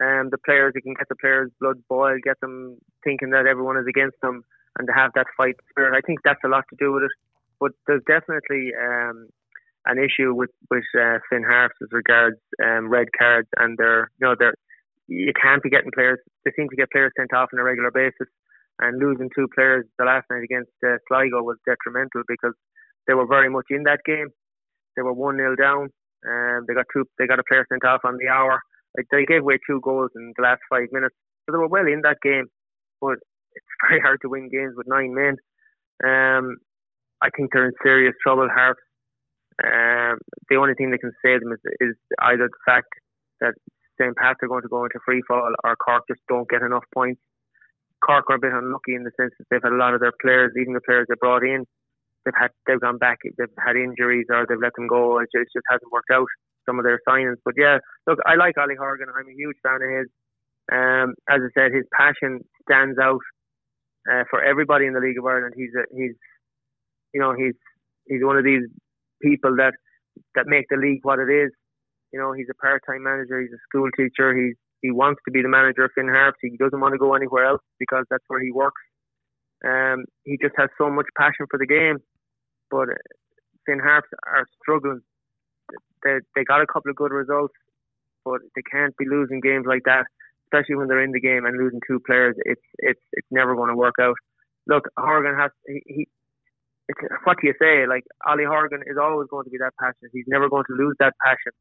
um, 0.01 0.29
the 0.29 0.37
players. 0.37 0.73
It 0.75 0.81
can 0.81 0.93
get 0.93 1.09
the 1.09 1.15
players' 1.15 1.51
blood 1.59 1.81
boil, 1.89 2.17
get 2.23 2.39
them 2.41 2.77
thinking 3.03 3.31
that 3.31 3.47
everyone 3.47 3.77
is 3.77 3.87
against 3.87 4.19
them 4.21 4.43
and 4.77 4.87
to 4.87 4.93
have 4.93 5.11
that 5.15 5.27
fight 5.37 5.55
spirit. 5.69 5.97
I 5.97 6.01
think 6.05 6.19
that's 6.23 6.43
a 6.43 6.49
lot 6.49 6.65
to 6.69 6.75
do 6.77 6.91
with 6.93 7.03
it. 7.03 7.11
But 7.59 7.71
there's 7.87 8.03
definitely 8.05 8.71
um, 8.75 9.29
an 9.85 9.97
issue 9.97 10.33
with 10.33 10.51
with 10.69 10.83
uh, 10.93 11.19
Finn 11.29 11.43
Harps 11.43 11.75
as 11.81 11.89
regards 11.91 12.37
um, 12.63 12.89
red 12.89 13.07
cards, 13.17 13.47
and 13.57 13.77
they're 13.77 14.11
you 14.19 14.27
know 14.27 14.35
they're 14.37 14.55
you 15.07 15.31
can't 15.39 15.63
be 15.63 15.69
getting 15.69 15.91
players. 15.91 16.19
They 16.43 16.51
seem 16.55 16.69
to 16.69 16.75
get 16.75 16.91
players 16.91 17.13
sent 17.17 17.33
off 17.33 17.49
on 17.53 17.59
a 17.59 17.63
regular 17.63 17.91
basis, 17.91 18.27
and 18.79 18.99
losing 18.99 19.29
two 19.35 19.47
players 19.55 19.85
the 19.97 20.05
last 20.05 20.25
night 20.29 20.43
against 20.43 20.71
uh, 20.85 20.97
Sligo 21.07 21.41
was 21.41 21.57
detrimental 21.65 22.23
because 22.27 22.53
they 23.07 23.13
were 23.13 23.27
very 23.27 23.49
much 23.49 23.65
in 23.69 23.83
that 23.83 24.01
game. 24.05 24.27
They 24.95 25.03
were 25.03 25.13
one 25.13 25.37
0 25.37 25.55
down, 25.55 25.89
and 26.23 26.67
they 26.67 26.73
got 26.73 26.85
two. 26.93 27.05
They 27.17 27.27
got 27.27 27.39
a 27.39 27.47
player 27.47 27.65
sent 27.69 27.85
off 27.85 28.01
on 28.03 28.17
the 28.17 28.29
hour. 28.29 28.59
Like 28.97 29.07
they 29.11 29.25
gave 29.25 29.41
away 29.41 29.59
two 29.67 29.81
goals 29.81 30.11
in 30.15 30.33
the 30.35 30.43
last 30.43 30.61
five 30.69 30.87
minutes, 30.91 31.15
so 31.45 31.51
they 31.51 31.57
were 31.57 31.67
well 31.67 31.87
in 31.87 32.01
that 32.03 32.17
game. 32.21 32.45
But 33.01 33.19
it's 33.53 33.65
very 33.89 34.01
hard 34.01 34.19
to 34.21 34.29
win 34.29 34.49
games 34.49 34.73
with 34.75 34.87
nine 34.87 35.13
men. 35.13 35.35
Um, 36.03 36.57
I 37.21 37.29
think 37.35 37.51
they're 37.51 37.65
in 37.67 37.73
serious 37.83 38.15
trouble. 38.21 38.47
Harps. 38.51 38.81
Um, 39.63 40.19
the 40.49 40.57
only 40.57 40.73
thing 40.75 40.91
that 40.91 40.99
can 40.99 41.13
save 41.23 41.39
them 41.39 41.53
is, 41.53 41.59
is 41.79 41.95
either 42.19 42.51
the 42.51 42.63
fact 42.65 42.91
that 43.39 43.53
St. 43.99 44.15
Pat's 44.17 44.39
are 44.43 44.49
going 44.49 44.63
to 44.63 44.67
go 44.67 44.83
into 44.83 44.99
free 45.05 45.23
fall 45.27 45.53
or 45.63 45.75
Cork 45.77 46.03
just 46.09 46.19
don't 46.27 46.49
get 46.49 46.61
enough 46.61 46.83
points. 46.93 47.21
Cork 48.03 48.25
are 48.29 48.35
a 48.35 48.39
bit 48.39 48.51
unlucky 48.51 48.95
in 48.95 49.03
the 49.03 49.15
sense 49.15 49.31
that 49.39 49.45
they've 49.49 49.63
had 49.63 49.71
a 49.71 49.79
lot 49.79 49.93
of 49.93 50.01
their 50.01 50.13
players, 50.21 50.51
even 50.59 50.73
the 50.73 50.83
players 50.83 51.07
they 51.07 51.15
brought 51.19 51.43
in, 51.43 51.65
they've 52.25 52.37
had 52.37 52.51
they've 52.67 52.81
gone 52.81 52.97
back, 52.97 53.19
they've 53.23 53.47
had 53.63 53.75
injuries 53.75 54.25
or 54.29 54.45
they've 54.49 54.61
let 54.61 54.73
them 54.75 54.87
go. 54.87 55.19
It 55.19 55.29
just, 55.33 55.47
it 55.53 55.59
just 55.59 55.69
hasn't 55.69 55.91
worked 55.91 56.11
out. 56.11 56.27
Some 56.65 56.79
of 56.79 56.85
their 56.85 56.99
signings, 57.07 57.37
but 57.45 57.53
yeah, 57.55 57.77
look, 58.07 58.17
I 58.25 58.33
like 58.33 58.57
Ollie 58.57 58.73
Horgan. 58.73 59.05
I'm 59.13 59.29
a 59.29 59.37
huge 59.37 59.55
fan 59.61 59.85
of 59.85 59.89
his. 60.01 60.09
Um, 60.73 61.13
as 61.29 61.45
I 61.45 61.49
said, 61.53 61.69
his 61.71 61.85
passion 61.93 62.41
stands 62.65 62.97
out 62.97 63.21
uh, 64.09 64.23
for 64.31 64.41
everybody 64.43 64.87
in 64.87 64.93
the 64.93 64.99
League 64.99 65.19
of 65.19 65.25
Ireland. 65.25 65.53
He's 65.55 65.69
a, 65.77 65.85
he's 65.95 66.17
you 67.13 67.21
know 67.21 67.33
he's 67.37 67.53
he's 68.07 68.23
one 68.23 68.37
of 68.37 68.43
these 68.43 68.65
people 69.21 69.55
that 69.57 69.73
that 70.33 70.47
make 70.47 70.65
the 70.69 70.77
league 70.77 71.01
what 71.03 71.19
it 71.19 71.29
is. 71.29 71.51
You 72.11 72.19
know, 72.19 72.33
he's 72.33 72.47
a 72.49 72.55
part-time 72.55 73.03
manager. 73.03 73.41
He's 73.41 73.53
a 73.53 73.61
school 73.69 73.89
teacher. 73.95 74.33
He's 74.35 74.55
he 74.81 74.91
wants 74.91 75.21
to 75.25 75.31
be 75.31 75.41
the 75.41 75.49
manager 75.49 75.85
of 75.85 75.91
Finn 75.95 76.09
Harps. 76.09 76.37
He 76.41 76.57
doesn't 76.57 76.79
want 76.79 76.93
to 76.93 76.97
go 76.97 77.13
anywhere 77.13 77.45
else 77.45 77.61
because 77.79 78.05
that's 78.09 78.23
where 78.27 78.41
he 78.41 78.51
works. 78.51 78.81
Um, 79.65 80.05
he 80.23 80.37
just 80.41 80.53
has 80.57 80.69
so 80.77 80.89
much 80.89 81.07
passion 81.17 81.47
for 81.49 81.57
the 81.57 81.65
game. 81.65 81.97
But 82.69 82.89
Finn 83.65 83.79
Harps 83.79 84.09
are 84.25 84.47
struggling. 84.61 85.01
They 86.03 86.19
they 86.35 86.43
got 86.43 86.61
a 86.61 86.67
couple 86.67 86.91
of 86.91 86.95
good 86.95 87.11
results, 87.11 87.53
but 88.23 88.41
they 88.55 88.61
can't 88.61 88.95
be 88.97 89.05
losing 89.07 89.39
games 89.39 89.65
like 89.67 89.83
that 89.85 90.05
especially 90.45 90.75
when 90.75 90.87
they're 90.87 91.03
in 91.03 91.11
the 91.11 91.19
game 91.19 91.45
and 91.45 91.57
losing 91.57 91.79
two 91.87 91.99
players, 91.99 92.35
it's 92.45 92.61
it's 92.79 93.01
it's 93.13 93.27
never 93.31 93.55
going 93.55 93.69
to 93.69 93.75
work 93.75 93.95
out. 93.99 94.15
Look, 94.67 94.85
Horgan 94.97 95.35
has 95.35 95.51
he. 95.67 95.81
he 95.85 96.07
it's, 96.87 96.99
what 97.23 97.37
do 97.41 97.47
you 97.47 97.53
say? 97.59 97.87
Like 97.87 98.03
Ollie 98.27 98.45
Horgan 98.45 98.81
is 98.85 98.97
always 99.01 99.27
going 99.29 99.45
to 99.45 99.49
be 99.49 99.57
that 99.57 99.73
passionate. 99.79 100.11
He's 100.13 100.27
never 100.27 100.49
going 100.49 100.65
to 100.67 100.75
lose 100.75 100.95
that 100.99 101.13
passion. 101.23 101.51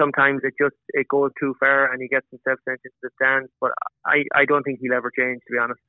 Sometimes 0.00 0.40
it 0.42 0.54
just 0.58 0.76
it 0.90 1.06
goes 1.08 1.32
too 1.38 1.54
far 1.60 1.92
and 1.92 2.00
he 2.00 2.08
gets 2.08 2.26
himself 2.30 2.58
sent 2.64 2.80
into 2.84 2.96
the 3.02 3.10
stands. 3.20 3.50
But 3.60 3.72
I, 4.06 4.24
I 4.34 4.46
don't 4.46 4.62
think 4.62 4.78
he'll 4.80 4.94
ever 4.94 5.10
change, 5.10 5.40
to 5.46 5.52
be 5.52 5.58
honest. 5.58 5.80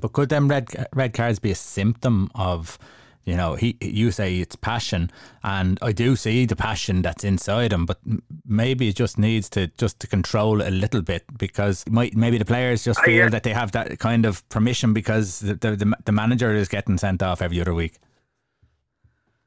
But 0.00 0.12
could 0.12 0.28
them 0.28 0.46
red 0.48 0.68
red 0.94 1.12
cards 1.12 1.40
be 1.40 1.50
a 1.50 1.56
symptom 1.56 2.30
of 2.36 2.78
you 3.24 3.36
know, 3.36 3.54
he 3.54 3.76
you 3.80 4.10
say 4.10 4.36
it's 4.36 4.54
passion, 4.54 5.10
and 5.42 5.78
I 5.80 5.92
do 5.92 6.14
see 6.14 6.44
the 6.44 6.56
passion 6.56 7.00
that's 7.00 7.24
inside 7.24 7.72
him, 7.72 7.86
but 7.86 7.98
maybe 8.46 8.88
it 8.88 8.96
just 8.96 9.18
needs 9.18 9.48
to 9.50 9.68
just 9.78 9.98
to 10.00 10.06
control 10.06 10.60
a 10.60 10.68
little 10.68 11.00
bit 11.00 11.24
because 11.38 11.84
might 11.88 12.14
maybe 12.14 12.36
the 12.36 12.44
players 12.44 12.84
just 12.84 13.00
uh, 13.00 13.04
feel 13.04 13.30
that 13.30 13.42
they 13.42 13.54
have 13.54 13.72
that 13.72 13.98
kind 13.98 14.26
of 14.26 14.46
permission 14.50 14.92
because 14.92 15.40
the, 15.40 15.54
the 15.54 15.94
the 16.04 16.12
manager 16.12 16.54
is 16.54 16.68
getting 16.68 16.98
sent 16.98 17.22
off 17.22 17.40
every 17.40 17.60
other 17.60 17.72
week. 17.72 17.98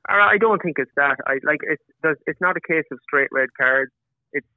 Uh, 0.10 0.14
I 0.14 0.38
don't 0.40 0.62
think 0.62 0.78
it's 0.80 0.92
that. 0.96 1.18
I 1.28 1.38
like 1.44 1.60
it's 1.62 2.18
it's 2.26 2.42
not 2.42 2.58
a 2.58 2.62
case 2.62 2.86
of 2.92 2.98
straight 3.04 3.30
red 3.32 3.50
cards. 3.56 3.92
It's 4.34 4.48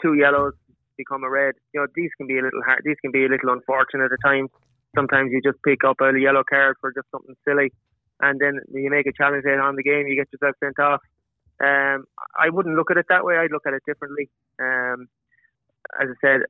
two 0.00 0.14
yellows 0.14 0.54
become 0.96 1.22
a 1.22 1.28
red. 1.28 1.54
You 1.74 1.80
know, 1.80 1.86
these 1.94 2.10
can 2.16 2.26
be 2.26 2.38
a 2.38 2.42
little 2.42 2.62
hard. 2.64 2.80
These 2.84 2.96
can 3.02 3.10
be 3.10 3.26
a 3.26 3.28
little 3.28 3.52
unfortunate 3.52 4.10
at 4.10 4.18
times. 4.24 4.48
Sometimes 4.96 5.32
you 5.32 5.40
just 5.42 5.62
pick 5.62 5.84
up 5.84 6.00
a 6.00 6.18
yellow 6.18 6.44
card 6.48 6.76
for 6.80 6.92
just 6.92 7.10
something 7.10 7.34
silly 7.46 7.72
and 8.20 8.40
then 8.40 8.60
you 8.72 8.90
make 8.90 9.06
a 9.06 9.12
challenge 9.12 9.44
on 9.46 9.76
the 9.76 9.82
game, 9.82 10.06
you 10.06 10.16
get 10.16 10.28
yourself 10.32 10.56
sent 10.62 10.78
off. 10.78 11.00
Um, 11.60 12.04
I 12.38 12.48
wouldn't 12.48 12.76
look 12.76 12.90
at 12.90 12.96
it 12.96 13.06
that 13.08 13.24
way. 13.24 13.36
I'd 13.36 13.52
look 13.52 13.66
at 13.66 13.74
it 13.74 13.82
differently. 13.86 14.28
Um, 14.60 15.08
as 16.00 16.08
I 16.08 16.16
said, 16.20 16.40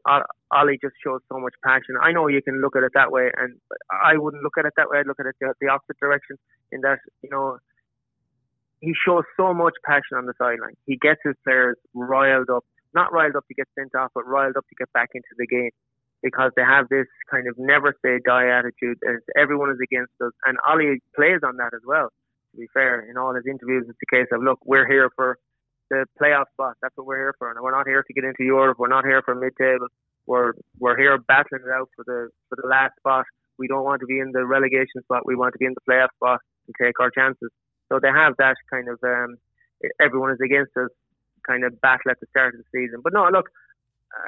Ollie 0.52 0.78
just 0.82 0.94
shows 1.02 1.20
so 1.32 1.38
much 1.38 1.54
passion. 1.64 1.96
I 2.00 2.12
know 2.12 2.28
you 2.28 2.42
can 2.42 2.60
look 2.60 2.76
at 2.76 2.82
it 2.82 2.92
that 2.94 3.10
way, 3.10 3.30
and 3.36 3.56
I 3.90 4.16
wouldn't 4.16 4.42
look 4.42 4.58
at 4.58 4.66
it 4.66 4.74
that 4.76 4.90
way. 4.90 4.98
I'd 4.98 5.06
look 5.06 5.20
at 5.20 5.26
it 5.26 5.34
the, 5.40 5.54
the 5.60 5.68
opposite 5.68 5.98
direction. 5.98 6.36
In 6.72 6.80
that, 6.82 6.98
you 7.22 7.30
know, 7.30 7.58
he 8.80 8.92
shows 9.06 9.24
so 9.36 9.54
much 9.54 9.74
passion 9.84 10.16
on 10.16 10.26
the 10.26 10.34
sideline. 10.38 10.74
He 10.86 10.96
gets 10.96 11.20
his 11.24 11.34
players 11.44 11.76
riled 11.94 12.50
up, 12.50 12.64
not 12.94 13.12
riled 13.12 13.36
up 13.36 13.46
to 13.48 13.54
get 13.54 13.66
sent 13.78 13.94
off, 13.94 14.10
but 14.14 14.26
riled 14.26 14.56
up 14.56 14.66
to 14.68 14.74
get 14.78 14.92
back 14.92 15.10
into 15.14 15.28
the 15.38 15.46
game 15.46 15.70
because 16.22 16.52
they 16.56 16.62
have 16.62 16.88
this 16.88 17.06
kind 17.30 17.48
of 17.48 17.54
never 17.58 17.94
say 18.04 18.18
die 18.24 18.48
attitude 18.48 18.98
as 19.08 19.20
everyone 19.36 19.70
is 19.70 19.78
against 19.82 20.12
us. 20.20 20.32
And 20.44 20.58
Ollie 20.66 21.00
plays 21.16 21.40
on 21.44 21.56
that 21.56 21.72
as 21.74 21.80
well, 21.86 22.08
to 22.52 22.56
be 22.58 22.66
fair. 22.74 23.08
In 23.08 23.16
all 23.16 23.34
his 23.34 23.44
interviews, 23.48 23.86
it's 23.88 23.98
the 24.00 24.16
case 24.16 24.28
of, 24.32 24.42
look, 24.42 24.58
we're 24.64 24.86
here 24.86 25.10
for 25.16 25.38
the 25.88 26.04
playoff 26.20 26.46
spot. 26.52 26.74
That's 26.82 26.96
what 26.96 27.06
we're 27.06 27.18
here 27.18 27.34
for. 27.38 27.50
And 27.50 27.60
we're 27.62 27.76
not 27.76 27.86
here 27.86 28.02
to 28.02 28.12
get 28.12 28.24
into 28.24 28.44
Europe. 28.44 28.78
We're 28.78 28.88
not 28.88 29.04
here 29.04 29.22
for 29.24 29.34
mid 29.34 29.52
table. 29.58 29.88
We're, 30.26 30.52
we're 30.78 30.96
here 30.96 31.18
battling 31.18 31.62
it 31.66 31.72
out 31.72 31.88
for 31.96 32.04
the, 32.06 32.28
for 32.48 32.56
the 32.60 32.68
last 32.68 32.92
spot. 32.98 33.24
We 33.58 33.66
don't 33.66 33.84
want 33.84 34.00
to 34.00 34.06
be 34.06 34.18
in 34.18 34.32
the 34.32 34.44
relegation 34.44 35.02
spot. 35.02 35.26
We 35.26 35.36
want 35.36 35.52
to 35.54 35.58
be 35.58 35.66
in 35.66 35.74
the 35.74 35.84
playoff 35.90 36.08
spot 36.16 36.40
and 36.66 36.74
take 36.80 37.00
our 37.00 37.10
chances. 37.10 37.50
So 37.90 37.98
they 38.00 38.08
have 38.08 38.34
that 38.38 38.56
kind 38.70 38.88
of, 38.88 38.98
um, 39.02 39.36
everyone 40.00 40.30
is 40.30 40.38
against 40.44 40.76
us 40.76 40.90
kind 41.46 41.64
of 41.64 41.80
battle 41.80 42.10
at 42.10 42.20
the 42.20 42.26
start 42.30 42.54
of 42.54 42.60
the 42.60 42.68
season. 42.72 43.00
But 43.02 43.12
no, 43.12 43.28
look, 43.32 43.48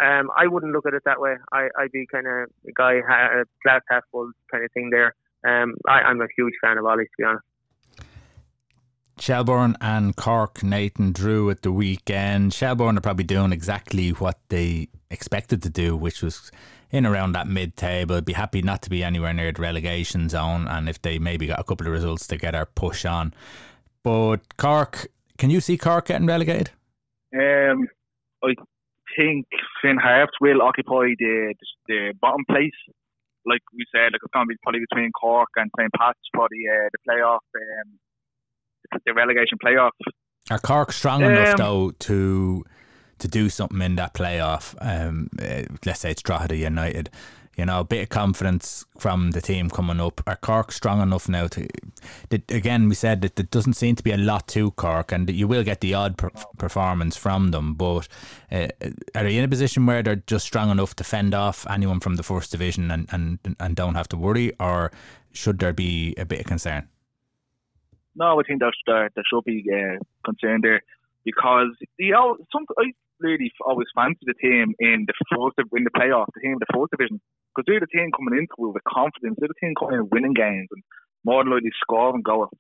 um, 0.01 0.31
I 0.37 0.47
wouldn't 0.47 0.73
look 0.73 0.87
at 0.87 0.95
it 0.95 1.03
that 1.05 1.21
way. 1.21 1.35
I, 1.53 1.69
I'd 1.79 1.93
be 1.93 2.07
kind 2.11 2.27
of 2.27 2.49
a 2.69 2.73
guy, 2.75 2.95
a 2.95 3.45
glass 3.65 3.83
half 3.89 4.05
full 4.11 4.31
kind 4.51 4.65
of 4.65 4.71
thing 4.73 4.91
there. 4.91 5.15
Um, 5.47 5.75
I, 5.89 6.01
I'm 6.03 6.21
a 6.21 6.29
huge 6.37 6.55
fan 6.63 6.79
of 6.79 6.85
Ollie, 6.85 7.05
to 7.05 7.11
be 7.19 7.25
honest. 7.25 7.45
Shelbourne 9.19 9.77
and 9.81 10.17
Cork, 10.17 10.63
Nathan 10.63 11.13
drew 11.13 11.51
at 11.51 11.63
the 11.63 11.71
weekend. 11.71 12.55
Shelbourne 12.55 12.97
are 12.97 13.03
probably 13.03 13.25
doing 13.25 13.53
exactly 13.53 14.11
what 14.11 14.39
they 14.49 14.89
expected 15.11 15.63
to 15.63 15.69
do, 15.69 15.97
which 15.97 16.23
was 16.23 16.51
in 16.91 17.07
around 17.07 17.33
that 17.33 17.47
mid 17.47 17.77
table. 17.77 18.21
Be 18.21 18.33
happy 18.33 18.63
not 18.63 18.83
to 18.83 18.91
be 18.91 19.05
anywhere 19.05 19.33
near 19.33 19.53
the 19.53 19.63
relegation 19.63 20.29
zone, 20.29 20.67
and 20.67 20.89
if 20.89 21.01
they 21.03 21.19
maybe 21.19 21.47
got 21.47 21.61
a 21.61 21.65
couple 21.65 21.87
of 21.87 21.93
results 21.93 22.27
to 22.29 22.37
get 22.37 22.55
our 22.55 22.67
push 22.67 23.05
on. 23.05 23.35
But 24.03 24.57
Cork, 24.57 25.09
can 25.39 25.51
you 25.51 25.61
see 25.61 25.77
Cork 25.77 26.07
getting 26.07 26.27
relegated? 26.27 26.71
Um, 27.35 27.89
I 28.43 28.55
think 29.17 29.47
Finn 29.81 29.97
Harps 29.97 30.33
will 30.41 30.63
occupy 30.63 31.15
the 31.19 31.55
the 31.89 32.15
bottom 32.21 32.45
place. 32.49 32.71
like 33.45 33.63
we 33.75 33.85
said, 33.95 34.13
like 34.13 34.21
it's 34.23 34.33
going 34.33 34.47
to 34.47 34.49
be 34.49 34.57
probably 34.63 34.81
between 34.89 35.11
Cork 35.13 35.49
and 35.57 35.71
St. 35.79 35.91
Pat's 35.99 36.19
for 36.35 36.49
the 36.51 36.63
uh, 36.69 36.89
the 36.93 36.99
playoff, 37.09 37.45
um, 37.57 39.01
the 39.05 39.15
relegation 39.15 39.59
playoff. 39.65 39.91
Are 40.51 40.59
Cork 40.59 40.93
strong 40.93 41.23
um, 41.25 41.33
enough 41.33 41.57
though 41.57 41.91
to 41.91 42.65
to 43.19 43.29
do 43.29 43.49
something 43.49 43.81
in 43.81 43.97
that 43.97 44.15
playoff? 44.15 44.75
Um, 44.81 45.29
uh, 45.41 45.63
let's 45.87 46.01
say 46.01 46.11
it's 46.11 46.23
Drogheda 46.23 46.57
United 46.57 47.11
you 47.57 47.67
know, 47.67 47.81
a 47.81 47.85
bit 47.85 48.03
of 48.03 48.09
confidence 48.09 48.85
from 48.99 49.33
the 49.33 49.41
team 49.41 49.69
coming 49.69 50.01
up. 50.01 50.23
Are 50.27 50.37
Cork 50.37 50.73
strong 50.73 51.03
enough 51.03 51.29
now 51.29 51.47
to? 51.49 51.69
That, 52.31 52.51
again, 52.51 52.89
we 52.89 52.95
said 52.95 53.21
that 53.23 53.37
there 53.37 53.47
doesn't 53.51 53.75
seem 53.75 53.95
to 53.97 54.03
be 54.03 54.13
a 54.13 54.17
lot 54.17 54.49
to 54.49 54.71
Cork, 54.73 55.13
and 55.13 55.29
you 55.29 55.47
will 55.47 55.63
get 55.63 55.81
the 55.81 55.95
odd 55.95 56.17
per- 56.17 56.31
performance 56.57 57.17
from 57.17 57.51
them. 57.51 57.75
But 57.75 58.09
uh, 58.51 58.69
are 59.15 59.25
they 59.25 59.37
in 59.37 59.45
a 59.45 59.49
position 59.49 59.87
where 59.87 60.03
they're 60.03 60.17
just 60.17 60.47
strong 60.47 60.71
enough 60.71 60.97
to 60.97 61.05
fend 61.05 61.35
off 61.35 61.67
anyone 61.69 62.01
from 62.01 62.17
the 62.17 62.23
first 62.23 62.51
division 62.51 62.91
and 62.91 63.07
and, 63.13 63.39
and 63.61 63.77
don't 63.77 63.95
have 63.95 64.09
to 64.09 64.17
worry, 64.17 64.53
or 64.59 64.91
should 65.33 65.59
there 65.59 65.73
be 65.73 66.15
a 66.17 66.25
bit 66.25 66.41
of 66.41 66.47
concern? 66.47 66.89
No, 68.15 68.39
I 68.39 68.43
think 68.47 68.61
there, 68.61 68.73
there, 68.87 69.11
there 69.15 69.25
should 69.31 69.45
be 69.45 69.65
uh, 69.73 69.99
concern 70.25 70.61
there 70.63 70.83
because 71.25 71.69
you 71.99 72.13
know 72.13 72.37
some 72.53 72.67
I 72.79 72.93
really 73.23 73.51
always 73.65 73.89
fancied 73.95 74.27
the 74.27 74.35
team 74.35 74.75
in 74.79 75.07
the 75.07 75.15
fourth 75.35 75.55
in 75.59 75.85
the 75.85 75.95
playoff, 75.95 76.27
the 76.35 76.41
team 76.43 76.59
in 76.59 76.63
the 76.63 76.73
fourth 76.73 76.91
division 76.91 77.21
because 77.53 77.65
they're 77.67 77.81
the 77.81 77.93
team 77.93 78.11
coming 78.13 78.39
into 78.39 78.57
it 78.69 78.75
with 78.75 78.85
confidence. 78.85 79.37
They're 79.39 79.53
the 79.53 79.61
team 79.61 79.75
coming 79.79 80.01
in 80.01 80.09
winning 80.11 80.35
games 80.35 80.69
and 80.73 80.83
more 81.25 81.45
than 81.45 81.53
likely 81.53 81.71
scoring 81.81 82.23
goals. 82.23 82.51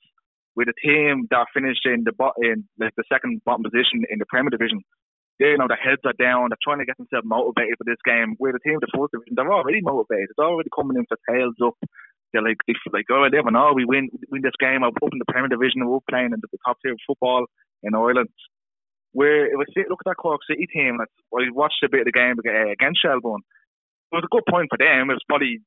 With 0.55 0.69
a 0.69 0.77
team 0.85 1.27
that 1.31 1.49
finished 1.55 1.87
in 1.89 2.05
the 2.05 2.13
bottom, 2.13 2.45
in 2.45 2.69
like 2.79 2.93
the 2.97 3.09
second 3.09 3.41
bottom 3.45 3.65
position 3.65 4.05
in 4.13 4.21
the 4.21 4.29
Premier 4.29 4.51
Division, 4.53 4.85
they 5.41 5.57
you 5.57 5.59
know 5.59 5.67
their 5.67 5.81
heads 5.81 6.05
are 6.05 6.17
down. 6.21 6.53
They're 6.53 6.61
trying 6.61 6.85
to 6.85 6.85
get 6.85 7.01
themselves 7.01 7.25
motivated 7.25 7.81
for 7.81 7.89
this 7.89 8.01
game. 8.05 8.37
With 8.39 8.55
a 8.55 8.61
team 8.61 8.77
in 8.77 8.85
the 8.85 8.93
fourth 8.93 9.17
division, 9.17 9.33
they're 9.33 9.49
already 9.49 9.81
motivated. 9.81 10.37
They're 10.37 10.53
already 10.53 10.69
coming 10.77 11.01
in 11.01 11.09
for 11.09 11.17
tails 11.25 11.57
up. 11.65 11.81
They're 12.33 12.45
like, 12.45 12.61
they 12.67 12.77
like, 12.93 13.09
oh, 13.11 13.25
they 13.25 13.37
never 13.37 13.51
know. 13.51 13.73
Oh, 13.73 13.75
we 13.75 13.85
win, 13.85 14.09
win 14.31 14.41
this 14.41 14.57
game. 14.59 14.85
I'm 14.85 14.93
up 14.93 15.13
in 15.13 15.21
the 15.21 15.29
Premier 15.29 15.49
Division. 15.49 15.85
We're 15.85 16.01
playing 16.09 16.33
in 16.33 16.41
the 16.41 16.49
top 16.65 16.79
tier 16.81 16.93
of 16.93 17.01
football 17.07 17.45
in 17.83 17.95
Ireland. 17.95 18.29
Where 19.13 19.47
if 19.47 19.57
I 19.61 19.85
look 19.89 20.01
at 20.01 20.11
that 20.11 20.17
Cork 20.17 20.41
City 20.49 20.67
team, 20.73 20.97
that's, 20.99 21.13
I 21.33 21.53
watched 21.53 21.85
a 21.85 21.89
bit 21.89 22.01
of 22.01 22.09
the 22.09 22.17
game 22.17 22.37
uh, 22.41 22.73
against 22.73 23.03
Shelbourne 23.03 23.43
it 24.13 24.21
was 24.21 24.29
a 24.29 24.35
good 24.37 24.45
point 24.45 24.69
for 24.69 24.77
them. 24.77 25.09
It 25.09 25.17
was 25.17 25.25
probably 25.25 25.65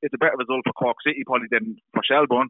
it's 0.00 0.16
a 0.16 0.20
better 0.20 0.40
result 0.40 0.64
for 0.64 0.72
Cork 0.72 0.96
City 1.04 1.20
probably 1.28 1.52
than 1.52 1.76
for 1.92 2.00
Shelbourne. 2.00 2.48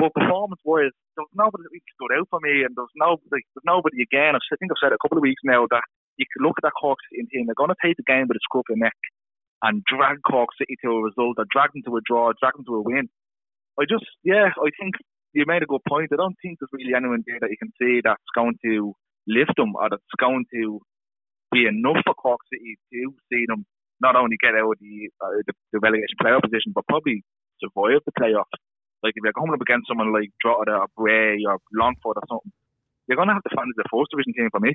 But 0.00 0.16
performance 0.16 0.64
wise, 0.64 0.96
there's 1.14 1.36
nobody 1.36 1.68
that 1.68 1.72
really 1.76 1.92
stood 1.92 2.16
out 2.16 2.28
for 2.32 2.40
me, 2.40 2.64
and 2.64 2.72
there's 2.72 2.96
no 2.96 3.20
like, 3.28 3.44
there's 3.52 3.68
nobody 3.68 4.00
again. 4.00 4.32
I 4.32 4.40
think 4.56 4.72
I've 4.72 4.80
said 4.80 4.96
it 4.96 4.98
a 4.98 5.04
couple 5.04 5.20
of 5.20 5.28
weeks 5.28 5.44
now 5.44 5.68
that 5.68 5.84
you 6.16 6.24
can 6.24 6.40
look 6.40 6.56
at 6.56 6.64
that 6.64 6.80
Cork 6.80 6.96
City 7.12 7.28
team. 7.28 7.44
They're 7.44 7.60
going 7.60 7.72
to 7.72 7.84
take 7.84 8.00
the 8.00 8.08
game 8.08 8.32
with 8.32 8.40
a 8.40 8.44
scruff 8.48 8.64
of 8.72 8.80
the 8.80 8.80
neck 8.80 8.96
and 9.60 9.84
drag 9.84 10.24
Cork 10.24 10.56
City 10.56 10.80
to 10.80 10.96
a 10.96 11.04
result, 11.04 11.36
or 11.36 11.44
drag 11.52 11.76
them 11.76 11.84
to 11.84 12.00
a 12.00 12.02
draw, 12.08 12.32
drag 12.40 12.56
them 12.56 12.64
to 12.64 12.80
a 12.80 12.82
win. 12.82 13.12
I 13.76 13.84
just, 13.84 14.08
yeah, 14.24 14.48
I 14.56 14.72
think 14.80 14.96
you 15.36 15.44
made 15.46 15.62
a 15.62 15.70
good 15.70 15.84
point. 15.84 16.12
I 16.12 16.16
don't 16.16 16.36
think 16.40 16.58
there's 16.58 16.72
really 16.72 16.96
anyone 16.96 17.24
there 17.28 17.40
that 17.40 17.52
you 17.52 17.60
can 17.60 17.72
say 17.76 18.00
that's 18.00 18.32
going 18.34 18.56
to 18.64 18.96
lift 19.26 19.54
them 19.56 19.74
or 19.76 19.88
that's 19.90 20.02
going 20.18 20.44
to 20.54 20.80
be 21.52 21.66
enough 21.66 22.02
for 22.04 22.14
Cork 22.14 22.40
City 22.52 22.76
to 22.92 23.14
see 23.30 23.44
them 23.46 23.66
not 24.00 24.16
only 24.16 24.36
get 24.40 24.54
out 24.54 24.72
of 24.72 24.78
the, 24.80 25.10
uh, 25.20 25.42
the, 25.46 25.52
the 25.72 25.78
relegation 25.78 26.18
playoff 26.20 26.42
position, 26.42 26.72
but 26.74 26.86
probably 26.88 27.22
survive 27.60 28.00
the 28.04 28.12
playoff. 28.18 28.50
Like 29.02 29.14
if 29.16 29.22
you're 29.22 29.32
coming 29.32 29.54
up 29.54 29.60
against 29.60 29.88
someone 29.88 30.12
like 30.12 30.30
Drogheda 30.40 30.72
or 30.72 30.86
Bray 30.96 31.38
or 31.46 31.58
Longford 31.72 32.16
or 32.18 32.26
something, 32.28 32.52
you're 33.06 33.16
going 33.16 33.28
to 33.28 33.34
have 33.34 33.42
to 33.44 33.54
find 33.54 33.70
the 33.76 33.84
first 33.92 34.10
division 34.10 34.32
team 34.34 34.48
for 34.50 34.60
me. 34.60 34.74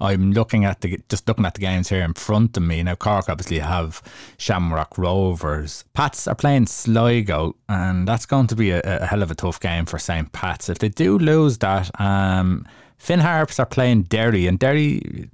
I'm 0.00 0.32
looking 0.32 0.64
at 0.64 0.80
the 0.80 0.98
just 1.10 1.28
looking 1.28 1.44
at 1.44 1.54
the 1.54 1.60
games 1.60 1.90
here 1.90 2.02
in 2.02 2.14
front 2.14 2.56
of 2.56 2.62
me 2.62 2.82
now. 2.82 2.94
Cork 2.94 3.28
obviously 3.28 3.58
have 3.58 4.02
Shamrock 4.38 4.96
Rovers. 4.96 5.84
Pats 5.92 6.26
are 6.26 6.34
playing 6.34 6.68
Sligo, 6.68 7.54
and 7.68 8.08
that's 8.08 8.24
going 8.24 8.46
to 8.46 8.56
be 8.56 8.70
a, 8.70 8.80
a 8.82 9.04
hell 9.04 9.22
of 9.22 9.30
a 9.30 9.34
tough 9.34 9.60
game 9.60 9.84
for 9.84 9.98
St 9.98 10.32
Pat's. 10.32 10.70
If 10.70 10.78
they 10.78 10.88
do 10.88 11.18
lose 11.18 11.58
that, 11.58 11.90
um, 12.00 12.66
Finn 13.00 13.20
Harps 13.20 13.58
are 13.58 13.66
playing 13.66 14.02
Derry, 14.02 14.46
and 14.46 14.58
Derry 14.58 15.30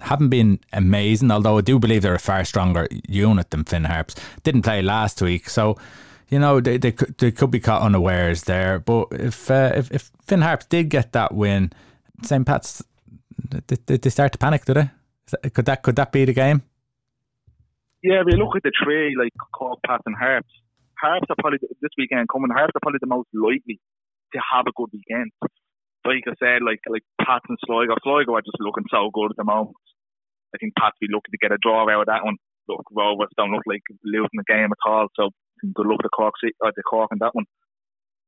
haven't 0.00 0.28
been 0.28 0.60
amazing, 0.72 1.32
although 1.32 1.58
I 1.58 1.60
do 1.60 1.80
believe 1.80 2.02
they're 2.02 2.14
a 2.14 2.20
far 2.20 2.44
stronger 2.44 2.86
unit 3.08 3.50
than 3.50 3.64
Finn 3.64 3.82
Harps. 3.82 4.14
Didn't 4.44 4.62
play 4.62 4.80
last 4.80 5.20
week, 5.20 5.50
so 5.50 5.76
you 6.28 6.38
know 6.38 6.60
they 6.60 6.78
they 6.78 6.92
could, 6.92 7.18
they 7.18 7.32
could 7.32 7.50
be 7.50 7.58
caught 7.58 7.82
unawares 7.82 8.44
there. 8.44 8.78
But 8.78 9.08
if 9.10 9.50
uh, 9.50 9.72
if, 9.74 9.90
if 9.90 10.12
Finn 10.24 10.42
Harps 10.42 10.66
did 10.66 10.88
get 10.88 11.10
that 11.12 11.34
win, 11.34 11.72
St 12.22 12.46
Pat's 12.46 12.80
did 13.66 14.02
they 14.02 14.10
start 14.10 14.30
to 14.32 14.38
panic? 14.38 14.64
Did 14.64 14.76
they? 14.76 15.50
Could 15.50 15.64
that 15.64 15.82
could 15.82 15.96
that 15.96 16.12
be 16.12 16.24
the 16.24 16.32
game? 16.32 16.62
Yeah, 18.04 18.22
we 18.24 18.32
look 18.36 18.54
at 18.54 18.62
the 18.62 18.72
three 18.84 19.16
like 19.18 19.32
Cork, 19.52 19.80
Pat, 19.84 20.00
and 20.06 20.14
Harps. 20.16 20.48
Harps 20.96 21.26
are 21.28 21.36
probably 21.40 21.58
this 21.82 21.90
weekend 21.98 22.28
coming. 22.32 22.50
Harps 22.54 22.70
are 22.76 22.80
probably 22.80 23.00
the 23.00 23.08
most 23.08 23.28
likely 23.34 23.80
to 24.32 24.40
have 24.54 24.66
a 24.68 24.72
good 24.76 24.90
weekend. 24.92 25.32
Like 26.04 26.24
I 26.26 26.34
said, 26.40 26.62
like 26.64 26.80
like 26.88 27.04
Pat 27.20 27.42
and 27.48 27.58
Sligo. 27.64 27.94
Sligo 28.02 28.34
are 28.34 28.46
just 28.46 28.60
looking 28.60 28.88
so 28.90 29.10
good 29.12 29.30
at 29.32 29.36
the 29.36 29.44
moment. 29.44 29.76
I 30.54 30.58
think 30.58 30.74
Pat 30.78 30.94
be 31.00 31.06
looking 31.10 31.30
to 31.30 31.42
get 31.42 31.52
a 31.52 31.60
draw 31.60 31.84
out 31.88 32.02
of 32.02 32.10
that 32.10 32.24
one. 32.24 32.36
Look, 32.68 32.86
Rovers 32.90 33.30
don't 33.36 33.52
look 33.52 33.66
like 33.66 33.82
losing 34.04 34.40
the 34.40 34.48
game 34.48 34.70
at 34.70 34.86
all, 34.86 35.08
so 35.14 35.30
good 35.74 35.86
luck 35.86 36.00
to 36.02 36.08
Cork, 36.08 36.34
uh, 36.44 36.70
the 36.74 36.82
Cork 36.82 37.10
in 37.12 37.18
that 37.20 37.34
one. 37.34 37.44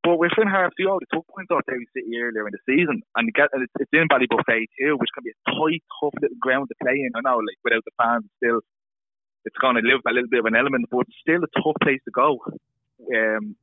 But 0.02 0.18
with 0.18 0.34
Finn 0.34 0.50
Harps, 0.50 0.74
you 0.78 0.90
already 0.90 1.06
took 1.14 1.26
points 1.30 1.50
off 1.50 1.62
Derry 1.66 1.86
City 1.94 2.10
earlier 2.18 2.46
in 2.46 2.52
the 2.52 2.66
season, 2.66 3.02
and 3.14 3.22
you 3.26 3.32
get 3.32 3.54
it's, 3.54 3.72
it's 3.78 3.94
in 3.94 4.10
Ballybofey 4.10 4.66
too, 4.74 4.98
which 4.98 5.14
can 5.14 5.22
be 5.22 5.30
a 5.30 5.40
tight, 5.46 5.82
tough 6.02 6.14
little 6.20 6.42
ground 6.42 6.68
to 6.68 6.76
play 6.82 6.98
in. 7.06 7.14
I 7.14 7.22
know, 7.22 7.38
like 7.38 7.58
without 7.62 7.86
the 7.86 7.94
fans, 7.96 8.26
still 8.36 8.60
it's 9.44 9.58
going 9.58 9.76
to 9.78 9.86
live 9.86 10.02
a 10.06 10.12
little 10.12 10.30
bit 10.30 10.40
of 10.40 10.46
an 10.46 10.56
element, 10.58 10.86
but 10.90 11.06
it's 11.06 11.22
still 11.22 11.42
a 11.42 11.54
tough 11.62 11.78
place 11.82 12.02
to 12.04 12.10
go. 12.10 12.38
Um, 13.14 13.56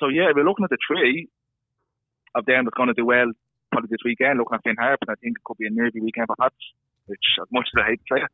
so 0.00 0.08
yeah, 0.08 0.32
we're 0.34 0.44
looking 0.44 0.64
at 0.64 0.70
the 0.70 0.80
tree 0.80 1.28
of 2.34 2.44
them 2.44 2.64
that's 2.64 2.76
going 2.76 2.92
to 2.92 2.94
do 2.94 3.06
well 3.06 3.32
probably 3.70 3.88
this 3.90 4.04
weekend. 4.04 4.38
Looking 4.38 4.56
at 4.56 4.64
Finn 4.64 4.76
Harps, 4.78 5.02
and 5.06 5.12
I 5.12 5.18
think 5.22 5.38
it 5.38 5.44
could 5.44 5.58
be 5.58 5.66
a 5.66 5.70
nervy 5.70 6.00
weekend 6.00 6.26
for 6.26 6.36
Pats 6.36 6.54
which 7.08 7.24
as 7.40 7.48
much 7.50 7.68
as 7.74 7.82
I 7.82 7.90
hate 7.90 8.00
to 8.08 8.14
say 8.14 8.22
it. 8.22 8.30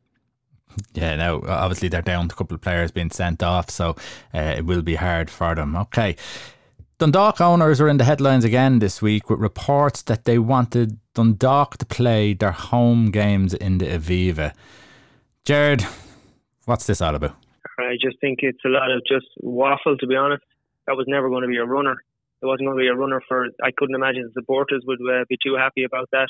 Yeah, 0.93 1.15
now 1.15 1.41
obviously 1.47 1.87
they're 1.87 2.01
down 2.01 2.27
to 2.27 2.35
a 2.35 2.37
couple 2.37 2.55
of 2.55 2.61
players 2.61 2.91
being 2.91 3.11
sent 3.11 3.41
off, 3.41 3.69
so 3.69 3.95
uh, 4.33 4.55
it 4.57 4.65
will 4.65 4.81
be 4.81 4.95
hard 4.95 5.29
for 5.29 5.55
them. 5.55 5.75
Okay. 5.75 6.15
Dundalk 6.97 7.41
owners 7.41 7.81
are 7.81 7.89
in 7.89 7.97
the 7.97 8.05
headlines 8.05 8.45
again 8.45 8.79
this 8.79 9.01
week 9.01 9.29
with 9.29 9.39
reports 9.39 10.01
that 10.03 10.23
they 10.23 10.37
wanted 10.37 10.97
Dundalk 11.13 11.77
to 11.77 11.85
play 11.85 12.33
their 12.33 12.51
home 12.51 13.11
games 13.11 13.53
in 13.53 13.79
the 13.79 13.85
Aviva. 13.85 14.53
Jared, 15.43 15.85
what's 16.65 16.87
this 16.87 17.01
all 17.01 17.15
about? 17.15 17.35
I 17.77 17.97
just 18.01 18.19
think 18.21 18.39
it's 18.41 18.63
a 18.65 18.69
lot 18.69 18.89
of 18.91 19.01
just 19.05 19.27
waffle, 19.41 19.97
to 19.97 20.07
be 20.07 20.15
honest. 20.15 20.43
That 20.87 20.95
was 20.95 21.05
never 21.07 21.29
going 21.29 21.41
to 21.41 21.47
be 21.47 21.57
a 21.57 21.65
runner. 21.65 21.97
It 22.45 22.47
wasn't 22.47 22.67
going 22.67 22.77
to 22.77 22.81
be 22.83 22.87
a 22.87 22.95
runner 22.95 23.21
for. 23.27 23.47
I 23.63 23.71
couldn't 23.75 23.95
imagine 23.95 24.21
the 24.23 24.39
supporters 24.39 24.83
would 24.85 24.99
uh, 25.01 25.25
be 25.27 25.37
too 25.41 25.55
happy 25.57 25.83
about 25.83 26.09
that. 26.11 26.29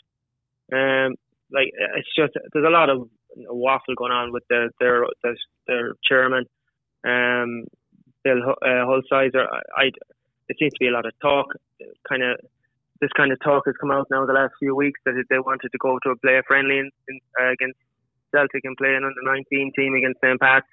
Um, 0.72 1.16
like 1.52 1.68
it's 1.76 2.08
just 2.16 2.34
there's 2.54 2.66
a 2.66 2.72
lot 2.72 2.90
of 2.90 3.10
waffle 3.36 3.96
going 3.96 4.14
on 4.14 4.32
with 4.32 4.44
the, 4.50 4.70
their 4.80 5.06
their, 5.24 5.36
their 5.68 5.94
chairman, 6.08 6.46
um, 7.06 7.66
Bill 8.24 8.40
uh, 8.48 8.88
Hulsizer. 8.88 9.46
I, 9.76 9.92
it 10.48 10.56
seems 10.58 10.72
to 10.72 10.80
be 10.80 10.88
a 10.88 10.92
lot 10.92 11.06
of 11.06 11.12
talk. 11.22 11.48
Kind 12.08 12.24
of 12.24 12.40
this 13.02 13.12
kind 13.18 13.34
of 13.34 13.40
talk 13.44 13.64
has 13.66 13.76
come 13.80 13.92
out 13.92 14.08
now 14.10 14.26
the 14.26 14.32
last 14.32 14.54
few 14.58 14.74
weeks 14.74 15.02
that 15.06 15.22
they 15.30 15.40
wanted 15.40 15.70
to 15.70 15.78
go 15.80 16.00
to 16.04 16.12
a 16.12 16.16
player 16.16 16.44
friendly 16.48 16.80
in, 16.80 16.90
in, 17.10 17.20
uh, 17.42 17.52
against 17.52 17.78
Celtic 18.34 18.64
and 18.64 18.78
play 18.78 18.96
an 18.96 19.04
under 19.04 19.22
19 19.22 19.74
team 19.76 19.96
against 19.96 20.22
St. 20.24 20.40
Pat's. 20.40 20.68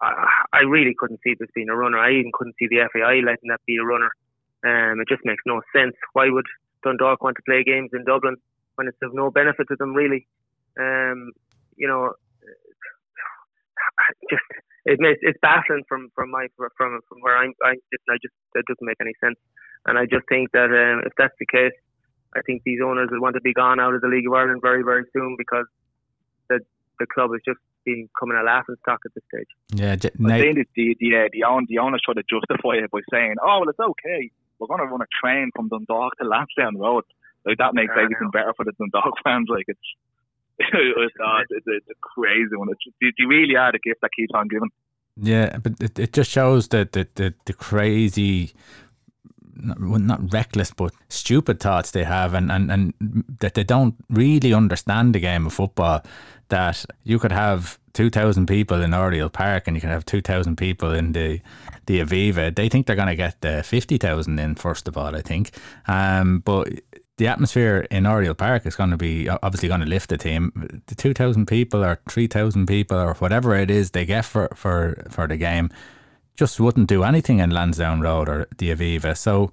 I, 0.00 0.24
I 0.52 0.58
really 0.60 0.94
couldn't 0.98 1.20
see 1.22 1.34
this 1.38 1.50
being 1.54 1.68
a 1.68 1.76
runner. 1.76 1.98
I 1.98 2.12
even 2.12 2.32
couldn't 2.32 2.56
see 2.58 2.68
the 2.68 2.88
FAI 2.92 3.20
letting 3.20 3.50
that 3.50 3.60
be 3.66 3.76
a 3.76 3.84
runner. 3.84 4.10
Um, 4.66 5.00
it 5.00 5.08
just 5.08 5.24
makes 5.24 5.42
no 5.46 5.60
sense. 5.74 5.94
Why 6.12 6.28
would 6.30 6.46
Dundalk 6.84 7.22
want 7.22 7.36
to 7.36 7.42
play 7.42 7.64
games 7.64 7.90
in 7.92 8.04
Dublin 8.04 8.36
when 8.76 8.86
it's 8.86 8.96
of 9.02 9.12
no 9.12 9.30
benefit 9.30 9.66
to 9.68 9.76
them 9.76 9.94
really. 9.94 10.26
Um, 10.78 11.32
you 11.76 11.88
know, 11.88 12.14
just 14.30 14.42
it 14.84 15.00
makes 15.00 15.18
it's 15.22 15.38
baffling 15.42 15.84
from 15.88 16.10
from 16.14 16.30
my 16.30 16.46
from 16.56 16.70
from 16.78 17.18
where 17.20 17.36
I'm 17.36 17.52
I'm 17.64 17.78
sitting. 17.90 18.08
I 18.08 18.16
just 18.22 18.34
that 18.54 18.64
doesn't 18.66 18.86
make 18.86 19.00
any 19.00 19.14
sense, 19.22 19.38
and 19.86 19.98
I 19.98 20.06
just 20.06 20.26
think 20.28 20.52
that 20.52 20.70
um, 20.70 21.02
if 21.04 21.12
that's 21.18 21.34
the 21.38 21.46
case, 21.46 21.74
I 22.36 22.42
think 22.42 22.62
these 22.64 22.80
owners 22.84 23.08
will 23.10 23.20
want 23.20 23.34
to 23.34 23.40
be 23.40 23.52
gone 23.52 23.80
out 23.80 23.94
of 23.94 24.00
the 24.00 24.08
League 24.08 24.26
of 24.26 24.32
Ireland 24.32 24.62
very 24.62 24.82
very 24.82 25.04
soon 25.12 25.34
because 25.36 25.66
the 26.48 26.60
the 27.00 27.06
club 27.06 27.30
is 27.34 27.40
just 27.44 27.58
becoming 27.84 28.38
a 28.38 28.44
laughing 28.44 28.76
stock 28.82 29.00
at 29.04 29.12
this 29.14 29.24
stage. 29.32 29.50
Yeah, 29.74 29.96
j- 29.96 30.14
I 30.24 30.38
think 30.38 30.68
the 30.76 30.96
the 31.00 31.10
uh, 31.16 31.28
the, 31.32 31.44
own, 31.44 31.66
the 31.68 31.78
owners 31.78 32.02
try 32.04 32.14
to 32.14 32.22
justify 32.22 32.78
it 32.84 32.90
by 32.90 33.00
saying, 33.10 33.34
"Oh 33.42 33.60
well, 33.60 33.68
it's 33.68 33.80
okay. 33.80 34.30
We're 34.58 34.66
going 34.68 34.80
to 34.80 34.86
run 34.86 35.00
a 35.00 35.10
train 35.22 35.50
from 35.54 35.68
Dundalk 35.68 36.16
to 36.18 36.24
Lansdowne 36.24 36.78
Road." 36.78 37.04
Like 37.46 37.58
that 37.58 37.74
makes 37.74 37.92
everything 37.96 38.30
better 38.32 38.52
for 38.56 38.64
the 38.64 38.72
Dundalk 38.72 39.14
fans. 39.24 39.48
Like 39.48 39.66
it's 39.68 39.88
it's, 40.58 41.14
uh, 41.24 41.40
it's, 41.50 41.64
it's, 41.66 41.86
a 41.88 41.94
crazy 42.00 42.56
one. 42.56 42.68
It's, 42.70 42.82
they 43.00 43.24
really 43.24 43.54
are 43.56 43.70
the 43.70 43.78
gift 43.78 44.00
that 44.02 44.10
keeps 44.16 44.32
on 44.34 44.48
giving. 44.48 44.70
Yeah, 45.20 45.58
but 45.58 45.80
it, 45.80 45.98
it 45.98 46.12
just 46.12 46.30
shows 46.30 46.68
that 46.68 46.92
the, 46.92 47.06
the, 47.14 47.34
the 47.44 47.52
crazy 47.52 48.54
not 49.58 50.32
reckless, 50.32 50.72
but 50.72 50.92
stupid 51.08 51.60
thoughts 51.60 51.90
they 51.90 52.04
have, 52.04 52.34
and, 52.34 52.50
and, 52.50 52.70
and 52.70 53.24
that 53.40 53.54
they 53.54 53.64
don't 53.64 53.94
really 54.08 54.52
understand 54.52 55.14
the 55.14 55.20
game 55.20 55.46
of 55.46 55.52
football. 55.52 56.02
That 56.48 56.86
you 57.04 57.18
could 57.18 57.32
have 57.32 57.78
2,000 57.92 58.46
people 58.46 58.80
in 58.80 58.94
Oriel 58.94 59.28
Park 59.28 59.66
and 59.66 59.76
you 59.76 59.80
can 59.80 59.90
have 59.90 60.06
2,000 60.06 60.56
people 60.56 60.92
in 60.94 61.12
the 61.12 61.40
the 61.86 62.00
Aviva. 62.00 62.54
They 62.54 62.68
think 62.68 62.86
they're 62.86 62.94
going 62.96 63.08
to 63.08 63.16
get 63.16 63.40
the 63.40 63.62
50,000 63.62 64.38
in, 64.38 64.54
first 64.54 64.86
of 64.86 64.96
all, 64.96 65.16
I 65.16 65.20
think. 65.20 65.50
Um, 65.88 66.40
but 66.40 66.68
the 67.16 67.26
atmosphere 67.26 67.86
in 67.90 68.06
Oriel 68.06 68.34
Park 68.34 68.66
is 68.66 68.76
going 68.76 68.90
to 68.90 68.96
be 68.96 69.28
obviously 69.28 69.68
going 69.68 69.80
to 69.80 69.86
lift 69.86 70.10
the 70.10 70.16
team. 70.16 70.82
The 70.86 70.94
2,000 70.94 71.46
people 71.46 71.84
or 71.84 71.98
3,000 72.08 72.66
people 72.66 72.96
or 72.96 73.14
whatever 73.14 73.56
it 73.56 73.70
is 73.70 73.90
they 73.90 74.06
get 74.06 74.24
for, 74.24 74.48
for, 74.54 75.04
for 75.10 75.26
the 75.26 75.36
game 75.36 75.70
just 76.38 76.60
wouldn't 76.60 76.88
do 76.88 77.02
anything 77.02 77.40
in 77.40 77.50
Lansdowne 77.50 78.00
Road 78.00 78.28
or 78.28 78.46
the 78.58 78.70
Aviva. 78.70 79.16
So 79.16 79.50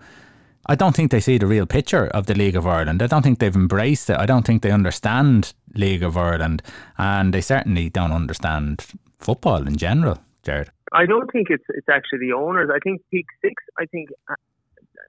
I 0.68 0.76
don't 0.76 0.96
think 0.96 1.10
they 1.10 1.20
see 1.20 1.40
the 1.40 1.48
real 1.48 1.66
picture 1.66 2.08
of 2.08 2.28
the 2.28 2.36
League 2.36 2.56
of 2.56 2.68
Ireland. 2.68 3.02
I 3.02 3.08
don't 3.08 3.24
think 3.24 3.40
they've 3.40 3.56
embraced 3.56 4.10
it. 4.12 4.18
I 4.18 4.28
don't 4.28 4.46
think 4.46 4.62
they 4.62 4.72
understand 4.72 5.54
League 5.74 6.04
of 6.04 6.16
Ireland, 6.16 6.62
and 6.98 7.34
they 7.34 7.42
certainly 7.42 7.90
don't 7.90 8.12
understand 8.12 8.86
football 9.18 9.68
in 9.68 9.78
general. 9.78 10.20
Jared, 10.44 10.70
I 10.94 11.08
don't 11.08 11.32
think 11.32 11.48
it's 11.50 11.66
it's 11.70 11.90
actually 11.90 12.20
the 12.20 12.34
owners. 12.34 12.70
I 12.72 12.78
think 12.84 13.02
Peak 13.10 13.26
Six. 13.42 13.56
I 13.80 13.86
think 13.86 14.10
uh, 14.30 14.36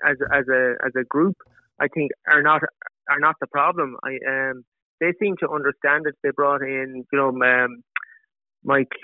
as 0.05 0.17
as 0.33 0.49
a 0.49 0.77
as 0.85 0.93
a 0.99 1.05
group, 1.05 1.37
I 1.79 1.89
think 1.89 2.11
are 2.27 2.43
not 2.43 2.63
are 3.11 3.21
not 3.21 3.37
the 3.39 3.47
problem. 3.47 3.99
I 4.03 4.19
um 4.27 4.65
they 4.99 5.13
seem 5.21 5.37
to 5.41 5.51
understand 5.51 6.07
it. 6.07 6.17
They 6.23 6.31
brought 6.31 6.63
in 6.63 7.05
you 7.13 7.19
know 7.19 7.29
um, 7.29 7.83
Mike 8.65 8.97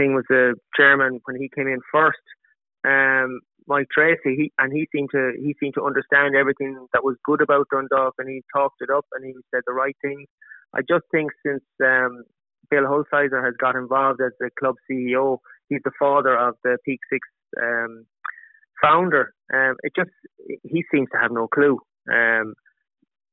Thing 0.00 0.14
was 0.14 0.24
the 0.30 0.54
chairman 0.74 1.20
when 1.26 1.36
he 1.36 1.50
came 1.54 1.68
in 1.68 1.80
first. 1.92 2.24
Um, 2.88 3.40
Mike 3.66 3.88
Tracy, 3.92 4.34
he 4.34 4.52
and 4.58 4.72
he 4.72 4.88
seemed 4.92 5.10
to 5.12 5.32
he 5.36 5.54
seemed 5.60 5.74
to 5.74 5.84
understand 5.84 6.34
everything 6.34 6.86
that 6.94 7.04
was 7.04 7.16
good 7.24 7.42
about 7.42 7.66
Dundalk, 7.70 8.14
and 8.18 8.28
he 8.28 8.42
talked 8.54 8.80
it 8.80 8.88
up 8.88 9.04
and 9.12 9.24
he 9.24 9.34
said 9.52 9.60
the 9.66 9.74
right 9.74 9.96
things. 10.00 10.26
I 10.74 10.80
just 10.80 11.04
think 11.12 11.32
since 11.44 11.62
um, 11.84 12.24
Bill 12.70 12.84
Hulsizer 12.84 13.44
has 13.44 13.54
got 13.60 13.76
involved 13.76 14.20
as 14.24 14.32
the 14.40 14.48
club 14.58 14.76
CEO, 14.90 15.38
he's 15.68 15.82
the 15.84 15.92
father 15.98 16.34
of 16.36 16.54
the 16.64 16.78
Peak 16.84 17.00
Six 17.12 17.20
um, 17.62 18.06
founder. 18.82 19.34
Um, 19.52 19.74
it 19.82 19.92
just 19.94 20.10
he 20.62 20.82
seems 20.92 21.08
to 21.12 21.18
have 21.20 21.30
no 21.30 21.46
clue. 21.46 21.78
Um, 22.10 22.54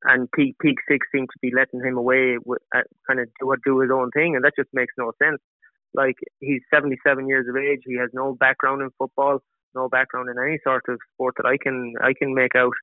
and 0.03 0.29
Peak 0.31 0.55
Peak 0.61 0.77
Six 0.89 1.07
seems 1.13 1.27
to 1.27 1.39
be 1.41 1.51
letting 1.55 1.79
him 1.79 1.97
away 1.97 2.37
with 2.45 2.61
uh, 2.75 2.81
kind 3.07 3.19
of 3.19 3.29
do 3.39 3.55
do 3.65 3.79
his 3.79 3.91
own 3.91 4.11
thing, 4.11 4.35
and 4.35 4.43
that 4.43 4.53
just 4.57 4.69
makes 4.73 4.93
no 4.97 5.11
sense. 5.23 5.39
Like 5.93 6.15
he's 6.39 6.61
77 6.73 7.27
years 7.27 7.47
of 7.49 7.55
age, 7.55 7.81
he 7.85 7.97
has 7.97 8.09
no 8.13 8.33
background 8.33 8.81
in 8.81 8.89
football, 8.97 9.39
no 9.73 9.89
background 9.89 10.29
in 10.29 10.37
any 10.37 10.59
sort 10.63 10.83
of 10.89 10.99
sport 11.13 11.35
that 11.37 11.45
I 11.45 11.57
can 11.57 11.93
I 12.01 12.13
can 12.13 12.33
make 12.33 12.55
out. 12.55 12.73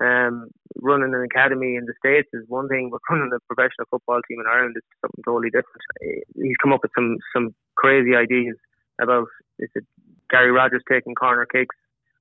Um, 0.00 0.48
running 0.80 1.12
an 1.12 1.22
academy 1.22 1.76
in 1.76 1.84
the 1.84 1.92
States 1.98 2.28
is 2.32 2.48
one 2.48 2.68
thing, 2.68 2.88
but 2.90 3.00
running 3.10 3.30
a 3.34 3.54
professional 3.54 3.86
football 3.90 4.20
team 4.26 4.40
in 4.40 4.46
Ireland 4.50 4.76
is 4.76 4.82
something 5.02 5.22
totally 5.24 5.50
different. 5.50 6.24
He's 6.36 6.56
come 6.62 6.72
up 6.72 6.80
with 6.82 6.92
some 6.96 7.18
some 7.34 7.54
crazy 7.76 8.14
ideas 8.16 8.56
about 8.98 9.28
is 9.58 9.68
it 9.74 9.84
Gary 10.30 10.52
Rogers 10.52 10.82
taking 10.88 11.14
corner 11.14 11.46
kicks, 11.46 11.76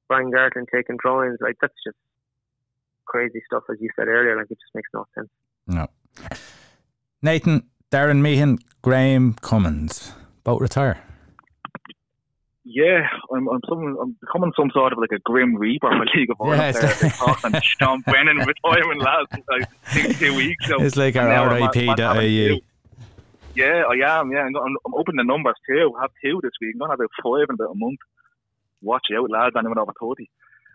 Brian 0.08 0.32
Gartland 0.32 0.68
taking 0.74 0.98
throw-ins. 1.02 1.38
Like 1.40 1.56
that's 1.62 1.74
just 1.86 1.98
crazy 3.06 3.42
stuff, 3.46 3.64
as 3.70 3.78
you 3.80 3.90
said 3.96 4.08
earlier. 4.08 4.36
Like 4.36 4.48
it 4.50 4.58
just 4.60 4.76
makes 4.76 4.90
no 4.94 5.06
sense. 5.16 5.30
No. 5.68 5.88
Nathan, 7.22 7.70
Darren 7.92 8.22
Meenan, 8.22 8.60
Graham 8.82 9.34
Cummins, 9.42 10.14
both 10.44 10.62
retire 10.62 11.02
yeah, 12.70 13.08
I'm 13.34 13.50
I'm 13.50 13.62
some 13.68 13.98
I'm 14.00 14.16
becoming 14.22 14.52
some 14.56 14.70
sort 14.72 14.94
of 14.94 15.00
like 15.00 15.12
a 15.12 15.20
grim 15.20 15.56
reaper 15.56 15.90
for 15.90 16.06
League 16.16 16.30
of 16.30 16.38
Ireland. 16.40 16.78
Yes. 16.82 17.18
Talking 17.18 17.60
Sean 17.62 18.02
Brennan 18.02 18.38
retiring 18.38 19.00
last 19.00 19.34
like 19.50 20.20
two 20.20 20.36
weeks. 20.36 20.68
So 20.68 20.80
it's 20.82 20.96
like 20.96 21.16
our 21.16 21.50
RIP 21.56 21.98
that 21.98 22.30
you. 22.30 22.62
Yeah, 23.56 23.84
I 23.90 24.20
am. 24.20 24.32
Yeah, 24.32 24.42
I'm, 24.42 24.56
I'm 24.56 24.94
opening 24.94 25.18
the 25.18 25.24
numbers 25.24 25.56
too. 25.68 25.94
I 25.98 26.02
have 26.02 26.12
two 26.24 26.40
this 26.44 26.52
week. 26.62 26.76
I'm 26.76 26.80
gonna 26.80 26.94
have 26.94 27.00
about 27.00 27.10
five 27.24 27.48
in 27.50 27.56
about 27.56 27.72
a 27.72 27.76
month. 27.76 28.00
Watch 28.82 29.08
out, 29.18 29.32
lads! 29.32 29.56
Anyone 29.58 29.80
over 29.80 29.94
thirty. 30.00 30.30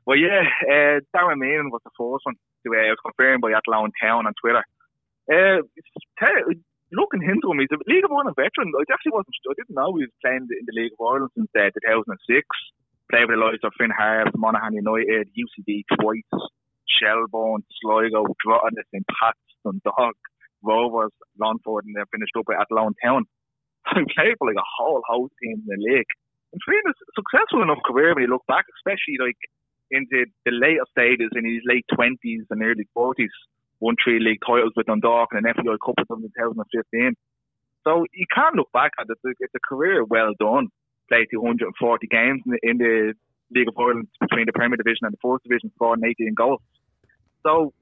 Well, 0.04 0.18
yeah, 0.18 0.42
uh, 0.66 1.00
Darren 1.14 1.38
Meenan 1.38 1.70
was 1.70 1.80
the 1.84 1.90
first 1.96 2.26
one 2.26 2.34
to 2.66 2.70
uh, 2.74 2.90
was 2.90 2.98
confirmed 3.06 3.40
by 3.40 3.52
Athlone 3.52 3.92
Town 4.02 4.26
on 4.26 4.34
Twitter. 4.40 4.64
Uh, 5.30 5.62
looking 6.92 7.22
into 7.22 7.50
him, 7.50 7.60
he's 7.60 7.72
a 7.72 7.80
League 7.88 8.04
of 8.04 8.12
Ireland 8.12 8.36
veteran. 8.36 8.72
I 8.74 8.84
actually 8.92 9.16
wasn't. 9.16 9.36
I 9.48 9.54
didn't 9.56 9.76
know 9.76 9.96
he 9.96 10.04
was 10.04 10.16
playing 10.20 10.48
in 10.50 10.64
the 10.66 10.76
League 10.76 10.94
of 10.96 11.02
Ireland 11.04 11.32
since 11.36 11.50
uh, 11.56 11.70
2006. 11.72 12.44
Played 13.12 13.28
with 13.28 13.36
the 13.36 13.44
likes 13.44 13.64
of 13.64 13.76
Finn 13.76 13.92
Harps, 13.92 14.32
Monaghan 14.34 14.80
United, 14.80 15.28
UCD 15.36 15.84
twice, 16.00 16.32
Shelbourne, 16.88 17.64
Sligo, 17.80 18.24
Drogheda, 18.40 18.80
St 18.88 19.04
Pat's, 19.12 19.44
Dundalk, 19.60 20.16
Rovers, 20.64 21.12
Longford, 21.36 21.84
and 21.84 21.94
then 21.94 22.08
finished 22.08 22.32
up 22.32 22.48
at 22.48 22.64
Athlone 22.64 22.96
Town. 23.04 23.28
So 23.92 24.00
he 24.00 24.08
played 24.08 24.40
for 24.40 24.48
like 24.48 24.56
a 24.56 24.72
whole 24.80 25.04
host 25.04 25.36
team 25.36 25.60
in 25.60 25.68
the 25.68 25.76
league. 25.76 26.12
And 26.56 26.60
him, 26.64 26.86
a 26.88 26.94
successful 27.12 27.60
enough 27.60 27.84
career 27.84 28.14
when 28.14 28.24
you 28.24 28.32
look 28.32 28.46
back, 28.48 28.64
especially 28.80 29.20
like 29.20 29.36
into 29.90 30.24
the 30.48 30.52
later 30.54 30.88
stages 30.90 31.28
in 31.36 31.44
his 31.44 31.60
late 31.68 31.84
twenties 31.92 32.48
and 32.48 32.62
early 32.62 32.88
forties 32.94 33.34
won 33.84 33.96
three 34.02 34.18
league 34.18 34.40
titles 34.40 34.72
with 34.74 34.86
Dundalk 34.86 35.28
and 35.32 35.44
an 35.44 35.52
FAI 35.52 35.76
Cup 35.84 36.00
in 36.00 36.06
2015. 36.24 37.12
So 37.84 38.06
you 38.14 38.24
can't 38.34 38.56
look 38.56 38.72
back 38.72 38.92
at 38.98 39.06
it. 39.12 39.18
It's 39.40 39.54
a 39.54 39.60
career 39.60 40.02
well 40.04 40.32
done. 40.40 40.68
Played 41.10 41.28
240 41.30 42.06
games 42.08 42.40
in 42.62 42.78
the, 42.78 43.12
League 43.54 43.68
of 43.68 43.76
Ireland 43.78 44.08
between 44.20 44.46
the 44.46 44.56
Premier 44.56 44.76
Division 44.76 45.04
and 45.04 45.12
the 45.12 45.20
Fourth 45.20 45.42
Division, 45.44 45.70
scoring 45.76 46.02
18 46.02 46.32
goals. 46.34 46.60
So 47.44 47.72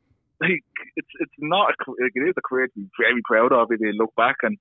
like, 0.40 0.60
it's 0.96 1.14
it's 1.20 1.38
not 1.38 1.70
a, 1.70 1.92
it 1.98 2.12
is 2.18 2.34
a 2.36 2.42
career 2.42 2.66
to 2.66 2.74
be 2.74 2.88
very 2.98 3.22
proud 3.24 3.52
of 3.52 3.70
if 3.70 3.80
you 3.80 3.92
look 3.92 4.12
back. 4.16 4.36
And 4.42 4.58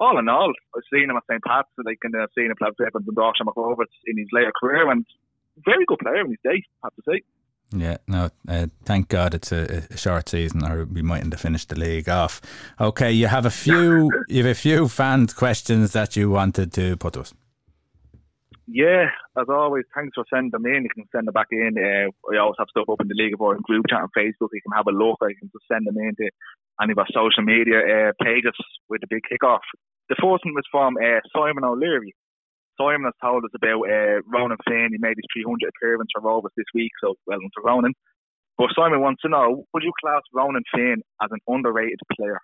all 0.00 0.18
in 0.18 0.28
all, 0.28 0.52
I've 0.74 0.82
seen 0.92 1.08
him 1.08 1.16
at 1.16 1.22
St. 1.30 1.42
Pat's, 1.44 1.70
like, 1.78 1.98
and 2.02 2.12
I've 2.20 2.34
seen 2.36 2.50
him 2.50 2.58
play 2.58 2.68
for 2.76 2.90
Dundalk 2.90 3.36
and 3.38 3.48
McRoberts 3.48 3.94
in 4.04 4.18
his 4.18 4.28
later 4.32 4.52
career, 4.60 4.90
and 4.90 5.06
very 5.64 5.86
good 5.86 6.00
player 6.00 6.20
in 6.26 6.30
his 6.30 6.42
day, 6.42 6.60
I 6.82 6.90
have 6.90 6.96
to 6.96 7.02
say. 7.06 7.22
Yeah, 7.72 7.96
no, 8.06 8.28
uh, 8.48 8.66
thank 8.84 9.08
God 9.08 9.34
it's 9.34 9.50
a, 9.50 9.84
a, 9.90 9.96
short 9.96 10.28
season, 10.28 10.64
or 10.64 10.84
we 10.84 11.00
mightn't 11.00 11.32
have 11.32 11.40
finished 11.40 11.70
the 11.70 11.78
league 11.78 12.08
off. 12.08 12.40
Okay, 12.78 13.10
you 13.10 13.28
have 13.28 13.46
a 13.46 13.50
few, 13.50 14.10
you 14.28 14.44
have 14.44 14.50
a 14.50 14.54
few 14.54 14.88
fan 14.88 15.26
questions 15.28 15.92
that 15.92 16.14
you 16.14 16.30
wanted 16.30 16.72
to 16.74 16.96
put 16.98 17.14
to 17.14 17.20
us. 17.20 17.34
Yeah, 18.66 19.06
as 19.38 19.48
always, 19.48 19.84
thanks 19.94 20.14
for 20.14 20.24
sending 20.32 20.50
them 20.50 20.66
in. 20.66 20.84
You 20.84 20.88
can 20.94 21.08
send 21.12 21.26
them 21.26 21.32
back 21.32 21.48
in. 21.50 21.74
Uh, 21.76 22.12
I 22.32 22.38
always 22.38 22.56
have 22.58 22.68
stuff 22.70 22.88
up 22.90 23.00
in 23.00 23.08
the 23.08 23.14
League 23.16 23.34
of 23.34 23.42
Ireland 23.42 23.64
group 23.64 23.86
chat 23.88 24.00
on 24.00 24.08
Facebook. 24.16 24.52
You 24.52 24.62
can 24.62 24.76
have 24.76 24.86
a 24.86 24.92
look. 24.92 25.18
You 25.22 25.36
can 25.36 25.50
just 25.52 25.66
send 25.66 25.86
them 25.86 25.96
in 25.98 26.14
to 26.16 26.30
any 26.80 26.92
of 26.92 26.98
our 26.98 27.10
social 27.12 27.42
media 27.42 27.80
uh, 27.80 28.12
pages 28.22 28.54
with 28.88 29.00
the 29.00 29.08
big 29.10 29.22
kickoff. 29.26 29.64
The 30.08 30.16
first 30.16 30.44
one 30.44 30.54
was 30.54 30.68
from 30.70 30.96
uh, 30.96 31.20
Simon 31.34 31.64
O'Leary. 31.64 32.14
Simon 32.82 33.04
has 33.04 33.14
told 33.22 33.44
us 33.44 33.50
about 33.54 33.82
uh, 33.86 34.20
Ronan 34.26 34.58
Finn. 34.66 34.88
He 34.90 34.98
made 34.98 35.16
his 35.16 35.26
300 35.32 35.68
appearance 35.68 36.10
for 36.14 36.22
Rovers 36.22 36.52
this 36.56 36.66
week, 36.74 36.90
so 37.02 37.14
well 37.26 37.38
done 37.38 37.50
to 37.56 37.62
Ronan. 37.62 37.94
But 38.58 38.70
Simon 38.76 39.00
wants 39.00 39.22
to 39.22 39.28
know, 39.28 39.64
would 39.72 39.82
you 39.82 39.92
class 40.00 40.22
Ronan 40.32 40.62
Finn 40.74 41.02
as 41.22 41.30
an 41.30 41.40
underrated 41.46 42.00
player? 42.16 42.38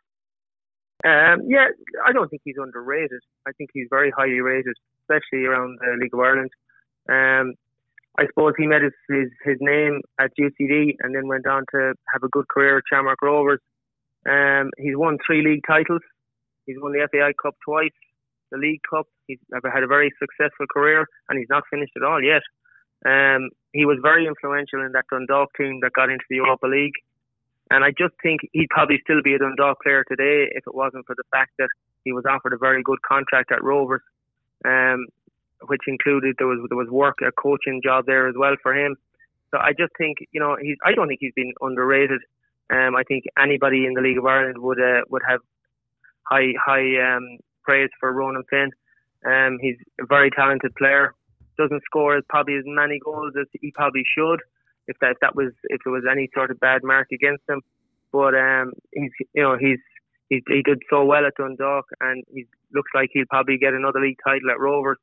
Um, 1.05 1.43
yeah, 1.47 1.69
I 2.07 2.13
don't 2.13 2.29
think 2.29 2.43
he's 2.45 2.57
underrated. 2.59 3.21
I 3.47 3.53
think 3.53 3.71
he's 3.73 3.87
very 3.91 4.11
highly 4.11 4.41
rated, 4.41 4.75
especially 5.03 5.45
around 5.45 5.79
the 5.81 5.97
League 6.01 6.15
of 6.15 6.21
Ireland. 6.21 6.51
Um, 7.09 7.55
I 8.19 8.27
suppose 8.27 8.55
he 8.59 8.67
made 8.67 8.83
his, 8.83 8.93
his, 9.09 9.29
his 9.45 9.57
name 9.61 10.01
at 10.19 10.33
UCD 10.39 10.97
and 11.01 11.15
then 11.15 11.29
went 11.29 11.47
on 11.47 11.65
to 11.73 11.95
have 12.13 12.25
a 12.25 12.29
good 12.29 12.49
career 12.49 12.79
at 12.79 12.85
Shamrock 12.91 13.23
Rovers. 13.23 13.61
Um, 14.29 14.71
he's 14.77 14.97
won 14.97 15.19
three 15.25 15.43
league 15.45 15.63
titles. 15.67 16.03
He's 16.67 16.77
won 16.81 16.93
the 16.93 17.07
FAI 17.13 17.33
Cup 17.41 17.55
twice 17.65 17.93
the 18.51 18.59
League 18.59 18.81
Cup. 18.89 19.07
He's 19.27 19.39
had 19.53 19.83
a 19.83 19.87
very 19.87 20.13
successful 20.19 20.67
career, 20.71 21.07
and 21.29 21.39
he's 21.39 21.49
not 21.49 21.65
finished 21.71 21.93
at 21.97 22.03
all 22.03 22.23
yet. 22.23 22.43
Um, 23.07 23.51
he 23.73 23.85
was 23.85 23.99
very 24.03 24.27
influential 24.27 24.85
in 24.85 24.93
that 24.93 25.05
Dundalk 25.11 25.51
team 25.57 25.81
that 25.83 25.93
got 25.93 26.11
into 26.11 26.25
the 26.29 26.37
Europa 26.37 26.67
League. 26.67 26.97
And 27.71 27.85
I 27.85 27.91
just 27.91 28.15
think 28.23 28.41
he'd 28.53 28.71
probably 28.71 28.99
still 29.05 29.23
be 29.23 29.35
a 29.35 29.39
Dundalk 29.39 29.83
player 29.83 30.05
today 30.09 30.49
if 30.51 30.65
it 30.67 30.75
wasn't 30.75 31.07
for 31.07 31.15
the 31.15 31.25
fact 31.31 31.53
that 31.59 31.69
he 32.05 32.13
was 32.13 32.25
offered 32.29 32.53
a 32.53 32.59
very 32.59 32.83
good 32.83 33.03
contract 33.03 33.53
at 33.53 33.63
Rovers, 33.63 34.01
um, 34.65 35.07
which 35.67 35.83
included 35.87 36.37
there 36.39 36.47
was 36.47 36.65
there 36.69 36.79
was 36.79 36.89
work 36.89 37.19
a 37.21 37.31
coaching 37.33 37.81
job 37.85 38.07
there 38.07 38.27
as 38.29 38.35
well 38.37 38.57
for 38.63 38.75
him. 38.75 38.97
So 39.51 39.59
I 39.59 39.73
just 39.79 39.93
think 39.99 40.19
you 40.33 40.41
know 40.41 40.57
he's 40.61 40.77
I 40.85 40.93
don't 40.93 41.09
think 41.09 41.21
he's 41.21 41.35
been 41.37 41.53
underrated. 41.61 42.23
Um, 42.71 42.97
I 42.97 43.03
think 43.03 43.25
anybody 43.39 43.85
in 43.87 43.95
the 43.95 44.01
League 44.01 44.19
of 44.19 44.25
Ireland 44.25 44.59
would 44.59 44.81
uh, 44.81 45.03
would 45.11 45.23
have 45.29 45.41
high 46.23 46.53
high 46.65 47.15
um, 47.15 47.39
praise 47.69 47.91
for 48.01 48.11
Ronan 48.13 48.45
Finn. 48.49 48.71
Um, 49.27 49.59
he's 49.61 49.77
a 50.01 50.07
very 50.07 50.31
talented 50.31 50.75
player. 50.77 51.15
Doesn't 51.59 51.83
score 51.85 52.17
as 52.17 52.25
probably 52.29 52.57
as 52.57 52.65
many 52.65 52.99
goals 53.05 53.35
as 53.39 53.47
he 53.61 53.71
probably 53.73 54.05
should. 54.17 54.41
If 54.87 54.97
that 55.01 55.11
if 55.11 55.19
that 55.21 55.37
was 55.37 55.53
if 55.65 55.81
there 55.85 55.93
was 55.93 56.05
any 56.11 56.31
sort 56.33 56.51
of 56.51 56.59
bad 56.61 56.81
mark 56.83 57.09
against 57.13 57.43
him, 57.47 57.61
but 58.11 58.35
um, 58.35 58.73
he's 58.95 59.11
you 59.35 59.43
know 59.43 59.59
he's, 59.61 59.81
he's 60.31 60.41
he 60.49 60.63
did 60.63 60.81
so 60.89 61.05
well 61.05 61.27
at 61.27 61.35
Dundalk, 61.37 61.85
and 62.01 62.25
he 62.33 62.47
looks 62.73 62.91
like 62.95 63.11
he'll 63.13 63.29
probably 63.29 63.59
get 63.59 63.75
another 63.75 64.01
league 64.01 64.17
title 64.25 64.51
at 64.51 64.59
Rovers. 64.59 64.97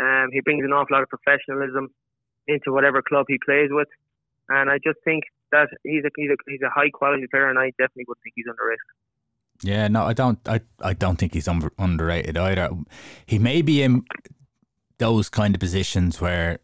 Um, 0.00 0.28
he 0.32 0.40
brings 0.40 0.64
an 0.64 0.72
awful 0.72 0.96
lot 0.96 1.02
of 1.02 1.10
professionalism 1.10 1.92
into 2.46 2.72
whatever 2.72 3.02
club 3.02 3.26
he 3.28 3.36
plays 3.44 3.68
with. 3.70 3.88
and 4.48 4.70
I 4.70 4.78
just 4.78 4.98
think 5.04 5.24
that 5.52 5.68
he's 5.84 6.04
a 6.04 6.10
he's 6.16 6.30
a, 6.30 6.36
he's 6.48 6.62
a 6.62 6.72
high 6.72 6.88
quality 6.88 7.26
player, 7.30 7.50
and 7.50 7.58
I 7.58 7.68
definitely 7.76 8.06
would 8.08 8.18
think 8.24 8.32
he's 8.34 8.48
underrated. 8.48 8.88
Yeah, 9.62 9.88
no, 9.88 10.04
I 10.04 10.12
don't. 10.12 10.38
I, 10.46 10.60
I 10.80 10.92
don't 10.92 11.16
think 11.16 11.34
he's 11.34 11.48
un- 11.48 11.70
underrated 11.78 12.36
either. 12.36 12.70
He 13.26 13.38
may 13.38 13.62
be 13.62 13.82
in 13.82 14.04
those 14.98 15.28
kind 15.28 15.54
of 15.54 15.60
positions 15.60 16.20
where 16.20 16.60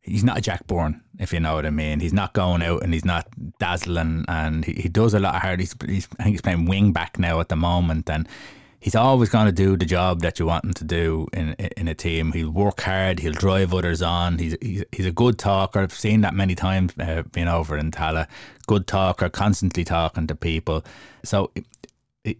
he's 0.00 0.24
not 0.24 0.38
a 0.38 0.40
Jack 0.40 0.66
Byrne, 0.66 1.02
if 1.18 1.32
you 1.32 1.40
know 1.40 1.54
what 1.54 1.66
I 1.66 1.70
mean. 1.70 2.00
He's 2.00 2.12
not 2.12 2.32
going 2.32 2.62
out 2.62 2.82
and 2.82 2.94
he's 2.94 3.04
not 3.04 3.28
dazzling, 3.58 4.24
and 4.28 4.64
he, 4.64 4.72
he 4.74 4.88
does 4.88 5.12
a 5.12 5.18
lot 5.18 5.34
of 5.34 5.42
hard. 5.42 5.60
He's, 5.60 5.74
he's 5.86 6.08
I 6.18 6.24
think 6.24 6.34
he's 6.34 6.42
playing 6.42 6.66
wing 6.66 6.92
back 6.92 7.18
now 7.18 7.40
at 7.40 7.48
the 7.48 7.56
moment, 7.56 8.08
and 8.08 8.26
he's 8.80 8.94
always 8.94 9.28
going 9.28 9.46
to 9.46 9.52
do 9.52 9.76
the 9.76 9.84
job 9.84 10.20
that 10.20 10.38
you 10.38 10.46
want 10.46 10.64
him 10.64 10.74
to 10.74 10.84
do 10.84 11.26
in 11.32 11.52
in 11.76 11.88
a 11.88 11.94
team. 11.94 12.32
He'll 12.32 12.50
work 12.50 12.80
hard. 12.80 13.20
He'll 13.20 13.32
drive 13.32 13.74
others 13.74 14.02
on. 14.02 14.38
He's 14.38 14.56
he's, 14.60 14.84
he's 14.92 15.06
a 15.06 15.12
good 15.12 15.38
talker. 15.38 15.80
I've 15.80 15.92
seen 15.92 16.20
that 16.22 16.34
many 16.34 16.54
times 16.54 16.92
uh, 16.98 17.22
being 17.32 17.48
over 17.48 17.76
in 17.76 17.90
Tallaght. 17.90 18.28
Good 18.66 18.86
talker, 18.86 19.28
constantly 19.28 19.84
talking 19.84 20.26
to 20.26 20.34
people. 20.34 20.84
So 21.24 21.50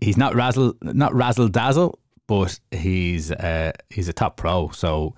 he's 0.00 0.16
not 0.16 0.34
razzle 0.34 0.74
not 0.82 1.14
razzle 1.14 1.48
dazzle, 1.48 1.98
but 2.26 2.58
he's 2.70 3.30
uh, 3.30 3.72
he's 3.90 4.08
a 4.08 4.12
top 4.12 4.36
pro. 4.36 4.70
So. 4.70 5.14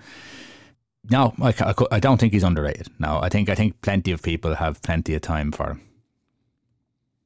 No, 1.10 1.32
I, 1.40 1.54
I 1.90 1.98
don't 1.98 2.20
think 2.20 2.34
he's 2.34 2.44
underrated. 2.44 2.88
No, 2.98 3.20
I 3.20 3.30
think 3.30 3.48
I 3.48 3.54
think 3.54 3.80
plenty 3.80 4.12
of 4.12 4.22
people 4.22 4.54
have 4.54 4.82
plenty 4.82 5.14
of 5.14 5.22
time 5.22 5.50
for 5.50 5.70
him. 5.70 5.89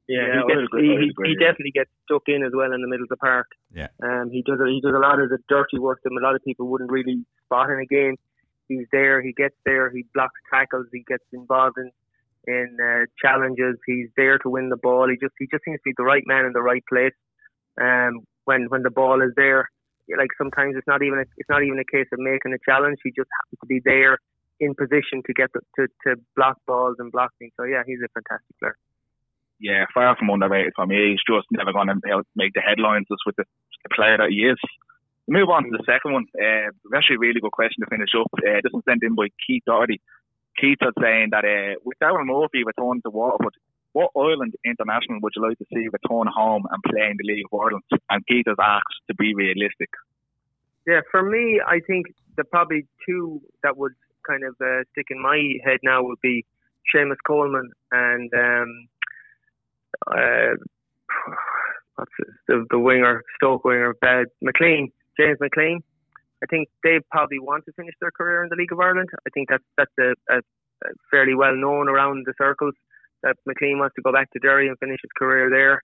Yeah, 0.07 0.37
he, 0.37 0.53
gets, 0.53 0.67
he, 0.71 0.87
he, 1.01 1.29
he, 1.29 1.35
definitely 1.35 1.71
gets 1.71 1.89
stuck 2.05 2.23
in 2.27 2.43
as 2.43 2.51
well 2.53 2.71
in 2.71 2.81
the 2.81 2.87
middle 2.87 3.05
of 3.05 3.09
the 3.09 3.17
park. 3.17 3.47
Yeah, 3.73 3.87
um, 4.03 4.29
he 4.29 4.43
does 4.43 4.59
a, 4.59 4.65
he 4.69 4.79
does 4.79 4.93
a 4.93 4.99
lot 4.99 5.19
of 5.19 5.29
the 5.29 5.39
dirty 5.49 5.79
work 5.79 6.01
that 6.03 6.11
a 6.11 6.21
lot 6.21 6.35
of 6.35 6.43
people 6.43 6.67
wouldn't 6.67 6.91
really 6.91 7.25
spot 7.45 7.71
in 7.71 7.79
a 7.79 7.85
game. 7.85 8.15
He's 8.67 8.85
there, 8.91 9.21
he 9.21 9.33
gets 9.33 9.55
there, 9.65 9.89
he 9.89 10.05
blocks 10.13 10.39
tackles, 10.51 10.85
he 10.93 11.03
gets 11.07 11.23
involved 11.33 11.77
in 11.77 11.91
in 12.47 12.77
uh, 12.77 13.05
challenges. 13.19 13.77
He's 13.87 14.09
there 14.15 14.37
to 14.39 14.49
win 14.49 14.69
the 14.69 14.77
ball. 14.77 15.09
He 15.09 15.17
just 15.17 15.33
he 15.39 15.47
just 15.49 15.65
seems 15.65 15.79
to 15.79 15.89
be 15.89 15.93
the 15.97 16.03
right 16.03 16.23
man 16.27 16.45
in 16.45 16.53
the 16.53 16.61
right 16.61 16.83
place. 16.87 17.17
Um, 17.81 18.21
when 18.45 18.65
when 18.69 18.83
the 18.83 18.91
ball 18.91 19.23
is 19.23 19.33
there, 19.35 19.69
like 20.15 20.29
sometimes 20.37 20.75
it's 20.77 20.87
not 20.87 21.01
even 21.01 21.19
a, 21.19 21.25
it's 21.37 21.49
not 21.49 21.63
even 21.63 21.79
a 21.79 21.85
case 21.85 22.07
of 22.13 22.19
making 22.19 22.53
a 22.53 22.61
challenge. 22.63 22.99
He 23.03 23.09
just 23.09 23.29
happens 23.41 23.59
to 23.59 23.65
be 23.65 23.81
there 23.83 24.19
in 24.59 24.75
position 24.75 25.21
to 25.25 25.33
get 25.33 25.49
the, 25.53 25.61
to 25.77 25.87
to 26.05 26.21
block 26.35 26.57
balls 26.67 26.97
and 26.99 27.11
block 27.11 27.31
things. 27.39 27.53
So 27.57 27.65
yeah, 27.65 27.81
he's 27.85 27.99
a 28.05 28.09
fantastic 28.13 28.53
player 28.59 28.77
yeah, 29.59 29.85
far 29.93 30.15
from 30.17 30.29
underrated 30.29 30.73
for 30.75 30.85
me. 30.85 31.11
He's 31.11 31.23
just 31.27 31.47
never 31.51 31.71
going 31.71 31.87
to 31.87 31.99
make 32.35 32.53
the 32.53 32.61
headlines 32.61 33.07
just 33.09 33.23
with 33.25 33.35
the, 33.35 33.45
the 33.83 33.95
player 33.95 34.17
that 34.17 34.29
he 34.29 34.47
is. 34.47 34.59
Move 35.27 35.49
on 35.49 35.63
to 35.63 35.71
the 35.71 35.83
second 35.85 36.13
one. 36.13 36.25
Uh, 36.37 36.69
actually 36.95 37.17
a 37.17 37.19
really 37.19 37.41
good 37.41 37.51
question 37.51 37.81
to 37.83 37.89
finish 37.89 38.13
up. 38.13 38.29
Uh, 38.37 38.61
this 38.61 38.73
was 38.73 38.83
sent 38.87 39.01
in 39.01 39.15
by 39.15 39.27
Keith 39.45 39.63
Doherty. 39.65 39.99
Keith 40.59 40.77
was 40.81 40.93
saying 41.01 41.29
that 41.31 41.43
uh, 41.43 41.79
with 41.83 41.97
Darren 41.99 42.27
Murphy 42.27 42.63
returning 42.63 43.01
to 43.01 43.09
Waterford, 43.09 43.55
what 43.93 44.11
Ireland 44.15 44.53
international 44.65 45.19
would 45.21 45.33
you 45.35 45.41
like 45.41 45.57
to 45.57 45.65
see 45.73 45.87
return 45.87 46.27
home 46.27 46.67
and 46.69 46.83
play 46.83 47.07
in 47.09 47.17
the 47.17 47.25
League 47.25 47.45
of 47.51 47.59
Ireland? 47.59 47.83
And 48.09 48.27
Keith 48.27 48.45
has 48.47 48.59
asked 48.61 49.01
to 49.07 49.15
be 49.15 49.33
realistic. 49.33 49.89
Yeah, 50.85 51.01
for 51.09 51.23
me, 51.23 51.61
I 51.65 51.79
think 51.79 52.07
the 52.37 52.43
probably 52.43 52.85
two 53.07 53.41
that 53.63 53.77
would 53.77 53.93
kind 54.27 54.43
of 54.43 54.55
uh, 54.61 54.83
stick 54.91 55.07
in 55.09 55.21
my 55.21 55.37
head 55.63 55.79
now 55.81 56.03
would 56.03 56.21
be 56.21 56.45
Seamus 56.93 57.17
Coleman 57.25 57.71
and 57.91 58.31
um, 58.33 58.87
uh, 60.07 60.55
what's 61.95 62.11
the, 62.47 62.65
the 62.69 62.79
winger, 62.79 63.23
Stoke 63.35 63.65
winger, 63.65 63.95
uh, 64.01 64.23
McClean, 64.43 64.91
James 65.19 65.37
McClean. 65.41 65.77
I 66.43 66.47
think 66.47 66.67
they 66.83 66.99
probably 67.11 67.39
want 67.39 67.65
to 67.65 67.71
finish 67.73 67.95
their 68.01 68.11
career 68.11 68.43
in 68.43 68.49
the 68.49 68.55
League 68.55 68.71
of 68.71 68.79
Ireland. 68.79 69.09
I 69.25 69.29
think 69.33 69.49
that's 69.49 69.63
that's 69.77 69.91
a, 69.99 70.13
a 70.35 70.41
fairly 71.09 71.33
well 71.33 71.55
known 71.55 71.87
around 71.87 72.25
the 72.25 72.33
circles 72.37 72.73
that 73.23 73.35
McClean 73.47 73.79
wants 73.79 73.95
to 73.95 74.01
go 74.01 74.11
back 74.11 74.31
to 74.31 74.39
Derry 74.39 74.67
and 74.67 74.77
finish 74.77 74.99
his 75.01 75.11
career 75.17 75.49
there. 75.49 75.81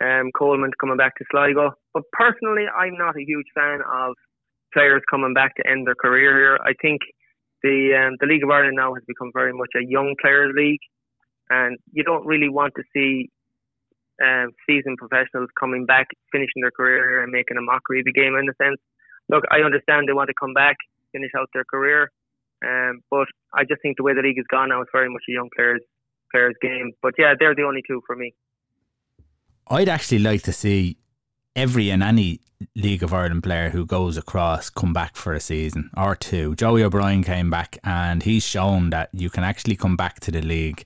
Um, 0.00 0.30
Coleman 0.36 0.70
coming 0.80 0.96
back 0.96 1.16
to 1.16 1.24
Sligo. 1.30 1.72
But 1.92 2.04
personally, 2.12 2.64
I'm 2.66 2.96
not 2.96 3.16
a 3.16 3.24
huge 3.24 3.46
fan 3.54 3.80
of 3.86 4.14
players 4.72 5.02
coming 5.10 5.34
back 5.34 5.54
to 5.56 5.68
end 5.68 5.86
their 5.86 5.94
career 5.94 6.36
here. 6.36 6.58
I 6.64 6.72
think 6.80 7.02
the 7.62 7.94
um, 7.94 8.16
the 8.20 8.26
League 8.26 8.42
of 8.42 8.50
Ireland 8.50 8.76
now 8.76 8.94
has 8.94 9.04
become 9.06 9.30
very 9.32 9.52
much 9.52 9.70
a 9.76 9.84
young 9.84 10.16
players' 10.20 10.54
league, 10.56 10.80
and 11.50 11.78
you 11.92 12.02
don't 12.02 12.26
really 12.26 12.48
want 12.48 12.74
to 12.76 12.82
see 12.94 13.30
um, 14.22 14.50
seasoned 14.66 14.98
professionals 14.98 15.48
coming 15.58 15.86
back, 15.86 16.08
finishing 16.30 16.60
their 16.60 16.70
career 16.70 17.22
and 17.22 17.32
making 17.32 17.56
a 17.56 17.62
mockery 17.62 18.00
of 18.00 18.04
the 18.04 18.12
game 18.12 18.34
in 18.34 18.48
a 18.48 18.54
sense. 18.62 18.80
Look, 19.28 19.44
I 19.50 19.60
understand 19.60 20.08
they 20.08 20.12
want 20.12 20.28
to 20.28 20.34
come 20.38 20.52
back, 20.52 20.76
finish 21.12 21.30
out 21.38 21.48
their 21.54 21.64
career, 21.64 22.10
um, 22.66 23.00
but 23.10 23.28
I 23.54 23.64
just 23.64 23.82
think 23.82 23.96
the 23.96 24.02
way 24.02 24.14
the 24.14 24.22
league 24.22 24.36
has 24.36 24.46
gone 24.50 24.68
now, 24.68 24.82
it's 24.82 24.90
very 24.92 25.08
much 25.08 25.22
a 25.28 25.32
young 25.32 25.48
players 25.54 25.80
players 26.30 26.54
game. 26.60 26.92
But 27.02 27.14
yeah, 27.18 27.34
they're 27.38 27.54
the 27.54 27.62
only 27.62 27.82
two 27.86 28.02
for 28.06 28.16
me. 28.16 28.34
I'd 29.68 29.88
actually 29.88 30.18
like 30.18 30.42
to 30.42 30.52
see 30.52 30.98
every 31.54 31.90
and 31.90 32.02
any 32.02 32.40
League 32.76 33.02
of 33.02 33.12
Ireland 33.12 33.42
player 33.42 33.70
who 33.70 33.84
goes 33.84 34.16
across 34.16 34.70
come 34.70 34.92
back 34.92 35.16
for 35.16 35.32
a 35.32 35.40
season 35.40 35.90
or 35.96 36.14
two. 36.14 36.54
Joey 36.54 36.84
O'Brien 36.84 37.22
came 37.24 37.50
back 37.50 37.78
and 37.84 38.22
he's 38.22 38.44
shown 38.44 38.90
that 38.90 39.10
you 39.12 39.30
can 39.30 39.44
actually 39.44 39.76
come 39.76 39.96
back 39.96 40.20
to 40.20 40.30
the 40.30 40.42
league 40.42 40.84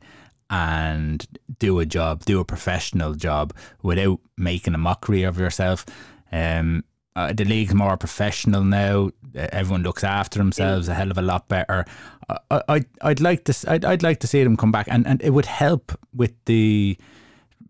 and 0.50 1.26
do 1.58 1.78
a 1.80 1.86
job, 1.86 2.24
do 2.24 2.40
a 2.40 2.44
professional 2.44 3.14
job 3.14 3.52
without 3.82 4.20
making 4.36 4.74
a 4.74 4.78
mockery 4.78 5.22
of 5.22 5.38
yourself. 5.38 5.84
Um, 6.32 6.84
uh, 7.14 7.32
the 7.32 7.44
league's 7.44 7.74
more 7.74 7.96
professional 7.96 8.62
now. 8.62 9.10
Uh, 9.34 9.48
everyone 9.52 9.82
looks 9.82 10.04
after 10.04 10.38
themselves 10.38 10.88
a 10.88 10.94
hell 10.94 11.10
of 11.10 11.18
a 11.18 11.22
lot 11.22 11.48
better. 11.48 11.84
I, 12.28 12.62
I, 12.68 12.84
I'd 13.00 13.20
like 13.20 13.44
to, 13.44 13.70
I'd, 13.70 13.84
I'd 13.84 14.02
like 14.02 14.20
to 14.20 14.26
see 14.26 14.44
them 14.44 14.56
come 14.56 14.72
back, 14.72 14.86
and, 14.90 15.06
and 15.06 15.22
it 15.22 15.30
would 15.30 15.46
help 15.46 15.98
with 16.14 16.32
the 16.44 16.98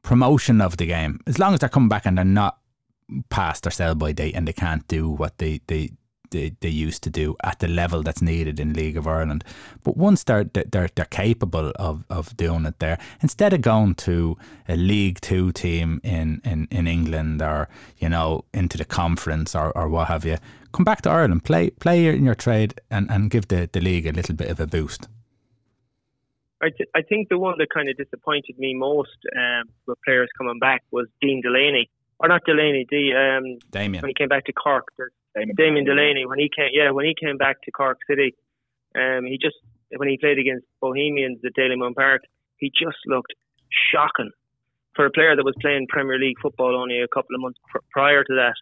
promotion 0.03 0.61
of 0.61 0.77
the 0.77 0.87
game 0.87 1.21
as 1.27 1.39
long 1.39 1.53
as 1.53 1.61
they're 1.61 1.69
coming 1.69 1.89
back 1.89 2.07
and 2.07 2.17
they're 2.17 2.25
not 2.25 2.59
past 3.29 3.65
their 3.65 3.73
sell 3.73 3.95
by 3.95 4.13
date 4.13 4.35
and 4.35 4.47
they 4.47 4.53
can't 4.53 4.87
do 4.87 5.09
what 5.09 5.39
they, 5.39 5.61
they 5.67 5.91
they, 6.31 6.55
they 6.61 6.69
used 6.69 7.03
to 7.05 7.11
do 7.11 7.37
at 7.43 7.59
the 7.59 7.69
level 7.69 8.03
that's 8.03 8.23
needed 8.23 8.61
in 8.61 8.73
League 8.73 8.97
of 8.97 9.07
Ireland. 9.07 9.45
But 9.83 9.97
once 9.97 10.25
they're 10.25 10.45
they're 10.45 10.89
they're 10.95 11.05
capable 11.07 11.73
of, 11.77 12.05
of 12.11 12.37
doing 12.37 12.67
it 12.67 12.79
there, 12.79 12.99
instead 13.21 13.53
of 13.53 13.61
going 13.61 13.95
to 13.97 14.37
a 14.69 14.77
League 14.77 15.21
Two 15.21 15.53
team 15.53 16.01
in, 16.03 16.41
in, 16.45 16.69
in 16.71 16.87
England 16.87 17.43
or 17.43 17.69
you 17.99 18.09
know 18.09 18.45
into 18.53 18.79
the 18.79 18.85
conference 18.85 19.55
or, 19.55 19.77
or 19.77 19.89
what 19.89 20.09
have 20.09 20.25
you, 20.25 20.39
come 20.73 20.85
back 20.85 21.03
to 21.03 21.11
Ireland, 21.11 21.45
play 21.45 21.71
play 21.71 22.07
in 22.07 22.25
your 22.25 22.35
trade, 22.35 22.81
and, 22.91 23.11
and 23.11 23.31
give 23.31 23.49
the, 23.49 23.69
the 23.73 23.81
league 23.81 24.07
a 24.07 24.13
little 24.13 24.35
bit 24.35 24.49
of 24.49 24.61
a 24.61 24.67
boost. 24.67 25.09
I, 26.63 26.71
th- 26.71 26.89
I 26.95 27.03
think 27.03 27.29
the 27.29 27.39
one 27.39 27.55
that 27.59 27.69
kind 27.73 27.89
of 27.89 27.97
disappointed 27.97 28.59
me 28.59 28.75
most 28.75 29.17
um, 29.37 29.69
with 29.87 29.99
players 30.05 30.29
coming 30.39 30.59
back 30.59 30.83
was 30.91 31.07
Dean 31.21 31.43
Delaney, 31.43 31.91
or 32.19 32.29
not 32.29 32.43
Delaney, 32.47 32.87
the 32.91 33.13
um, 33.15 33.59
Damien 33.71 34.03
when 34.03 34.11
he 34.11 34.15
came 34.15 34.29
back 34.29 34.45
to 34.47 34.53
Cork. 34.53 34.87
Damien, 35.35 35.57
Damien 35.57 35.85
Delaney 35.85 36.27
when 36.27 36.39
he 36.39 36.51
came, 36.55 36.71
yeah, 36.73 36.91
when 36.91 37.05
he 37.05 37.15
came 37.19 37.37
back 37.37 37.61
to 37.63 37.71
Cork 37.71 37.99
City, 38.09 38.35
um, 38.95 39.25
he 39.25 39.39
just 39.41 39.57
when 39.97 40.09
he 40.09 40.17
played 40.17 40.39
against 40.39 40.67
Bohemians 40.81 41.39
at 41.45 41.53
Dalymount 41.55 41.95
Park, 41.95 42.23
he 42.59 42.71
just 42.71 42.99
looked 43.07 43.33
shocking 43.93 44.31
for 44.95 45.07
a 45.07 45.11
player 45.11 45.37
that 45.37 45.45
was 45.45 45.55
playing 45.61 45.87
Premier 45.89 46.19
League 46.19 46.41
football 46.41 46.75
only 46.75 47.01
a 47.01 47.09
couple 47.09 47.35
of 47.35 47.43
months 47.43 47.61
pr- 47.71 47.85
prior 47.91 48.25
to 48.25 48.35
that. 48.35 48.57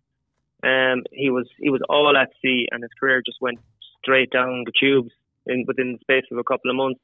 Um, 0.66 1.02
he 1.12 1.30
was 1.30 1.46
he 1.58 1.70
was 1.70 1.80
all 1.88 2.16
at 2.16 2.30
sea, 2.42 2.66
and 2.70 2.82
his 2.82 2.90
career 2.98 3.22
just 3.24 3.38
went 3.40 3.58
straight 4.02 4.30
down 4.30 4.64
the 4.66 4.72
tubes 4.78 5.12
in 5.46 5.64
within 5.66 5.92
the 5.92 5.98
space 6.00 6.24
of 6.32 6.38
a 6.38 6.44
couple 6.44 6.70
of 6.70 6.76
months. 6.76 7.00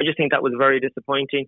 I 0.00 0.04
just 0.04 0.16
think 0.16 0.32
that 0.32 0.42
was 0.42 0.54
very 0.56 0.80
disappointing. 0.80 1.46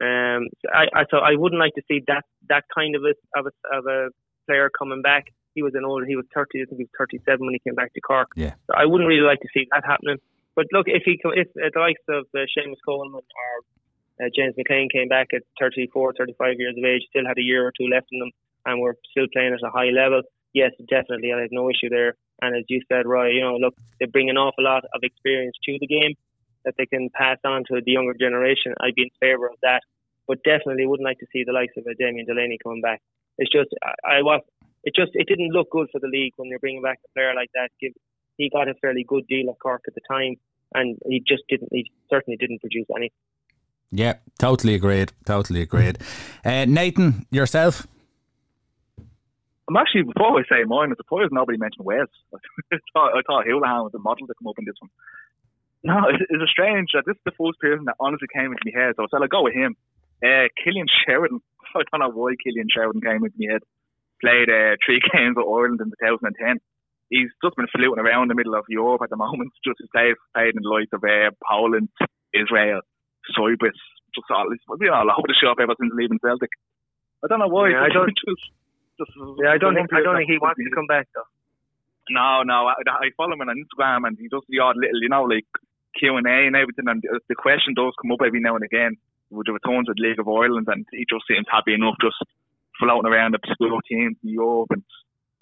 Um, 0.00 0.48
so 0.62 0.68
I, 0.72 0.86
I 0.94 1.04
so 1.10 1.18
I 1.18 1.34
wouldn't 1.34 1.60
like 1.60 1.74
to 1.74 1.82
see 1.88 2.02
that 2.06 2.24
that 2.48 2.64
kind 2.74 2.94
of 2.94 3.02
a 3.02 3.14
of 3.38 3.46
a, 3.46 3.76
of 3.76 3.86
a 3.86 4.08
player 4.46 4.70
coming 4.70 5.02
back 5.02 5.32
he 5.58 5.62
was 5.62 5.74
an 5.74 5.84
older, 5.84 6.06
he 6.06 6.14
was 6.14 6.24
30, 6.32 6.62
I 6.62 6.70
think 6.70 6.78
he 6.78 6.86
was 6.86 6.94
37 6.98 7.44
when 7.44 7.54
he 7.54 7.58
came 7.66 7.74
back 7.74 7.92
to 7.94 8.00
Cork. 8.00 8.30
Yeah. 8.36 8.54
So 8.70 8.78
I 8.78 8.86
wouldn't 8.86 9.08
really 9.08 9.26
like 9.26 9.40
to 9.40 9.48
see 9.52 9.66
that 9.72 9.82
happening. 9.84 10.18
But 10.54 10.66
look, 10.70 10.86
if 10.86 11.02
he, 11.04 11.18
if 11.34 11.48
uh, 11.58 11.70
the 11.74 11.80
likes 11.80 12.06
of 12.08 12.26
uh, 12.30 12.46
Seamus 12.54 12.78
Coleman 12.86 13.18
or 13.18 13.54
uh, 14.22 14.30
James 14.34 14.54
McClean 14.54 14.86
came 14.90 15.08
back 15.08 15.28
at 15.34 15.42
34, 15.58 16.14
35 16.14 16.54
years 16.58 16.76
of 16.78 16.84
age, 16.84 17.02
still 17.10 17.26
had 17.26 17.38
a 17.38 17.42
year 17.42 17.66
or 17.66 17.72
two 17.74 17.90
left 17.90 18.06
in 18.12 18.20
them, 18.20 18.30
and 18.66 18.80
were 18.80 18.96
still 19.10 19.26
playing 19.32 19.52
at 19.52 19.66
a 19.66 19.70
high 19.70 19.90
level, 19.90 20.22
yes, 20.52 20.70
definitely, 20.88 21.32
I 21.32 21.40
have 21.42 21.50
no 21.50 21.68
issue 21.70 21.88
there. 21.90 22.14
And 22.40 22.56
as 22.56 22.64
you 22.68 22.80
said, 22.86 23.06
Roy, 23.06 23.30
you 23.30 23.42
know, 23.42 23.56
look, 23.56 23.74
they 23.98 24.06
bring 24.06 24.30
an 24.30 24.36
awful 24.36 24.62
lot 24.62 24.84
of 24.94 25.00
experience 25.02 25.56
to 25.64 25.78
the 25.80 25.86
game 25.86 26.14
that 26.68 26.74
they 26.76 26.84
can 26.84 27.08
pass 27.08 27.38
on 27.44 27.64
to 27.68 27.80
the 27.80 27.92
younger 27.92 28.12
generation. 28.12 28.74
I'd 28.78 28.94
be 28.94 29.08
in 29.08 29.10
favour 29.18 29.46
of 29.46 29.56
that. 29.62 29.80
But 30.26 30.44
definitely 30.44 30.84
wouldn't 30.84 31.08
like 31.08 31.18
to 31.20 31.26
see 31.32 31.42
the 31.44 31.52
likes 31.52 31.72
of 31.78 31.86
a 31.86 31.94
Damien 31.94 32.26
Delaney 32.26 32.58
coming 32.62 32.82
back. 32.82 33.00
It's 33.38 33.50
just 33.50 33.70
I, 33.82 34.18
I 34.18 34.22
was 34.22 34.42
it 34.84 34.94
just 34.94 35.12
it 35.14 35.26
didn't 35.26 35.52
look 35.52 35.70
good 35.70 35.88
for 35.90 36.00
the 36.00 36.06
league 36.06 36.34
when 36.36 36.50
they're 36.50 36.58
bringing 36.58 36.82
back 36.82 36.98
a 37.02 37.08
player 37.14 37.32
like 37.34 37.48
that. 37.54 37.70
He 38.36 38.50
got 38.50 38.68
a 38.68 38.74
fairly 38.74 39.04
good 39.08 39.26
deal 39.26 39.48
at 39.48 39.58
Cork 39.58 39.82
at 39.88 39.94
the 39.94 40.02
time, 40.06 40.36
and 40.74 40.98
he 41.06 41.24
just 41.26 41.44
didn't. 41.48 41.70
He 41.72 41.90
certainly 42.10 42.36
didn't 42.36 42.60
produce 42.60 42.86
any. 42.94 43.10
Yeah, 43.90 44.14
totally 44.38 44.74
agreed. 44.74 45.12
Totally 45.24 45.62
agreed. 45.62 45.98
Uh, 46.44 46.66
Nathan, 46.66 47.26
yourself. 47.30 47.86
I'm 49.68 49.76
actually 49.76 50.02
before 50.02 50.38
I 50.38 50.42
say 50.48 50.64
mine, 50.64 50.90
I'm 50.90 50.96
surprised 50.96 51.32
nobody 51.32 51.58
mentioned 51.58 51.84
Wes. 51.84 52.06
I 52.34 52.76
thought, 52.92 53.12
I 53.16 53.22
thought 53.26 53.46
Hoolahan 53.46 53.84
was 53.84 53.92
a 53.94 53.98
model 53.98 54.26
to 54.26 54.34
come 54.34 54.48
up 54.48 54.58
in 54.58 54.64
this 54.64 54.76
one. 54.78 54.90
No, 55.84 56.06
it's, 56.10 56.22
it's 56.28 56.50
strange 56.50 56.90
that 56.94 57.04
this 57.06 57.16
is 57.16 57.24
the 57.24 57.36
first 57.38 57.58
person 57.60 57.84
that 57.86 57.96
honestly 58.00 58.28
came 58.32 58.50
into 58.52 58.64
my 58.66 58.74
head. 58.74 58.94
So 58.96 59.04
I 59.04 59.06
said, 59.10 59.22
I'll 59.22 59.28
go 59.30 59.42
with 59.44 59.54
him. 59.54 59.76
Uh, 60.22 60.50
Cillian 60.62 60.90
Sheridan. 61.06 61.40
I 61.76 61.82
don't 61.90 62.00
know 62.00 62.10
why 62.10 62.34
Cillian 62.42 62.70
Sheridan 62.72 63.00
came 63.02 63.22
into 63.24 63.38
my 63.38 63.52
head. 63.54 63.62
Played 64.20 64.50
uh, 64.50 64.74
three 64.84 64.98
games 65.14 65.36
with 65.38 65.46
Ireland 65.46 65.80
in 65.80 65.90
2010. 66.02 66.58
He's 67.08 67.32
just 67.40 67.56
been 67.56 67.70
floating 67.72 68.04
around 68.04 68.28
the 68.28 68.36
middle 68.36 68.54
of 68.54 68.68
Europe 68.68 69.00
at 69.02 69.08
the 69.08 69.16
moment. 69.16 69.52
Just 69.64 69.80
played, 69.94 70.18
played 70.34 70.52
in 70.58 70.60
the 70.60 70.68
likes 70.68 70.92
of 70.92 71.00
uh, 71.00 71.30
Poland, 71.40 71.88
Israel, 72.36 72.82
Cyprus. 73.32 73.78
Just 74.12 74.28
all, 74.28 74.44
he's 74.50 74.60
been 74.78 74.92
all 74.92 75.08
over 75.08 75.24
the 75.24 75.38
shop 75.40 75.56
ever 75.62 75.72
since 75.80 75.92
leaving 75.96 76.18
Celtic. 76.20 76.50
I 77.24 77.28
don't 77.28 77.38
know 77.40 77.48
why. 77.48 77.70
Yeah, 77.72 77.86
I 77.86 77.88
don't- 77.88 78.12
Just, 78.12 78.44
just, 79.00 79.12
Yeah, 79.40 79.54
I 79.54 79.58
don't 79.58 79.72
think 79.78 79.88
I 79.94 80.02
don't 80.02 80.16
think 80.18 80.28
he 80.28 80.36
wants 80.42 80.58
to 80.60 80.68
come 80.74 80.86
back 80.90 81.06
though. 81.14 81.28
no, 82.10 82.42
no. 82.42 82.66
I, 82.68 82.74
I 82.88 83.08
follow 83.16 83.32
him 83.38 83.40
on 83.46 83.54
Instagram, 83.56 84.04
and 84.06 84.18
he 84.18 84.28
does 84.28 84.42
the 84.48 84.58
odd 84.60 84.76
little, 84.76 85.00
you 85.00 85.08
know, 85.08 85.22
like 85.24 85.46
Q 85.98 86.16
and 86.16 86.26
A 86.26 86.46
and 86.46 86.56
everything. 86.56 86.88
And 86.88 87.02
the- 87.02 87.20
the 87.28 87.34
question 87.34 87.74
does 87.74 87.94
come 88.00 88.12
up 88.12 88.20
every 88.24 88.40
now 88.40 88.54
and 88.56 88.64
again 88.64 88.96
with 89.30 89.46
the 89.46 89.52
returns 89.52 89.88
at 89.88 89.98
League 89.98 90.18
of 90.18 90.28
Ireland, 90.28 90.68
and 90.68 90.86
he 90.92 91.04
just 91.08 91.26
seems 91.26 91.46
happy 91.50 91.74
enough, 91.74 91.96
just 92.00 92.16
floating 92.78 93.10
around 93.10 93.34
the 93.34 93.40
school 93.52 93.80
teams 93.88 94.16
in 94.22 94.30
Europe 94.30 94.70
and 94.70 94.82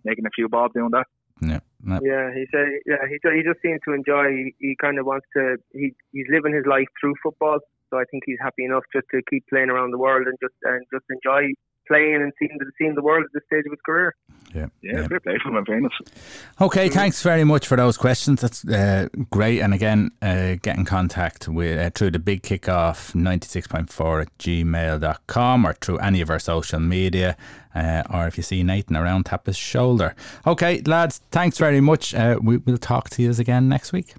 making 0.04 0.26
a 0.26 0.30
few 0.30 0.48
bob 0.48 0.72
doing 0.72 0.90
that. 0.90 1.06
Yeah. 1.40 1.60
No. 1.84 2.00
Yeah, 2.02 2.32
he 2.32 2.46
said. 2.50 2.66
Yeah, 2.86 3.06
he 3.08 3.18
ju- 3.22 3.36
he 3.36 3.42
just 3.42 3.60
seems 3.60 3.80
to 3.84 3.92
enjoy. 3.92 4.30
He, 4.30 4.54
he 4.58 4.76
kind 4.80 4.98
of 4.98 5.06
wants 5.06 5.26
to. 5.36 5.58
He 5.72 5.94
he's 6.12 6.26
living 6.30 6.54
his 6.54 6.64
life 6.66 6.88
through 7.00 7.14
football. 7.22 7.60
So 7.90 7.98
I 7.98 8.04
think 8.10 8.24
he's 8.26 8.38
happy 8.40 8.64
enough 8.64 8.84
just 8.92 9.06
to 9.12 9.20
keep 9.30 9.44
playing 9.48 9.70
around 9.70 9.90
the 9.92 9.98
world 9.98 10.26
and 10.26 10.36
just 10.42 10.54
and 10.62 10.84
just 10.92 11.04
enjoy 11.10 11.52
playing 11.88 12.16
and 12.16 12.32
seeing 12.38 12.56
the 12.58 12.70
seeing 12.78 12.94
the 12.94 13.02
world 13.02 13.24
at 13.24 13.30
this 13.32 13.42
stage 13.46 13.64
of 13.66 13.72
his 13.72 13.80
career. 13.84 14.14
Yeah. 14.54 14.66
Yeah, 14.82 15.00
yeah. 15.00 15.08
fair 15.08 15.20
play 15.20 15.38
for 15.42 15.50
him, 15.50 15.56
in 15.56 15.64
fairness. 15.64 15.92
Okay, 16.60 16.88
thanks 16.88 17.22
very 17.22 17.44
much 17.44 17.66
for 17.66 17.76
those 17.76 17.96
questions. 17.96 18.40
That's 18.40 18.66
uh, 18.66 19.08
great. 19.30 19.60
And 19.60 19.74
again, 19.74 20.10
uh, 20.22 20.54
get 20.62 20.76
in 20.76 20.84
contact 20.84 21.48
with 21.48 21.78
uh, 21.78 21.90
through 21.94 22.12
the 22.12 22.18
big 22.18 22.42
kickoff 22.42 23.12
96.4 23.12 24.22
at 24.22 24.38
gmail.com 24.38 25.66
or 25.66 25.72
through 25.74 25.98
any 25.98 26.20
of 26.20 26.30
our 26.30 26.38
social 26.38 26.80
media. 26.80 27.36
Uh, 27.74 28.02
or 28.10 28.26
if 28.26 28.38
you 28.38 28.42
see 28.42 28.62
Nathan 28.62 28.96
around, 28.96 29.24
tap 29.24 29.44
his 29.46 29.56
shoulder. 29.56 30.14
Okay, 30.46 30.80
lads, 30.86 31.20
thanks 31.30 31.58
very 31.58 31.80
much. 31.80 32.14
Uh, 32.14 32.38
we, 32.42 32.56
we'll 32.56 32.78
talk 32.78 33.10
to 33.10 33.22
you 33.22 33.30
again 33.30 33.68
next 33.68 33.92
week. 33.92 34.14